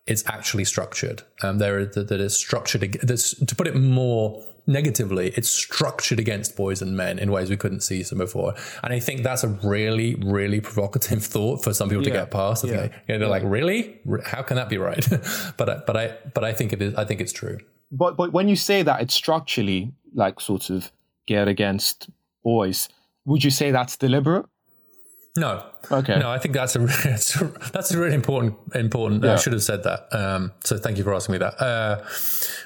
It's 0.06 0.24
actually 0.28 0.66
structured. 0.66 1.24
Um, 1.42 1.60
there 1.60 1.86
that, 1.86 2.10
that 2.10 2.20
is 2.20 2.36
structured. 2.36 3.00
That's, 3.04 3.36
to 3.36 3.56
put 3.56 3.68
it 3.68 3.76
more 3.76 4.46
negatively, 4.66 5.30
it's 5.36 5.50
structured 5.50 6.20
against 6.20 6.56
boys 6.56 6.82
and 6.82 6.96
men 6.96 7.20
in 7.20 7.32
ways 7.32 7.50
we 7.50 7.58
couldn't 7.58 7.82
see 7.82 8.04
some 8.04 8.18
before. 8.18 8.54
And 8.84 8.94
I 8.94 9.00
think 9.00 9.24
that's 9.24 9.44
a 9.44 9.50
really, 9.64 10.16
really 10.16 10.62
provocative 10.62 11.24
thought 11.34 11.64
for 11.64 11.74
some 11.74 11.90
people 11.90 12.04
yeah. 12.04 12.14
to 12.14 12.20
get 12.20 12.32
past. 12.32 12.66
Yeah. 12.66 12.72
They, 12.72 12.84
you 12.84 12.90
know, 12.90 12.92
they're 13.08 13.20
yeah. 13.20 13.28
like, 13.28 13.44
really? 13.46 14.00
How 14.26 14.42
can 14.42 14.56
that 14.56 14.70
be 14.70 14.78
right? 14.78 15.06
but 15.58 15.86
but 15.86 15.98
I 15.98 16.18
but 16.34 16.44
I 16.44 16.54
think 16.54 16.74
it 16.74 16.82
is. 16.82 16.96
I 16.96 17.06
think 17.06 17.22
it's 17.22 17.34
true. 17.34 17.60
But 17.92 18.18
but 18.18 18.34
when 18.34 18.48
you 18.48 18.56
say 18.56 18.82
that 18.84 19.02
it's 19.02 19.14
structurally 19.14 19.94
like 20.14 20.40
sort 20.40 20.70
of 20.70 20.92
geared 21.28 21.48
against 21.48 22.10
boys. 22.44 22.90
Would 23.26 23.44
you 23.44 23.52
say 23.52 23.72
that's 23.72 23.98
deliberate? 23.98 24.46
No. 25.36 25.66
Okay. 25.92 26.20
No, 26.20 26.30
I 26.30 26.38
think 26.38 26.54
that's 26.54 26.76
a 26.76 26.80
that's 27.74 27.92
a 27.92 27.98
really 27.98 28.14
important 28.14 28.56
important. 28.76 29.24
Yeah. 29.24 29.34
I 29.34 29.36
should 29.38 29.54
have 29.54 29.64
said 29.64 29.84
that. 29.84 30.08
Um, 30.12 30.52
so 30.64 30.78
thank 30.78 30.98
you 30.98 31.04
for 31.04 31.14
asking 31.14 31.34
me 31.34 31.40
that. 31.40 31.60
Uh, 31.60 32.04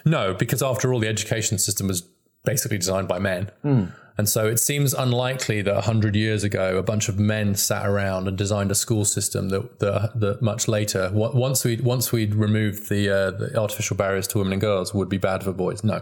no, 0.04 0.34
because 0.34 0.62
after 0.62 0.94
all, 0.94 1.00
the 1.00 1.08
education 1.08 1.60
system 1.60 1.88
was 1.88 2.02
basically 2.44 2.78
designed 2.78 3.08
by 3.08 3.20
men. 3.20 3.52
Mm. 3.64 3.94
And 4.18 4.28
so 4.28 4.48
it 4.48 4.60
seems 4.60 4.94
unlikely 4.94 5.62
that 5.62 5.76
100 5.76 6.16
years 6.16 6.44
ago, 6.44 6.78
a 6.78 6.84
bunch 6.84 7.08
of 7.08 7.20
men 7.20 7.56
sat 7.56 7.86
around 7.86 8.28
and 8.28 8.38
designed 8.38 8.72
a 8.72 8.76
school 8.76 9.06
system 9.06 9.50
that, 9.50 9.80
that, 9.80 10.20
that 10.20 10.42
much 10.42 10.68
later, 10.68 11.12
once 11.14 11.64
we'd, 11.64 11.82
once 11.82 12.12
we'd 12.12 12.34
removed 12.34 12.90
the, 12.90 13.10
uh, 13.10 13.32
the 13.32 13.60
artificial 13.60 13.96
barriers 13.96 14.28
to 14.30 14.40
women 14.40 14.54
and 14.54 14.62
girls, 14.62 14.94
would 14.94 15.10
be 15.10 15.18
bad 15.18 15.44
for 15.44 15.54
boys. 15.54 15.84
No. 15.84 16.02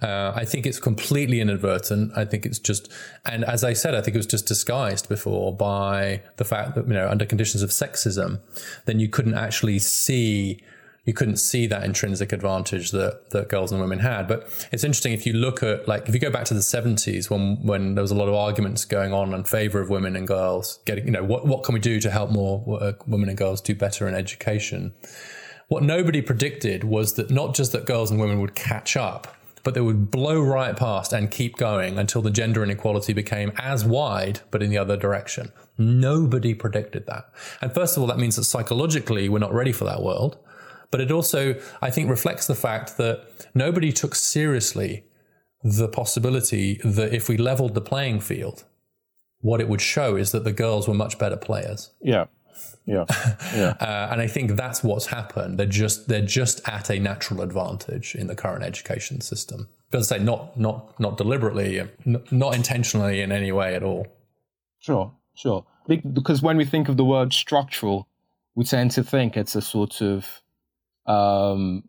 Uh, 0.00 0.32
I 0.34 0.44
think 0.44 0.66
it's 0.66 0.80
completely 0.80 1.40
inadvertent. 1.40 2.12
I 2.16 2.24
think 2.24 2.46
it's 2.46 2.58
just, 2.58 2.90
and 3.26 3.44
as 3.44 3.64
I 3.64 3.74
said, 3.74 3.94
I 3.94 4.00
think 4.00 4.14
it 4.14 4.18
was 4.18 4.26
just 4.26 4.46
disguised 4.46 5.08
before 5.08 5.54
by 5.54 6.22
the 6.36 6.44
fact 6.44 6.74
that, 6.74 6.88
you 6.88 6.94
know, 6.94 7.08
under 7.08 7.26
conditions 7.26 7.62
of 7.62 7.70
sexism, 7.70 8.40
then 8.86 8.98
you 8.98 9.08
couldn't 9.08 9.34
actually 9.34 9.78
see 9.78 10.60
you 11.04 11.12
couldn't 11.12 11.36
see 11.36 11.66
that 11.66 11.82
intrinsic 11.82 12.32
advantage 12.32 12.92
that 12.92 13.30
that 13.30 13.48
girls 13.48 13.72
and 13.72 13.80
women 13.80 13.98
had. 13.98 14.28
But 14.28 14.48
it's 14.70 14.84
interesting 14.84 15.12
if 15.12 15.26
you 15.26 15.32
look 15.32 15.62
at 15.62 15.88
like 15.88 16.08
if 16.08 16.14
you 16.14 16.20
go 16.20 16.30
back 16.30 16.44
to 16.46 16.54
the 16.54 16.62
seventies 16.62 17.28
when 17.28 17.56
when 17.66 17.94
there 17.94 18.02
was 18.02 18.12
a 18.12 18.16
lot 18.16 18.28
of 18.28 18.34
arguments 18.34 18.84
going 18.84 19.12
on 19.12 19.34
in 19.34 19.44
favor 19.44 19.80
of 19.80 19.90
women 19.90 20.14
and 20.14 20.28
girls 20.28 20.78
getting 20.84 21.06
you 21.06 21.10
know 21.10 21.24
what 21.24 21.46
what 21.46 21.64
can 21.64 21.74
we 21.74 21.80
do 21.80 22.00
to 22.00 22.10
help 22.10 22.30
more 22.30 22.78
uh, 22.80 22.92
women 23.06 23.28
and 23.28 23.36
girls 23.36 23.60
do 23.60 23.74
better 23.74 24.06
in 24.06 24.14
education. 24.14 24.94
What 25.68 25.82
nobody 25.82 26.20
predicted 26.20 26.84
was 26.84 27.14
that 27.14 27.30
not 27.30 27.54
just 27.54 27.72
that 27.72 27.86
girls 27.86 28.10
and 28.10 28.20
women 28.20 28.40
would 28.40 28.54
catch 28.54 28.96
up, 28.96 29.34
but 29.64 29.74
they 29.74 29.80
would 29.80 30.10
blow 30.10 30.40
right 30.40 30.76
past 30.76 31.12
and 31.12 31.30
keep 31.30 31.56
going 31.56 31.98
until 31.98 32.20
the 32.20 32.30
gender 32.30 32.62
inequality 32.62 33.12
became 33.12 33.52
as 33.58 33.84
wide, 33.84 34.40
but 34.50 34.62
in 34.62 34.70
the 34.70 34.78
other 34.78 34.96
direction. 34.96 35.50
Nobody 35.78 36.54
predicted 36.54 37.06
that. 37.06 37.30
And 37.60 37.72
first 37.72 37.96
of 37.96 38.02
all, 38.02 38.08
that 38.08 38.18
means 38.18 38.36
that 38.36 38.44
psychologically 38.44 39.28
we're 39.28 39.38
not 39.38 39.54
ready 39.54 39.72
for 39.72 39.84
that 39.84 40.02
world. 40.02 40.36
But 40.92 41.00
it 41.00 41.10
also, 41.10 41.56
I 41.80 41.90
think, 41.90 42.08
reflects 42.08 42.46
the 42.46 42.54
fact 42.54 42.98
that 42.98 43.26
nobody 43.54 43.92
took 43.92 44.14
seriously 44.14 45.04
the 45.64 45.88
possibility 45.88 46.80
that 46.84 47.14
if 47.14 47.28
we 47.28 47.36
leveled 47.36 47.74
the 47.74 47.80
playing 47.80 48.20
field, 48.20 48.64
what 49.40 49.60
it 49.60 49.68
would 49.68 49.80
show 49.80 50.16
is 50.16 50.30
that 50.32 50.44
the 50.44 50.52
girls 50.52 50.86
were 50.86 50.94
much 50.94 51.18
better 51.18 51.36
players. 51.36 51.90
Yeah. 52.00 52.26
Yeah. 52.84 53.06
Yeah. 53.54 53.74
uh, 53.80 54.08
and 54.10 54.20
I 54.20 54.26
think 54.26 54.52
that's 54.52 54.82
what's 54.82 55.06
happened. 55.06 55.58
They're 55.58 55.66
just 55.66 56.08
they're 56.08 56.24
just 56.24 56.66
at 56.68 56.90
a 56.90 56.98
natural 56.98 57.42
advantage 57.42 58.14
in 58.14 58.26
the 58.26 58.34
current 58.34 58.64
education 58.64 59.20
system. 59.20 59.68
As 59.92 60.10
I 60.10 60.18
say, 60.18 60.24
not 60.24 60.58
not 60.58 60.98
not 61.00 61.16
deliberately, 61.16 61.82
not 62.04 62.54
intentionally 62.54 63.20
in 63.20 63.32
any 63.32 63.52
way 63.52 63.74
at 63.74 63.82
all. 63.82 64.06
Sure, 64.78 65.12
sure. 65.34 65.64
Because 65.86 66.42
when 66.42 66.56
we 66.56 66.64
think 66.64 66.88
of 66.88 66.96
the 66.96 67.04
word 67.04 67.32
structural, 67.32 68.08
we 68.54 68.64
tend 68.64 68.90
to 68.92 69.02
think 69.02 69.36
it's 69.36 69.54
a 69.54 69.62
sort 69.62 70.00
of 70.00 70.41
um, 71.06 71.84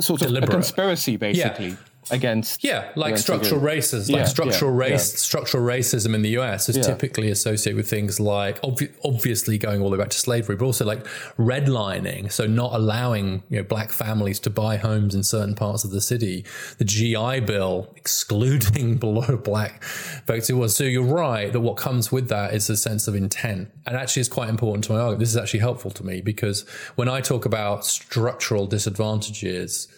sort 0.00 0.22
of 0.22 0.28
Deliberate. 0.28 0.50
a 0.50 0.52
conspiracy, 0.52 1.16
basically. 1.16 1.68
Yeah 1.68 1.76
against 2.10 2.64
yeah 2.64 2.90
like 2.96 3.18
structural 3.18 3.60
racism 3.60 4.12
like 4.12 4.20
yeah, 4.20 4.24
structural 4.24 4.72
yeah, 4.72 4.78
race 4.78 5.12
yeah. 5.12 5.18
structural 5.18 5.64
racism 5.64 6.14
in 6.14 6.22
the 6.22 6.30
US 6.30 6.68
is 6.68 6.84
typically 6.84 7.30
associated 7.30 7.76
with 7.76 7.88
things 7.88 8.18
like 8.20 8.62
ob- 8.64 8.80
obviously 9.04 9.58
going 9.58 9.80
all 9.80 9.90
the 9.90 9.96
way 9.96 10.02
back 10.02 10.10
to 10.10 10.18
slavery 10.18 10.56
but 10.56 10.64
also 10.64 10.84
like 10.84 11.04
redlining 11.36 12.30
so 12.30 12.46
not 12.46 12.72
allowing 12.72 13.42
you 13.48 13.56
know 13.58 13.62
black 13.62 13.90
families 13.90 14.40
to 14.40 14.50
buy 14.50 14.76
homes 14.76 15.14
in 15.14 15.22
certain 15.22 15.54
parts 15.54 15.84
of 15.84 15.90
the 15.90 16.00
city 16.00 16.44
the 16.78 16.84
GI 16.84 17.40
bill 17.40 17.92
excluding 17.96 18.96
below 18.98 19.36
black 19.36 19.82
folks 19.84 20.48
it 20.50 20.54
was. 20.54 20.76
So 20.76 20.84
you're 20.84 21.02
right 21.02 21.52
that 21.52 21.60
what 21.60 21.76
comes 21.76 22.12
with 22.12 22.28
that 22.28 22.54
is 22.54 22.68
a 22.70 22.76
sense 22.76 23.08
of 23.08 23.14
intent 23.14 23.70
and 23.86 23.96
actually 23.96 24.20
it's 24.20 24.28
quite 24.28 24.48
important 24.48 24.84
to 24.84 24.92
my 24.92 24.98
argument. 24.98 25.20
This 25.20 25.30
is 25.30 25.36
actually 25.36 25.60
helpful 25.60 25.90
to 25.92 26.04
me 26.04 26.20
because 26.20 26.68
when 26.96 27.08
I 27.08 27.20
talk 27.20 27.44
about 27.44 27.84
structural 27.84 28.66
disadvantages 28.66 29.88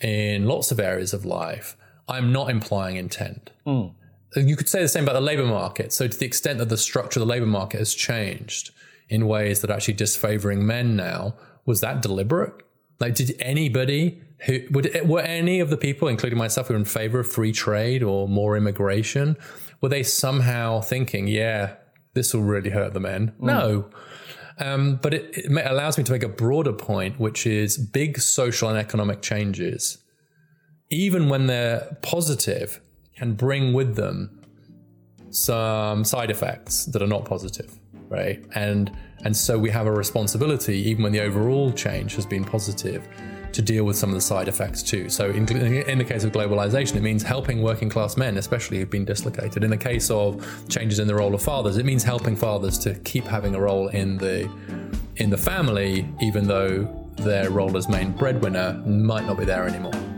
in 0.00 0.46
lots 0.46 0.70
of 0.70 0.80
areas 0.80 1.12
of 1.12 1.24
life, 1.24 1.76
I'm 2.08 2.32
not 2.32 2.50
implying 2.50 2.96
intent. 2.96 3.50
Mm. 3.66 3.92
You 4.36 4.56
could 4.56 4.68
say 4.68 4.82
the 4.82 4.88
same 4.88 5.04
about 5.04 5.14
the 5.14 5.20
labor 5.20 5.46
market. 5.46 5.92
So, 5.92 6.06
to 6.06 6.18
the 6.18 6.26
extent 6.26 6.58
that 6.58 6.68
the 6.68 6.76
structure 6.76 7.20
of 7.20 7.26
the 7.26 7.32
labor 7.32 7.46
market 7.46 7.78
has 7.78 7.94
changed 7.94 8.70
in 9.08 9.26
ways 9.26 9.60
that 9.60 9.70
are 9.70 9.74
actually 9.74 9.94
disfavoring 9.94 10.66
men 10.66 10.96
now, 10.96 11.34
was 11.64 11.80
that 11.80 12.02
deliberate? 12.02 12.52
Like, 13.00 13.14
did 13.14 13.36
anybody 13.40 14.20
who 14.40 14.60
would 14.70 15.08
were 15.08 15.20
any 15.20 15.60
of 15.60 15.70
the 15.70 15.76
people, 15.76 16.08
including 16.08 16.38
myself, 16.38 16.68
who 16.68 16.74
were 16.74 16.78
in 16.78 16.84
favor 16.84 17.20
of 17.20 17.30
free 17.30 17.52
trade 17.52 18.02
or 18.02 18.28
more 18.28 18.56
immigration, 18.56 19.36
were 19.80 19.88
they 19.88 20.02
somehow 20.02 20.80
thinking, 20.80 21.28
yeah, 21.28 21.74
this 22.14 22.34
will 22.34 22.42
really 22.42 22.70
hurt 22.70 22.92
the 22.92 23.00
men? 23.00 23.32
Mm. 23.40 23.46
No. 23.46 23.90
Um, 24.58 24.96
but 24.96 25.12
it, 25.12 25.36
it 25.36 25.50
allows 25.50 25.98
me 25.98 26.04
to 26.04 26.12
make 26.12 26.22
a 26.22 26.28
broader 26.28 26.72
point, 26.72 27.20
which 27.20 27.46
is 27.46 27.76
big 27.76 28.18
social 28.18 28.68
and 28.68 28.78
economic 28.78 29.20
changes, 29.20 29.98
even 30.90 31.28
when 31.28 31.46
they're 31.46 31.96
positive, 32.02 32.80
can 33.16 33.34
bring 33.34 33.72
with 33.72 33.96
them 33.96 34.40
some 35.30 36.04
side 36.04 36.30
effects 36.30 36.86
that 36.86 37.02
are 37.02 37.06
not 37.06 37.24
positive, 37.24 37.78
right? 38.08 38.44
And 38.54 38.90
and 39.24 39.36
so 39.36 39.58
we 39.58 39.70
have 39.70 39.86
a 39.86 39.92
responsibility, 39.92 40.78
even 40.88 41.02
when 41.02 41.12
the 41.12 41.20
overall 41.20 41.72
change 41.72 42.14
has 42.16 42.26
been 42.26 42.44
positive, 42.44 43.06
to 43.52 43.62
deal 43.62 43.84
with 43.84 43.96
some 43.96 44.10
of 44.10 44.14
the 44.14 44.20
side 44.20 44.48
effects 44.48 44.82
too. 44.82 45.08
So, 45.08 45.30
in, 45.30 45.48
in, 45.48 45.98
the 45.98 46.04
case 46.04 46.24
of 46.24 46.32
globalization, 46.32 46.96
it 46.96 47.02
means 47.02 47.22
helping 47.22 47.62
working 47.62 47.88
class 47.88 48.16
men, 48.16 48.36
especially 48.38 48.78
who've 48.78 48.90
been 48.90 49.04
dislocated. 49.04 49.64
In 49.64 49.70
the 49.70 49.76
case 49.76 50.10
of 50.10 50.46
changes 50.68 50.98
in 50.98 51.06
the 51.06 51.14
role 51.14 51.34
of 51.34 51.42
fathers, 51.42 51.76
it 51.76 51.84
means 51.84 52.02
helping 52.02 52.36
fathers 52.36 52.78
to 52.78 52.94
keep 53.00 53.24
having 53.24 53.54
a 53.54 53.60
role 53.60 53.88
in 53.88 54.18
the 54.18 54.50
in 55.16 55.30
the 55.30 55.38
family, 55.38 56.08
even 56.20 56.46
though 56.46 57.06
their 57.16 57.50
role 57.50 57.76
as 57.76 57.88
main 57.88 58.12
breadwinner 58.12 58.74
might 58.86 59.26
not 59.26 59.38
be 59.38 59.44
there 59.44 59.66
anymore. 59.66 60.15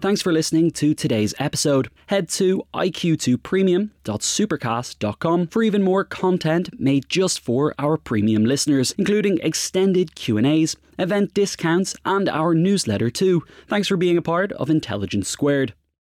Thanks 0.00 0.22
for 0.22 0.32
listening 0.32 0.70
to 0.72 0.92
today's 0.94 1.34
episode. 1.40 1.90
Head 2.06 2.28
to 2.30 2.62
iq2premium.supercast.com 2.72 5.46
for 5.48 5.62
even 5.64 5.82
more 5.82 6.04
content 6.04 6.70
made 6.78 7.08
just 7.08 7.40
for 7.40 7.74
our 7.80 7.96
premium 7.96 8.44
listeners, 8.44 8.94
including 8.96 9.40
extended 9.42 10.14
Q&As, 10.14 10.76
event 11.00 11.34
discounts, 11.34 11.96
and 12.04 12.28
our 12.28 12.54
newsletter 12.54 13.10
too. 13.10 13.42
Thanks 13.66 13.88
for 13.88 13.96
being 13.96 14.16
a 14.16 14.22
part 14.22 14.52
of 14.52 14.70
Intelligence 14.70 15.28
Squared. 15.28 15.74